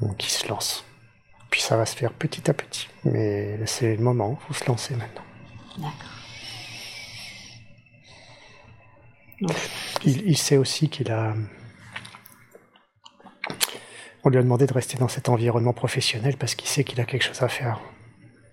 Donc 0.00 0.22
il 0.24 0.30
se 0.30 0.46
lance. 0.46 0.84
Puis 1.50 1.60
ça 1.60 1.76
va 1.76 1.86
se 1.86 1.96
faire 1.96 2.12
petit 2.12 2.48
à 2.48 2.54
petit. 2.54 2.88
Mais 3.04 3.66
c'est 3.66 3.96
le 3.96 4.02
moment, 4.02 4.38
il 4.40 4.46
faut 4.46 4.54
se 4.54 4.68
lancer 4.68 4.94
maintenant. 4.94 5.24
D'accord. 5.78 6.10
Il, 10.04 10.22
il 10.28 10.38
sait 10.38 10.56
aussi 10.56 10.88
qu'il 10.88 11.10
a. 11.10 11.34
On 14.22 14.28
lui 14.28 14.38
a 14.38 14.42
demandé 14.42 14.66
de 14.66 14.72
rester 14.72 14.98
dans 14.98 15.08
cet 15.08 15.28
environnement 15.28 15.72
professionnel 15.72 16.36
parce 16.36 16.54
qu'il 16.54 16.68
sait 16.68 16.84
qu'il 16.84 17.00
a 17.00 17.04
quelque 17.04 17.24
chose 17.24 17.42
à 17.42 17.48
faire 17.48 17.80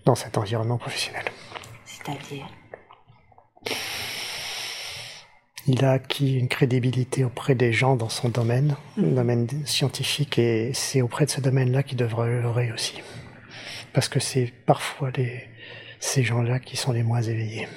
dans 0.04 0.14
cet 0.14 0.36
environnement 0.38 0.78
professionnel. 0.78 1.24
c'est-à-dire 1.84 2.46
Il 5.66 5.84
a 5.84 5.92
acquis 5.92 6.38
une 6.38 6.48
crédibilité 6.48 7.24
auprès 7.24 7.54
des 7.54 7.72
gens 7.72 7.94
dans 7.94 8.08
son 8.08 8.28
domaine, 8.28 8.76
le 8.96 9.10
domaine 9.10 9.46
scientifique, 9.64 10.38
et 10.38 10.72
c'est 10.74 11.02
auprès 11.02 11.24
de 11.26 11.30
ce 11.30 11.40
domaine-là 11.40 11.82
qu'il 11.84 11.96
devrait 11.98 12.28
œuvrer 12.28 12.72
aussi. 12.72 13.00
Parce 13.92 14.08
que 14.08 14.18
c'est 14.20 14.52
parfois 14.66 15.10
les, 15.16 15.44
ces 16.00 16.24
gens-là 16.24 16.58
qui 16.58 16.76
sont 16.76 16.92
les 16.92 17.02
moins 17.04 17.22
éveillés. 17.22 17.68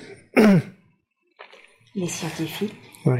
les 1.95 2.07
scientifiques 2.07 2.73
Oui. 3.05 3.19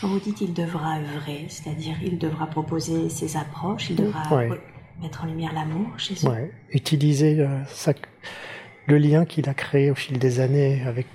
Quand 0.00 0.08
vous 0.08 0.20
dites 0.20 0.42
il 0.42 0.52
devra 0.52 0.98
œuvrer, 0.98 1.46
c'est-à-dire 1.48 1.96
il 2.02 2.18
devra 2.18 2.46
proposer 2.46 3.08
ses 3.08 3.38
approches, 3.38 3.88
il 3.88 3.96
devra 3.96 4.34
Ouais. 4.34 4.50
Mettre 5.00 5.24
en 5.24 5.26
lumière 5.26 5.52
l'amour 5.52 5.98
chez 5.98 6.14
eux. 6.24 6.28
Ouais. 6.30 6.50
Utiliser 6.70 7.40
euh, 7.40 7.62
le 8.86 8.98
lien 8.98 9.24
qu'il 9.24 9.48
a 9.48 9.54
créé 9.54 9.90
au 9.90 9.94
fil 9.94 10.18
des 10.18 10.40
années 10.40 10.82
avec 10.86 11.06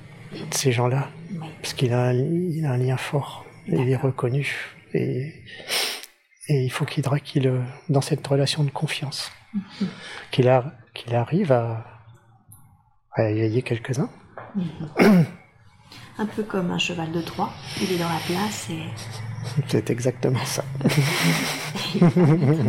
ces 0.51 0.71
gens-là, 0.71 1.09
Oui. 1.31 1.47
parce 1.61 1.73
qu'il 1.73 1.93
a, 1.93 2.07
un- 2.09 2.13
il 2.13 2.65
a 2.65 2.71
un 2.71 2.77
lien 2.77 2.97
fort, 2.97 3.45
et 3.67 3.75
il 3.75 3.89
est 3.89 3.95
reconnu. 3.97 4.55
Et, 4.93 5.33
et 6.47 6.63
il 6.63 6.69
faut 6.71 6.85
qu'il 6.85 7.03
qu'il, 7.23 7.47
euh, 7.47 7.61
dans 7.89 8.01
cette 8.01 8.25
relation 8.25 8.63
de 8.63 8.69
confiance, 8.71 9.31
Mhm. 9.53 9.87
qu'il 10.31 10.47
arrive 11.15 11.51
à, 11.51 11.85
à 13.15 13.29
éveiller 13.29 13.61
quelques-uns. 13.61 14.09
Un 16.17 16.25
peu 16.25 16.43
comme 16.43 16.71
un 16.71 16.77
cheval 16.77 17.11
de 17.11 17.21
Troie, 17.21 17.51
il 17.81 17.91
est 17.93 17.97
dans 17.97 18.07
la 18.09 18.19
place 18.27 18.69
et 18.69 18.83
C'est 19.67 19.89
exactement 19.89 20.43
ça. 20.45 20.63
un 22.01 22.09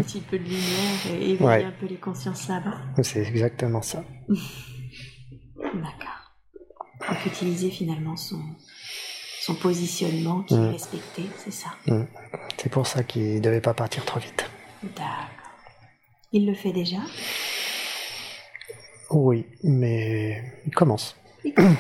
petit 0.03 0.20
peu 0.20 0.39
de 0.39 0.45
lumière 0.45 1.07
et 1.11 1.31
éveiller 1.33 1.39
Ouais. 1.45 1.64
un 1.64 1.70
peu 1.73 1.87
les 1.87 1.97
consciences 1.97 2.49
là-bas. 2.49 2.79
C'est 3.03 3.23
exactement 3.23 3.83
ça. 3.83 4.05
D'accord. 5.57 6.33
Donc 7.09 7.27
utiliser 7.27 7.70
finalement 7.70 8.16
son, 8.16 8.41
son 9.41 9.55
positionnement 9.55 10.43
qui 10.43 10.55
est 10.55 10.59
Mm. 10.59 10.70
respecté, 10.70 11.23
c'est 11.37 11.53
ça. 11.53 11.70
C'est 12.57 12.68
pour 12.70 12.87
ça 12.87 13.03
qu'il 13.03 13.35
ne 13.37 13.41
devait 13.41 13.61
pas 13.61 13.75
partir 13.75 14.05
trop 14.05 14.20
vite. 14.20 14.49
D'accord. 14.83 15.29
Il 16.33 16.47
le 16.47 16.55
fait 16.55 16.73
déjà? 16.73 16.99
Oui, 19.11 19.45
mais 19.62 20.43
il 20.66 20.75
commence. 20.75 21.16
Il 21.45 21.53
commence. 21.55 21.77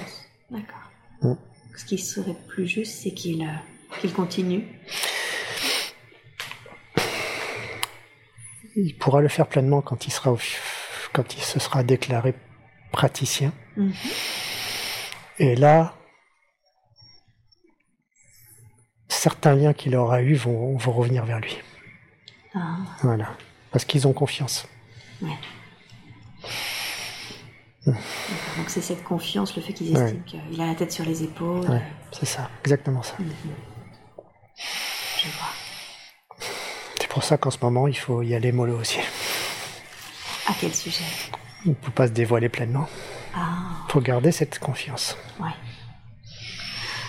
D'accord. 0.50 0.90
Mm. 1.22 1.34
Ce 1.76 1.84
qui 1.86 1.98
serait 1.98 2.36
plus 2.48 2.66
juste, 2.66 2.94
c'est 3.02 3.12
qu'il 3.12 3.48
qu'il 3.98 4.12
continue. 4.12 4.64
Il 8.76 8.96
pourra 8.98 9.20
le 9.20 9.28
faire 9.28 9.46
pleinement 9.48 9.82
quand 9.82 10.06
il 10.06 10.10
sera 10.10 10.32
au- 10.32 10.38
quand 11.12 11.34
il 11.36 11.42
se 11.42 11.58
sera 11.60 11.82
déclaré 11.82 12.34
praticien. 12.90 13.52
Mhm. 13.76 13.92
Et 15.38 15.54
là, 15.56 15.94
certains 19.08 19.54
liens 19.54 19.72
qu'il 19.74 19.94
aura 19.96 20.22
eus 20.22 20.34
vont, 20.34 20.76
vont 20.76 20.92
revenir 20.92 21.24
vers 21.24 21.40
lui. 21.40 21.56
Ah, 22.54 22.76
Voilà. 23.02 23.36
Parce 23.70 23.84
qu'ils 23.84 24.06
ont 24.06 24.12
confiance. 24.12 24.66
ouais. 25.22 25.28
D'accord. 27.84 28.02
Donc 28.58 28.68
c'est 28.70 28.80
cette 28.80 29.02
confiance, 29.02 29.56
le 29.56 29.62
fait 29.62 29.72
qu'ils 29.72 29.96
estiment 29.96 30.22
qu'il 30.24 30.60
a 30.60 30.66
la 30.66 30.74
tête 30.76 30.92
sur 30.92 31.04
les 31.04 31.24
épaules. 31.24 31.68
Ouais, 31.68 31.82
c'est 32.12 32.26
ça, 32.26 32.48
exactement 32.60 33.02
ça. 33.02 33.16
Je 34.56 35.28
vois. 35.30 36.48
C'est 37.00 37.08
pour 37.08 37.22
ça 37.24 37.36
qu'en 37.36 37.50
ce 37.50 37.58
moment, 37.62 37.86
il 37.88 37.96
faut 37.96 38.22
y 38.22 38.34
aller 38.34 38.52
mollo 38.52 38.78
aussi. 38.78 38.98
À 40.48 40.52
quel 40.60 40.74
sujet? 40.74 41.04
On 41.66 41.70
ne 41.70 41.74
peut 41.74 41.90
pas 41.92 42.06
se 42.08 42.12
dévoiler 42.12 42.48
pleinement. 42.48 42.88
Ah, 43.34 43.84
Il 43.88 43.92
faut 43.92 44.00
garder 44.00 44.32
cette 44.32 44.58
confiance. 44.58 45.16
ouais. 45.40 45.50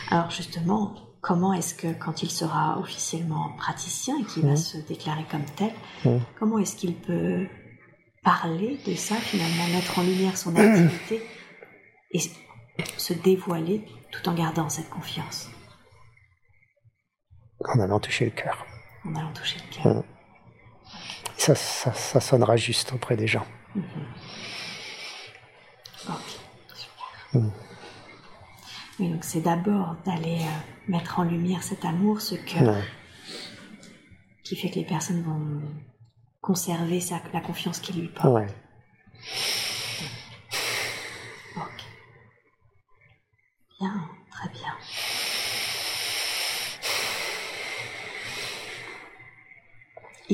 Alors 0.09 0.29
justement, 0.29 0.93
comment 1.21 1.53
est-ce 1.53 1.73
que 1.73 1.91
quand 1.93 2.21
il 2.21 2.29
sera 2.29 2.77
officiellement 2.79 3.49
praticien 3.57 4.15
et 4.19 4.25
qu'il 4.25 4.43
va 4.43 4.49
Mhm. 4.51 4.57
se 4.57 4.77
déclarer 4.77 5.25
comme 5.31 5.45
tel, 5.55 5.71
Mhm. 6.05 6.21
comment 6.37 6.59
est-ce 6.59 6.75
qu'il 6.75 6.93
peut 6.95 7.47
parler 8.23 8.79
de 8.85 8.93
ça, 8.95 9.15
finalement, 9.15 9.65
mettre 9.67 9.97
en 9.97 10.03
lumière 10.03 10.37
son 10.37 10.55
activité 10.55 11.23
et 12.11 12.19
se 12.97 13.13
dévoiler 13.13 13.85
tout 14.11 14.29
en 14.29 14.33
gardant 14.33 14.69
cette 14.69 14.89
confiance, 14.89 15.49
En 17.69 17.79
allant 17.79 17.99
toucher 17.99 18.25
le 18.25 18.31
cœur. 18.31 18.65
en 19.05 19.15
allant 19.15 19.33
toucher 19.33 19.57
le 19.59 19.83
cœur. 19.83 20.03
Ça, 21.37 21.55
ça, 21.55 21.91
ça 21.93 22.19
sonnera 22.21 22.55
juste 22.57 22.93
auprès 22.93 23.15
des 23.17 23.27
gens. 23.27 23.45
Ok, 26.07 26.39
super. 26.75 27.41
Mm. 27.41 27.49
Oui, 28.99 29.09
donc 29.09 29.23
c'est 29.23 29.41
d'abord 29.41 29.95
d'aller 30.05 30.39
euh, 30.41 30.59
mettre 30.91 31.19
en 31.19 31.23
lumière 31.23 31.63
cet 31.63 31.83
amour, 31.85 32.21
ce 32.21 32.35
cœur, 32.35 32.75
qui 34.43 34.55
fait 34.55 34.69
que 34.69 34.75
les 34.75 34.85
personnes 34.85 35.23
vont 35.23 35.61
conserver 36.41 36.99
sa- 36.99 37.21
la 37.33 37.41
confiance 37.41 37.79
qu'ils 37.79 37.99
lui 38.01 38.07
portent. 38.09 38.27
Ouais. 38.33 38.47
Ok. 41.57 41.83
Bien, 43.79 44.09
très 44.31 44.49
bien. 44.49 44.73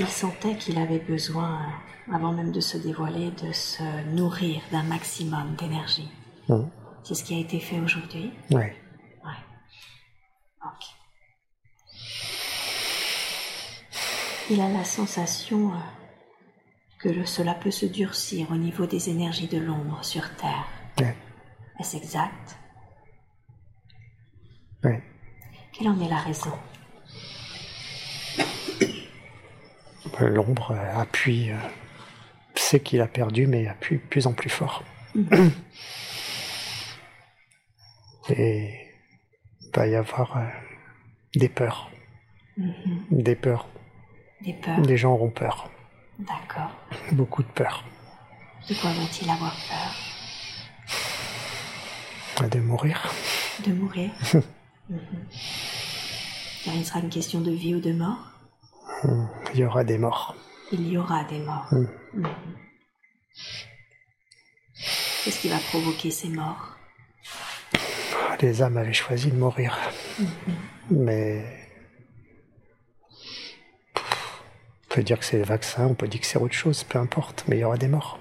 Il 0.02 0.08
sentait 0.08 0.56
qu'il 0.56 0.78
avait 0.80 1.00
besoin, 1.00 1.60
euh, 1.60 2.16
avant 2.16 2.32
même 2.32 2.54
de 2.54 2.62
se 2.62 2.78
dévoiler, 2.78 3.32
de 3.32 3.52
se 3.52 3.84
nourrir 4.16 4.62
d'un 4.72 4.84
maximum 4.84 5.56
d'énergie. 5.58 6.10
Mhm. 6.48 6.70
C'est 7.04 7.16
ce 7.16 7.24
qui 7.26 7.36
a 7.36 7.40
été 7.40 7.60
fait 7.60 7.80
aujourd'hui. 7.82 8.32
Ouais. 8.52 8.78
Ok. 10.64 10.86
Il 14.50 14.62
a 14.62 14.70
la 14.70 14.84
sensation 14.86 15.74
euh, 15.74 15.78
que 17.00 17.10
le- 17.10 17.26
cela 17.26 17.54
peut 17.54 17.72
se 17.72 17.86
durcir 17.86 18.50
au 18.52 18.56
niveau 18.56 18.86
des 18.86 19.10
énergies 19.10 19.48
de 19.48 19.58
l'ombre 19.58 20.04
sur 20.04 20.24
Terre. 20.38 20.66
Ouais. 21.00 21.16
Est-ce 21.80 21.98
exact? 21.98 22.58
Ouais. 24.84 25.04
Quelle 25.74 25.90
en 25.90 26.00
est 26.00 26.10
la 26.10 26.18
raison? 26.20 26.54
L'ombre 30.20 30.72
euh, 30.72 31.00
appuie, 31.02 31.52
euh, 31.52 31.56
sait 32.56 32.80
qu'il 32.80 33.02
a 33.02 33.08
perdu, 33.08 33.48
mais 33.48 33.68
appuie 33.68 33.98
de 33.98 34.02
plus 34.02 34.28
en 34.28 34.34
plus 34.34 34.50
fort. 34.50 34.84
Et 38.30 38.74
il 39.62 39.72
va 39.76 39.88
y 39.88 39.96
avoir 39.96 40.38
euh, 40.38 40.42
des 41.36 41.50
peurs. 41.50 41.90
Des 43.12 43.36
peurs. 43.36 43.68
Des 44.42 44.54
peurs 44.54 44.80
Les 44.82 44.98
gens 44.98 45.14
auront 45.14 45.30
peur. 45.32 45.70
D'accord. 46.20 46.72
Beaucoup 47.14 47.44
de 47.44 47.48
peur. 47.48 47.84
De 48.68 48.74
quoi 48.76 48.92
vont-ils 48.92 49.30
avoir 49.30 49.56
peur? 49.68 49.96
De 52.50 52.60
mourir. 52.60 53.12
De 53.66 53.72
mourir 53.74 54.10
Mhm. 54.90 55.00
Car 56.66 56.74
il 56.74 56.84
sera 56.84 57.00
une 57.00 57.10
question 57.10 57.42
de 57.42 57.52
vie 57.52 57.76
ou 57.76 57.80
de 57.80 57.92
mort? 57.94 58.18
Il 59.04 59.60
y 59.60 59.64
aura 59.64 59.84
des 59.84 59.98
morts. 59.98 60.36
Il 60.72 60.88
y 60.88 60.98
aura 60.98 61.24
des 61.24 61.40
morts. 61.40 61.68
Mm. 61.72 61.86
Mhm. 62.14 62.28
Qu'est-ce 65.24 65.42
qui 65.42 65.50
va 65.50 65.58
provoquer 65.58 66.12
ces 66.12 66.30
morts? 66.30 66.78
Les 68.42 68.62
âmes 68.62 68.78
avaient 68.78 68.94
choisi 68.94 69.32
de 69.32 69.36
mourir. 69.36 69.78
Mais. 70.90 71.44
On 73.96 74.96
peut 74.96 75.04
dire 75.04 75.20
que 75.20 75.26
c'est 75.26 75.38
le 75.38 75.44
vaccin, 75.44 75.88
on 75.88 75.94
peut 75.94 76.08
dire 76.08 76.22
que 76.22 76.26
c'est 76.26 76.40
autre 76.40 76.54
chose, 76.54 76.84
peu 76.84 76.98
importe, 76.98 77.44
mais 77.48 77.58
il 77.58 77.60
y 77.60 77.64
aura 77.64 77.78
des 77.78 77.88
morts. 77.88 78.18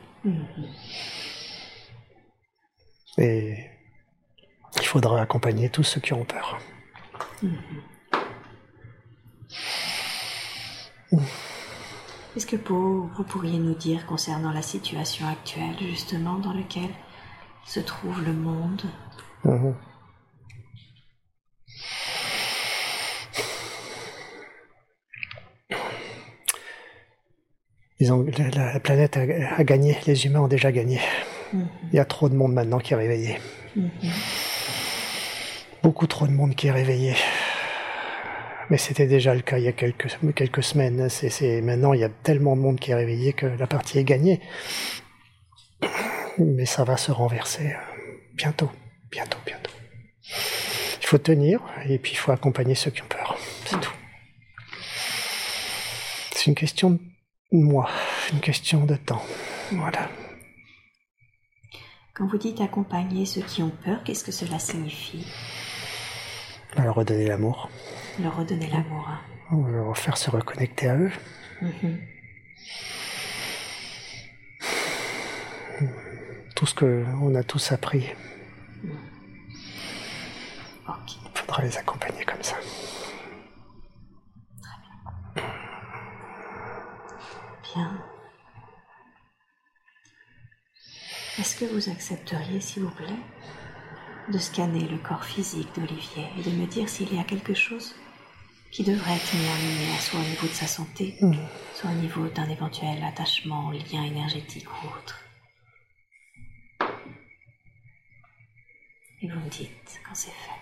Et 3.16 3.70
il 4.76 4.86
faudra 4.86 5.20
accompagner 5.22 5.70
tous 5.70 5.84
ceux 5.84 6.00
qui 6.00 6.12
ont 6.12 6.24
peur. 6.24 6.58
Qu'est-ce 11.10 12.46
que 12.46 12.56
vous 12.68 13.24
pourriez 13.28 13.58
nous 13.58 13.74
dire 13.74 14.06
concernant 14.06 14.52
la 14.52 14.62
situation 14.62 15.26
actuelle, 15.26 15.76
justement, 15.80 16.38
dans 16.38 16.52
laquelle 16.52 16.90
se 17.66 17.80
trouve 17.80 18.22
le 18.24 18.32
monde 18.32 18.82
Mhm. 19.44 19.74
Ils 28.00 28.12
ont, 28.12 28.24
la, 28.38 28.72
la 28.74 28.80
planète 28.80 29.16
a, 29.16 29.22
a 29.56 29.64
gagné, 29.64 29.96
les 30.06 30.26
humains 30.26 30.40
ont 30.40 30.48
déjà 30.48 30.70
gagné. 30.70 31.00
Il 31.52 31.94
y 31.94 31.98
a 31.98 32.04
trop 32.04 32.28
de 32.28 32.34
monde 32.34 32.52
maintenant 32.52 32.78
qui 32.78 32.92
est 32.92 32.96
réveillé. 32.96 33.38
Beaucoup 35.82 36.06
trop 36.06 36.26
de 36.26 36.32
monde 36.32 36.54
qui 36.54 36.68
est 36.68 36.72
réveillé. 36.72 37.14
Mais 38.70 38.76
c'était 38.78 39.06
déjà 39.06 39.34
le 39.34 39.40
cas 39.40 39.58
il 39.58 39.64
y 39.64 39.68
a 39.68 39.72
quelques, 39.72 40.08
quelques 40.34 40.62
semaines. 40.62 41.08
C'est, 41.08 41.30
c'est- 41.30 41.62
maintenant, 41.62 41.92
il 41.94 42.00
y 42.00 42.04
a 42.04 42.08
tellement 42.10 42.54
de 42.56 42.60
monde 42.60 42.78
qui 42.78 42.90
est 42.90 42.94
réveillé 42.94 43.32
que 43.32 43.46
la 43.46 43.66
partie 43.66 43.98
est 43.98 44.04
gagnée. 44.04 44.40
Mais 46.38 46.66
ça 46.66 46.84
va 46.84 46.96
se 46.96 47.10
renverser 47.10 47.72
euh, 47.72 48.12
bientôt, 48.34 48.70
bientôt, 49.10 49.38
bientôt. 49.46 49.70
Il 51.00 51.06
faut 51.06 51.18
tenir 51.18 51.60
et 51.88 51.98
puis 51.98 52.12
il 52.12 52.16
faut 52.16 52.32
accompagner 52.32 52.74
ceux 52.74 52.90
qui 52.90 53.02
ont 53.02 53.06
peur. 53.08 53.38
C'est 53.64 53.80
tout. 53.80 53.92
C'est 56.32 56.46
une 56.46 56.54
question 56.54 56.90
de 56.90 57.00
moi, 57.52 57.88
une 58.32 58.40
question 58.40 58.84
de 58.84 58.94
temps. 58.96 59.22
Voilà. 59.72 60.08
Quand 62.14 62.26
vous 62.26 62.38
dites 62.38 62.60
accompagner 62.60 63.24
ceux 63.26 63.42
qui 63.42 63.62
ont 63.62 63.70
peur, 63.84 64.02
qu'est-ce 64.04 64.24
que 64.24 64.32
cela 64.32 64.58
signifie? 64.58 65.26
Alors 66.76 66.96
redonner 66.96 67.26
l'amour. 67.26 67.70
Leur 68.20 68.36
redonner 68.36 68.68
l'amour. 68.68 69.08
On 69.50 69.62
veut 69.62 69.72
leur 69.72 69.96
faire 69.96 70.16
se 70.16 70.30
reconnecter 70.30 70.88
à 70.88 70.96
eux. 70.96 71.12
Mhm. 71.62 71.98
Tout 76.56 76.66
ce 76.66 76.74
que 76.74 77.04
on 77.22 77.34
a 77.36 77.44
tous 77.44 77.70
appris, 77.70 78.04
Ok. 80.88 81.12
il 81.24 81.38
faudra 81.38 81.62
les 81.62 81.76
accompagner 81.78 82.24
comme 82.24 82.42
ça. 82.42 82.56
Bien. 87.74 88.02
Est-ce 91.38 91.56
que 91.56 91.64
vous 91.66 91.88
accepteriez, 91.88 92.60
s'il 92.60 92.82
vous 92.82 92.90
plaît, 92.90 93.06
de 94.32 94.38
scanner 94.38 94.88
le 94.88 94.98
corps 94.98 95.24
physique 95.24 95.68
d'Olivier 95.76 96.26
et 96.38 96.42
de 96.42 96.50
me 96.50 96.66
dire 96.66 96.88
s'il 96.88 97.14
y 97.14 97.20
a 97.20 97.24
quelque 97.24 97.54
chose 97.54 97.94
qui 98.70 98.84
devrait 98.84 99.16
être 99.16 99.34
mis 99.34 99.48
en 99.48 99.56
lumière, 99.56 100.00
soit 100.00 100.20
au 100.20 100.22
niveau 100.24 100.46
de 100.46 100.52
sa 100.52 100.66
santé, 100.66 101.16
soit 101.74 101.90
au 101.90 101.94
niveau 101.94 102.28
d'un 102.28 102.48
éventuel 102.48 103.02
attachement, 103.04 103.70
lien 103.70 104.02
énergétique 104.04 104.66
ou 104.70 104.86
autre 104.88 105.24
Et 109.20 109.28
vous 109.28 109.40
me 109.40 109.48
dites 109.48 110.00
quand 110.06 110.14
c'est 110.14 110.30
fait. 110.30 110.52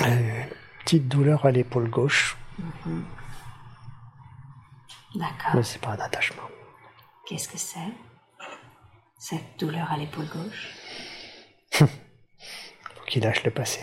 Euh, 0.00 0.44
petite 0.84 1.08
douleur 1.08 1.44
à 1.44 1.50
l'épaule 1.50 1.90
gauche, 1.90 2.36
D'accord. 5.14 5.54
mais 5.54 5.62
c'est 5.64 5.80
pas 5.80 5.90
un 5.90 5.98
attachement. 5.98 6.44
Qu'est-ce 7.26 7.48
que 7.48 7.58
c'est 7.58 7.92
Cette 9.18 9.58
douleur 9.58 9.90
à 9.90 9.96
l'épaule 9.96 10.28
gauche? 10.28 10.68
qu'il 13.08 13.22
lâche 13.24 13.42
le 13.44 13.50
passé. 13.50 13.80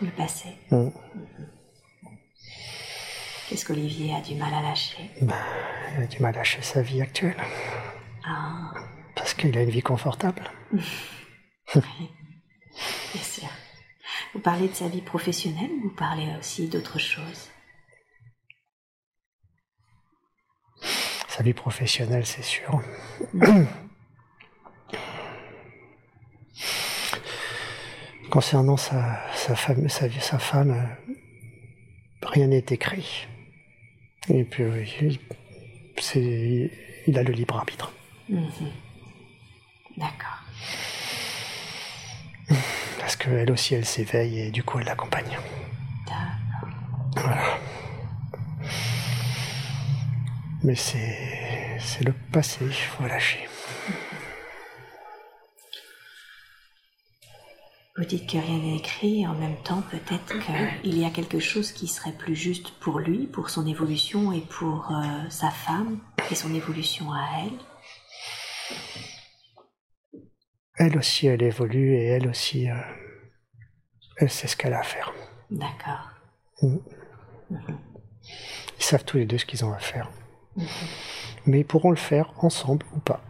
Le 0.00 0.10
passé 0.10 0.48
Mm. 0.70 0.88
Qu'est-ce 3.48 3.64
qu'Olivier 3.64 4.12
a 4.14 4.20
du 4.20 4.34
mal 4.34 4.52
à 4.52 4.60
lâcher? 4.60 5.08
Ben, 5.22 5.34
il 5.96 6.02
a 6.02 6.06
du 6.06 6.18
mal 6.20 6.34
à 6.34 6.38
lâcher 6.38 6.62
sa 6.62 6.82
vie 6.82 7.00
actuelle. 7.00 7.36
Ah, 8.26 8.74
Parce 9.14 9.34
qu'il 9.34 9.56
a 9.56 9.62
une 9.62 9.70
vie 9.70 9.82
confortable. 9.82 10.50
bien 10.72 10.82
sûr. 13.22 13.48
Vous 14.34 14.40
parlez 14.40 14.66
de 14.68 14.74
sa 14.74 14.88
vie 14.88 15.00
professionnelle 15.00 15.70
ou 15.78 15.82
vous 15.88 15.94
parlez 15.94 16.28
aussi 16.38 16.68
d'autre 16.68 16.98
chose? 16.98 17.48
Sa 21.28 21.42
vie 21.44 21.54
professionnelle, 21.54 22.26
c'est 22.26 22.42
sûr. 22.42 22.80
Concernant 28.40 28.76
sa, 28.76 29.18
sa 29.34 29.56
femme, 29.56 29.88
sa, 29.88 30.08
vie- 30.08 30.20
sa 30.20 30.38
femme, 30.38 30.70
euh, 30.72 31.16
rien 32.22 32.48
n'est 32.48 32.66
écrit. 32.68 33.26
Et 34.28 34.44
puis, 34.44 34.62
euh, 34.62 34.84
il, 35.00 35.18
c'est- 35.96 36.70
il 37.06 37.18
a 37.18 37.22
le 37.22 37.32
libre 37.32 37.56
arbitre. 37.56 37.94
D'accord. 39.96 40.42
Parce 42.98 43.16
qu'elle 43.16 43.50
aussi, 43.50 43.74
elle 43.74 43.86
s'éveille 43.86 44.38
et 44.40 44.50
du 44.50 44.62
coup, 44.62 44.80
elle 44.80 44.84
l'accompagne. 44.84 45.38
D'accord. 46.06 46.68
Voilà. 47.16 47.58
Mais 50.62 50.74
c'est, 50.74 51.78
c'est 51.80 52.04
le 52.04 52.12
passé, 52.30 52.58
il 52.66 52.70
faut 52.74 53.06
lâcher. 53.06 53.48
Vous 57.98 58.04
dites 58.04 58.28
que 58.28 58.36
rien 58.36 58.58
n'est 58.58 58.76
écrit 58.76 59.22
et 59.22 59.26
en 59.26 59.34
même 59.34 59.56
temps 59.62 59.82
peut-être 59.90 60.38
qu'il 60.82 60.98
y 60.98 61.06
a 61.06 61.10
quelque 61.10 61.38
chose 61.38 61.72
qui 61.72 61.88
serait 61.88 62.12
plus 62.12 62.36
juste 62.36 62.72
pour 62.78 62.98
lui, 62.98 63.26
pour 63.26 63.48
son 63.48 63.66
évolution 63.66 64.32
et 64.32 64.42
pour 64.42 64.90
euh, 64.90 65.30
sa 65.30 65.50
femme 65.50 65.98
et 66.30 66.34
son 66.34 66.54
évolution 66.54 67.10
à 67.10 67.26
elle. 67.40 67.58
Elle 70.78 70.98
aussi, 70.98 71.26
elle 71.26 71.42
évolue 71.42 71.94
et 71.94 72.04
elle 72.08 72.28
aussi, 72.28 72.68
euh, 72.68 72.74
elle 74.18 74.28
sait 74.28 74.46
ce 74.46 74.56
qu'elle 74.58 74.74
a 74.74 74.80
à 74.80 74.82
faire. 74.82 75.14
D'accord. 75.50 76.10
Ils 76.60 76.82
savent 78.78 79.04
tous 79.06 79.16
les 79.16 79.24
deux 79.24 79.38
ce 79.38 79.46
qu'ils 79.46 79.64
ont 79.64 79.72
à 79.72 79.78
faire. 79.78 80.10
Mais 81.46 81.60
ils 81.60 81.66
pourront 81.66 81.90
le 81.90 81.96
faire 81.96 82.30
ensemble 82.44 82.84
ou 82.94 82.98
pas. 82.98 83.22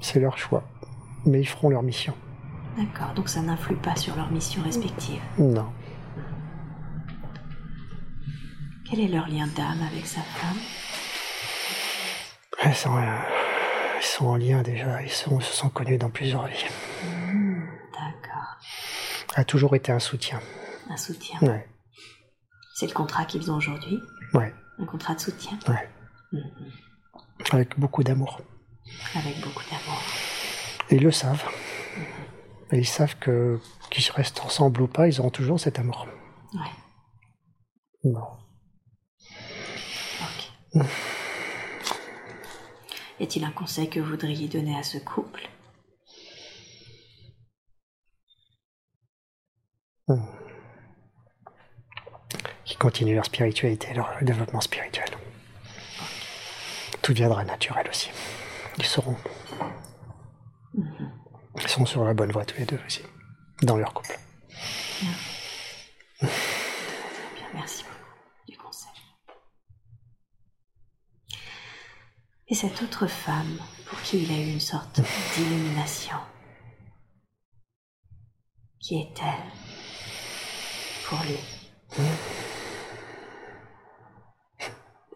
C'est 0.00 0.20
leur 0.20 0.38
choix. 0.38 0.64
Mais 1.26 1.40
ils 1.40 1.48
feront 1.48 1.68
leur 1.68 1.82
mission. 1.82 2.14
D'accord. 2.78 3.12
Donc 3.14 3.28
ça 3.28 3.40
n'influe 3.42 3.76
pas 3.76 3.96
sur 3.96 4.14
leur 4.16 4.30
mission 4.30 4.62
respective. 4.62 5.20
Non. 5.38 5.72
Quel 8.88 9.00
est 9.00 9.08
leur 9.08 9.28
lien 9.28 9.46
d'âme 9.48 9.82
avec 9.90 10.06
sa 10.06 10.20
femme? 10.22 10.56
Ils 12.64 12.74
sont, 12.74 12.96
euh, 12.96 13.18
ils 13.98 14.04
sont 14.04 14.26
en 14.26 14.36
lien 14.36 14.62
déjà. 14.62 15.02
Ils, 15.02 15.10
sont, 15.10 15.38
ils 15.38 15.44
se 15.44 15.52
sont 15.52 15.68
connus 15.68 15.98
dans 15.98 16.10
plusieurs 16.10 16.46
vies. 16.46 16.64
D'accord. 17.02 18.58
Elle 19.34 19.40
a 19.40 19.44
toujours 19.44 19.74
été 19.74 19.92
un 19.92 19.98
soutien. 19.98 20.40
Un 20.88 20.96
soutien. 20.96 21.38
Ouais. 21.42 21.68
C'est 22.74 22.86
le 22.86 22.92
contrat 22.92 23.24
qu'ils 23.24 23.50
ont 23.50 23.56
aujourd'hui? 23.56 23.98
Ouais. 24.34 24.54
Un 24.78 24.84
contrat 24.86 25.14
de 25.14 25.20
soutien? 25.20 25.58
Ouais. 25.68 25.88
Avec 27.52 27.78
beaucoup 27.78 28.02
d'amour. 28.04 28.40
avec 29.14 29.40
beaucoup 29.40 29.64
d'amour. 29.70 30.02
Ils 30.90 31.02
le 31.02 31.10
savent. 31.10 31.44
Et 32.72 32.78
ils 32.78 32.86
savent 32.86 33.16
que 33.18 33.58
qu'ils 33.90 34.10
restent 34.12 34.40
ensemble 34.40 34.82
ou 34.82 34.86
pas, 34.86 35.08
ils 35.08 35.20
auront 35.20 35.30
toujours 35.30 35.58
cet 35.58 35.78
amour. 35.78 36.06
Ouais. 36.54 36.60
Non. 38.04 38.26
Ok. 40.22 40.82
Y 43.20 43.24
a-t-il 43.24 43.44
un 43.44 43.50
conseil 43.50 43.90
que 43.90 43.98
vous 43.98 44.10
voudriez 44.10 44.46
donner 44.46 44.78
à 44.78 44.84
ce 44.84 44.96
couple? 44.98 45.48
Qui 52.64 52.76
continuent 52.76 53.14
leur 53.16 53.24
spiritualité, 53.24 53.92
leur 53.94 54.14
développement 54.22 54.60
spirituel. 54.60 55.08
Tout 57.02 57.12
viendra 57.12 57.44
naturel 57.44 57.88
aussi. 57.88 58.10
Ils 58.78 58.84
seront. 58.84 59.16
Ils 61.60 61.68
sont 61.68 61.86
sur 61.86 62.04
la 62.04 62.14
bonne 62.14 62.30
voie 62.32 62.44
tous 62.44 62.58
les 62.58 62.64
deux 62.66 62.80
aussi. 62.86 63.02
Dans 63.62 63.76
leur 63.76 63.92
couple. 63.92 64.18
Bien, 66.20 66.28
merci 67.54 67.84
beaucoup 67.84 68.48
du 68.48 68.56
conseil. 68.56 68.92
Et 72.48 72.54
cette 72.54 72.80
autre 72.82 73.06
femme 73.06 73.58
pour 73.86 74.00
qui 74.02 74.22
il 74.22 74.30
a 74.30 74.36
eu 74.38 74.52
une 74.52 74.60
sorte 74.60 75.00
d'illumination, 75.34 76.16
qui 78.80 79.00
est-elle 79.00 79.52
pour 81.08 81.18
lui? 81.24 81.38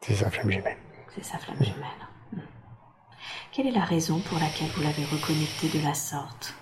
C'est 0.01 0.17
sa 0.17 0.31
flamme 0.31 0.51
jumelle. 0.51 0.79
C'est 1.15 1.25
sa 1.25 1.39
flamme 1.39 1.63
jumelle. 1.63 2.09
Quelle 3.53 3.67
est 3.67 3.73
la 3.73 3.85
raison 3.85 4.19
pour 4.21 4.39
laquelle 4.39 4.69
vous 4.69 4.83
l'avez 4.83 5.05
reconnectée 5.05 5.69
de 5.69 5.85
la 5.85 5.93
sorte? 5.93 6.55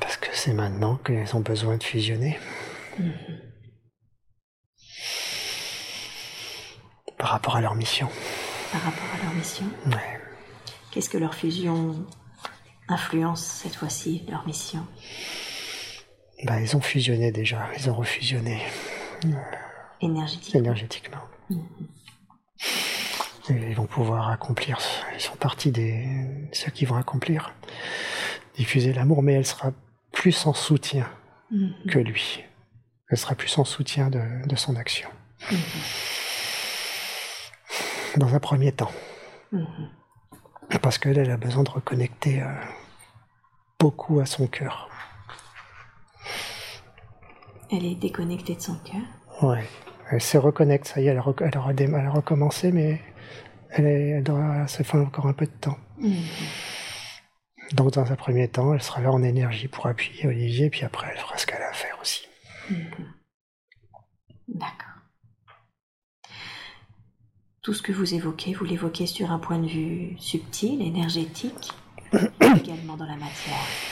Parce 0.00 0.16
que 0.16 0.28
c'est 0.32 0.52
maintenant 0.52 0.96
qu'ils 0.96 1.34
ont 1.34 1.40
besoin 1.40 1.76
de 1.76 1.82
fusionner. 1.82 2.38
Par 7.18 7.30
rapport 7.30 7.56
à 7.56 7.60
leur 7.60 7.74
mission. 7.74 8.08
par 8.70 8.80
rapport 8.82 9.08
à 9.20 9.24
leur 9.24 9.34
mission? 9.34 9.66
Ouais. 9.86 10.20
Qu'est-ce 10.92 11.10
que 11.10 11.18
leur 11.18 11.34
fusion 11.34 12.06
influence 12.88 13.42
cette 13.42 13.74
fois-ci, 13.74 14.24
leur 14.28 14.46
mission? 14.46 14.86
Bah, 16.44 16.60
ils 16.60 16.76
ont 16.76 16.80
fusionné 16.80 17.32
déjà. 17.32 17.66
Ils 17.76 17.90
ont 17.90 17.94
refusionné 17.94 18.62
énergétique 20.00 20.54
énergétiquement. 20.54 21.22
Et 21.50 21.54
ils 23.48 23.74
vont 23.74 23.86
pouvoir 23.86 24.30
accomplir. 24.30 24.78
Ils 25.14 25.20
sont 25.20 25.36
partis 25.36 25.70
des 25.70 26.06
ceux 26.52 26.70
qui 26.70 26.84
vont 26.84 26.96
accomplir, 26.96 27.54
diffuser 28.56 28.92
l'amour, 28.92 29.22
mais 29.22 29.34
elle 29.34 29.46
sera 29.46 29.72
plus 30.12 30.46
en 30.46 30.54
soutien 30.54 31.08
que 31.88 31.98
lui. 31.98 32.44
Elle 33.08 33.18
sera 33.18 33.34
plus 33.34 33.58
en 33.58 33.64
soutien 33.64 34.10
de, 34.10 34.22
de 34.46 34.56
son 34.56 34.76
action. 34.76 35.08
Dans 38.16 38.34
un 38.34 38.40
premier 38.40 38.72
temps. 38.72 38.92
Parce 40.80 40.98
qu'elle, 40.98 41.18
elle 41.18 41.30
a 41.30 41.36
besoin 41.36 41.62
de 41.62 41.70
reconnecter 41.70 42.42
euh, 42.42 42.46
beaucoup 43.78 44.20
à 44.20 44.26
son 44.26 44.46
cœur. 44.46 44.88
Elle 47.70 47.84
est 47.84 47.94
déconnectée 47.94 48.54
de 48.54 48.60
son 48.60 48.76
cœur. 48.76 49.02
Ouais. 49.42 49.64
Elle 50.10 50.20
se 50.20 50.38
reconnecte, 50.38 50.86
ça 50.86 51.00
y 51.00 51.06
est, 51.06 51.10
elle 51.10 51.22
elle 51.40 51.50
elle 51.78 51.94
a 51.94 52.10
recommencé, 52.10 52.70
mais 52.70 53.00
elle, 53.72 54.22
doit 54.22 54.66
se 54.68 54.82
faire 54.82 55.00
encore 55.00 55.26
un 55.26 55.32
peu 55.32 55.46
de 55.46 55.50
temps. 55.50 55.78
Donc 57.72 57.92
dans 57.92 58.12
un 58.12 58.16
premier 58.16 58.48
temps, 58.48 58.74
elle 58.74 58.82
sera 58.82 59.00
là 59.00 59.10
en 59.10 59.22
énergie 59.22 59.68
pour 59.68 59.86
appuyer 59.86 60.26
Olivier, 60.26 60.70
puis 60.70 60.84
après 60.84 61.08
elle 61.10 61.18
fera 61.18 61.38
ce 61.38 61.46
qu'elle 61.46 61.62
a 61.62 61.70
à 61.70 61.72
faire 61.72 61.98
aussi. 62.00 62.26
Mhm. 62.70 62.84
D'accord. 64.48 64.88
Tout 67.62 67.74
ce 67.74 67.82
que 67.82 67.92
vous 67.92 68.14
évoquez, 68.14 68.54
vous 68.54 68.64
l'évoquez 68.64 69.06
sur 69.06 69.30
un 69.30 69.38
point 69.38 69.58
de 69.58 69.68
vue 69.68 70.16
subtil, 70.18 70.82
énergétique, 70.82 71.72
également 72.40 72.96
dans 72.96 73.06
la 73.06 73.16
matière. 73.16 73.91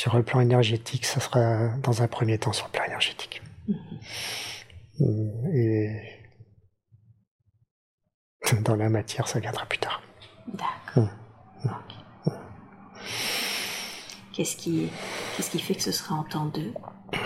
Sur 0.00 0.16
le 0.16 0.22
plan 0.22 0.40
énergétique, 0.40 1.04
ça 1.04 1.20
sera 1.20 1.76
dans 1.82 2.00
un 2.00 2.08
premier 2.08 2.38
temps 2.38 2.54
sur 2.54 2.64
le 2.68 2.72
plan 2.72 2.84
énergétique. 2.84 3.42
Mm, 3.68 5.54
Et 5.54 6.24
dans 8.62 8.76
la 8.76 8.88
matière, 8.88 9.28
ça 9.28 9.40
viendra 9.40 9.66
plus 9.66 9.78
tard. 9.78 10.00
D'accord. 10.54 11.10
Ok. 11.66 12.32
Qu'est-ce 14.32 14.56
qui, 14.56 14.88
qu'est-ce 15.36 15.50
qui 15.50 15.58
fait 15.60 15.74
que 15.74 15.82
ce 15.82 15.92
sera 15.92 16.14
en 16.14 16.24
temps 16.24 16.46
deux, 16.46 16.72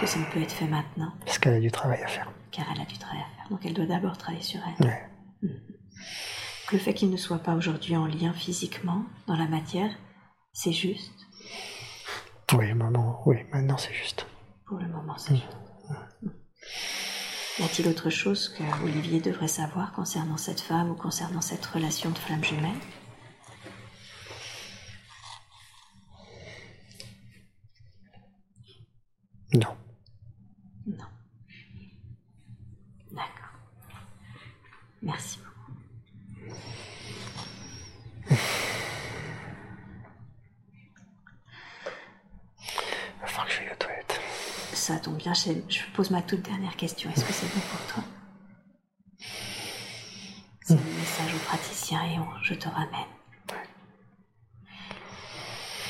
que 0.01 0.07
ça 0.09 0.19
ne 0.19 0.25
peut 0.33 0.43
être 0.43 0.51
fait 0.51 0.67
maintenant, 0.67 1.13
Parce 1.25 1.39
qu'elle 1.39 1.55
a 1.55 1.61
du 1.61 1.71
travail 1.71 2.03
à 2.03 2.09
faire. 2.09 2.29
car 2.51 2.65
elle 2.75 2.81
a 2.83 2.87
du 2.87 2.99
travail 2.99 3.21
à 3.23 3.37
faire. 3.37 3.49
Donc 3.51 3.65
elle 3.65 3.75
doit 3.75 3.87
d'abord 3.87 4.19
travailler 4.19 4.43
sur 4.43 4.59
elle. 4.81 4.85
Ouais. 4.85 5.11
Que 6.67 6.75
le 6.75 6.83
fait 6.83 6.95
qu'il 6.95 7.11
ne 7.11 7.17
soit 7.17 7.39
pas 7.39 7.55
aujourd'hui 7.55 7.95
en 7.97 8.07
lien 8.07 8.33
physiquement 8.33 9.05
dans 9.29 9.37
la 9.37 9.47
matière, 9.47 9.93
c'est 10.53 10.73
juste? 10.73 11.13
Oui, 12.53 12.73
maintenant, 12.75 13.23
oui, 13.27 13.39
maintenant 13.53 13.77
c'est 13.79 13.93
juste. 13.95 14.27
Pour 14.67 14.79
le 14.79 14.87
moment, 14.89 15.17
c'est 15.19 15.35
juste. 15.37 15.57
Y 17.59 17.63
a-t-il 17.63 17.89
autre 17.89 18.11
chose 18.11 18.49
que 18.49 18.63
Olivier 18.85 19.21
devrait 19.21 19.49
savoir 19.49 19.93
concernant 19.93 20.37
cette 20.37 20.61
femme 20.61 20.91
ou 20.91 20.95
concernant 20.95 21.41
cette 21.41 21.65
relation 21.67 22.11
de 22.11 22.19
flamme 22.19 22.43
jumelle 22.45 22.79
Non. 29.53 29.77
Non. 30.87 31.05
D'accord. 33.13 33.55
Merci 35.03 35.39
beaucoup. 35.39 35.79
Il 38.31 38.37
va 43.21 43.27
falloir 43.27 43.47
que 43.47 43.53
je 43.53 43.61
aille 43.61 43.71
aux 43.71 43.77
toilettes. 43.77 44.21
Je 45.47 45.81
pose 45.95 46.11
ma 46.11 46.23
toute 46.23 46.41
dernière 46.43 46.75
question. 46.77 47.11
Est-ce 47.11 47.25
que 47.25 47.33
c'est 47.33 47.53
bon 47.55 47.61
pour 47.71 47.81
toi 47.87 48.03
C'est 50.63 50.75
le 50.75 50.81
message 50.99 51.35
au 51.35 51.39
praticien 51.39 52.03
et 52.05 52.19
on, 52.19 52.27
je 52.43 52.55
te 52.55 52.67
ramène. 52.67 52.89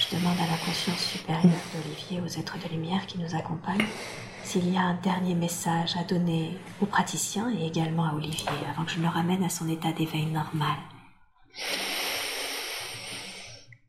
Je 0.00 0.16
demande 0.16 0.36
à 0.38 0.50
la 0.50 0.56
conscience 0.58 0.98
supérieure 0.98 1.52
d'Olivier, 1.72 2.20
aux 2.20 2.40
êtres 2.40 2.58
de 2.58 2.68
lumière 2.68 3.06
qui 3.06 3.18
nous 3.18 3.32
accompagnent, 3.36 3.86
s'il 4.42 4.72
y 4.72 4.76
a 4.76 4.80
un 4.80 4.94
dernier 4.94 5.36
message 5.36 5.96
à 5.96 6.02
donner 6.02 6.58
aux 6.80 6.86
praticiens 6.86 7.54
et 7.56 7.64
également 7.64 8.06
à 8.06 8.14
Olivier 8.14 8.48
avant 8.68 8.84
que 8.84 8.90
je 8.90 9.00
le 9.00 9.06
ramène 9.08 9.44
à 9.44 9.48
son 9.48 9.68
état 9.68 9.92
d'éveil 9.92 10.26
normal. 10.26 10.76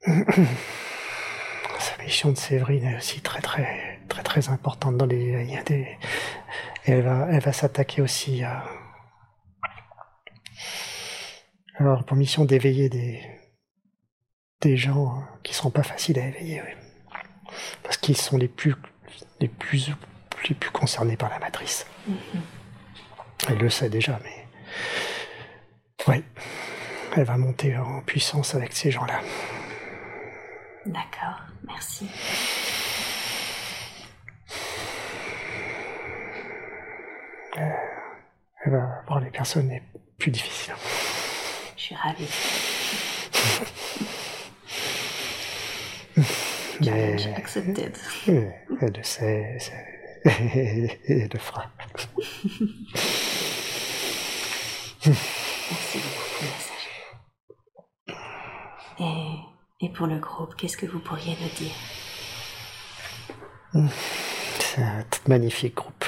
Sa 0.06 2.04
mission 2.04 2.32
de 2.32 2.38
Séverine 2.38 2.86
est 2.86 2.98
aussi 2.98 3.22
très 3.22 3.42
très 3.42 3.95
très 4.42 4.50
importante 4.52 4.98
dans 4.98 5.06
les. 5.06 5.44
il 5.48 5.52
y 5.52 5.58
a 5.58 5.64
des- 5.64 5.98
et 6.88 6.92
elle 6.92 7.02
va 7.04 7.28
elle 7.32 7.40
va 7.40 7.54
s'attaquer 7.54 8.02
aussi 8.02 8.44
à. 8.44 8.64
Alors 11.78 12.04
pour 12.04 12.18
mission 12.18 12.44
d'éveiller 12.46 12.90
des 12.90 13.22
des 14.62 14.76
gens 14.78 15.24
qui 15.44 15.54
seront 15.54 15.70
pas 15.72 15.84
faciles 15.84 16.20
à 16.20 16.28
éveiller, 16.28 16.62
oui. 16.62 16.74
parce 17.84 17.98
qu'ils 17.98 18.18
sont 18.18 18.38
les 18.38 18.48
plus 18.50 18.76
les 19.40 19.48
plus 19.48 19.92
les 20.50 20.56
plus 20.56 20.72
concernés 20.72 21.16
par 21.18 21.30
la 21.30 21.40
matrice. 21.40 21.86
Elle 23.48 23.58
le 23.58 23.70
sait 23.70 23.90
déjà, 23.90 24.20
mais 24.24 24.48
oui, 26.08 26.24
elle 27.16 27.24
va 27.24 27.38
monter 27.38 27.78
en 27.78 28.02
puissance 28.02 28.54
avec 28.54 28.74
ces 28.74 28.92
gens-là. 28.92 29.22
D'accord, 30.86 31.42
merci. 31.66 32.10
Elle 37.58 38.72
va 38.72 39.04
voir 39.08 39.20
les 39.20 39.30
personnes 39.32 39.70
les 39.70 39.82
plus 40.18 40.32
difficiles. 40.32 40.74
Je 41.78 41.82
suis 41.82 41.96
ravie. 41.96 42.28
Mais 46.82 47.16
accepted. 47.36 47.98
euh, 48.30 48.50
elle 48.82 48.94
le 48.94 49.04
sait, 49.04 49.58
et 50.26 50.90
elle 51.08 51.30
le 51.32 51.40
fera. 51.40 51.66
Merci 55.06 55.98
beaucoup 56.00 56.26
pour 56.32 56.42
le 56.42 56.48
message. 56.48 56.88
Et, 59.00 59.86
et 59.86 59.90
pour 59.90 60.08
le 60.08 60.18
groupe, 60.20 60.56
qu'est-ce 60.58 60.78
que 60.78 60.86
vous 60.86 61.00
pourriez 61.00 61.38
nous 61.42 61.50
dire? 61.58 61.76
C'est 64.60 64.82
un 64.82 65.06
magnifique 65.28 65.76
groupe. 65.76 66.06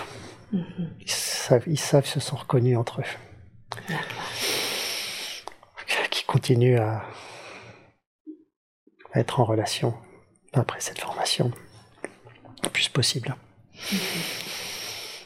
Ils 0.53 1.11
savent, 1.47 1.63
ils 1.67 1.79
savent, 1.79 2.05
se 2.05 2.19
sont 2.19 2.35
reconnus 2.35 2.77
entre 2.77 3.01
eux. 3.01 3.05
Qui 6.09 6.25
continuent 6.25 6.79
à, 6.79 7.03
à 9.13 9.19
être 9.19 9.39
en 9.39 9.45
relation 9.45 9.93
après 10.53 10.81
cette 10.81 10.99
formation 10.99 11.51
le 12.63 12.69
plus 12.69 12.89
possible. 12.89 13.35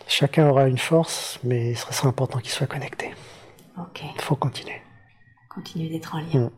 Chacun 0.07 0.49
aura 0.49 0.67
une 0.67 0.78
force, 0.78 1.39
mais 1.43 1.74
ce 1.74 1.91
sera 1.93 2.09
important 2.09 2.39
qu'ils 2.39 2.51
soient 2.51 2.67
connectés. 2.67 3.13
Il 4.15 4.22
faut 4.22 4.36
continuer. 4.36 4.82
Continuez 5.49 5.89
d'être 5.89 6.15
en 6.15 6.19
lien. 6.19 6.39
Mm. 6.39 6.51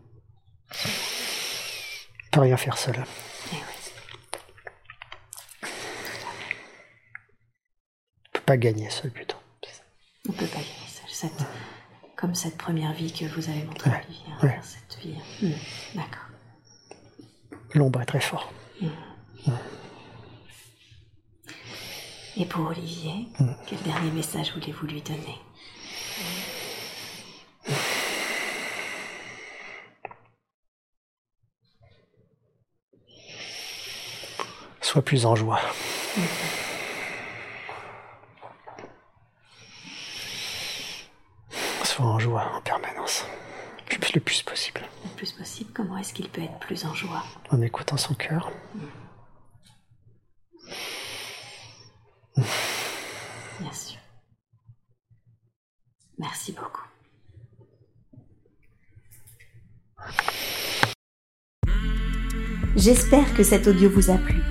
On 2.26 2.30
peut 2.32 2.42
rien 2.42 2.58
faire 2.58 2.78
seul. 2.78 2.96
Eh 3.52 3.56
oui. 3.56 3.62
On 5.64 5.68
peut 8.34 8.42
pas 8.46 8.58
gagner 8.58 8.90
seul 8.90 9.12
plutôt. 9.12 9.38
On 10.30 10.32
peut 10.32 10.46
pas 10.48 10.60
seul. 10.60 11.10
Cette, 11.10 11.46
comme 12.16 12.34
cette 12.36 12.58
première 12.58 12.94
vie 12.94 13.12
que 13.12 13.26
vous 13.26 13.50
avez 13.50 13.64
montrée, 13.64 13.90
Ouais, 13.90 14.02
Olivier. 14.08 14.26
hein, 14.32 14.38
ouais. 14.48 14.60
Cette 14.64 15.00
vie. 15.02 15.16
Hmm, 15.42 15.52
D'accord. 15.96 16.28
L'ombre 17.74 18.02
est 18.02 18.06
très 18.06 18.22
fort. 18.22 18.52
Et 22.36 22.46
pour 22.46 22.66
Olivier, 22.68 23.28
quel 23.68 23.80
dernier 23.84 24.12
message 24.12 24.54
voulez-vous 24.54 24.88
lui 24.88 25.02
donner? 25.02 25.38
Sois 34.82 35.02
plus 35.02 35.26
en 35.26 35.36
joie. 35.36 35.60
Sois 41.84 42.06
en 42.06 42.20
joie 42.34 42.52
en 42.56 42.62
permanence. 42.62 43.26
Le 43.92 43.98
plus- 44.00 44.14
Le 44.16 44.20
plus 44.22 44.42
possible. 44.44 44.82
Le 45.04 45.10
plus 45.16 45.32
possible, 45.34 45.72
comment 45.74 45.98
est-ce 45.98 46.14
qu'il 46.14 46.30
peut 46.30 46.42
être 46.42 46.58
plus 46.60 46.84
en 46.86 46.94
joie? 46.96 47.24
En 47.52 47.62
écoutant 47.62 47.98
son 47.98 48.14
cœur. 48.16 48.52
Bien 53.60 53.72
sûr. 53.72 54.00
Merci 56.18 56.52
beaucoup. 56.54 56.82
J'espère 62.76 63.34
que 63.36 63.44
cet 63.44 63.68
audio 63.68 63.90
vous 63.90 64.10
a 64.10 64.16
plu. 64.18 64.42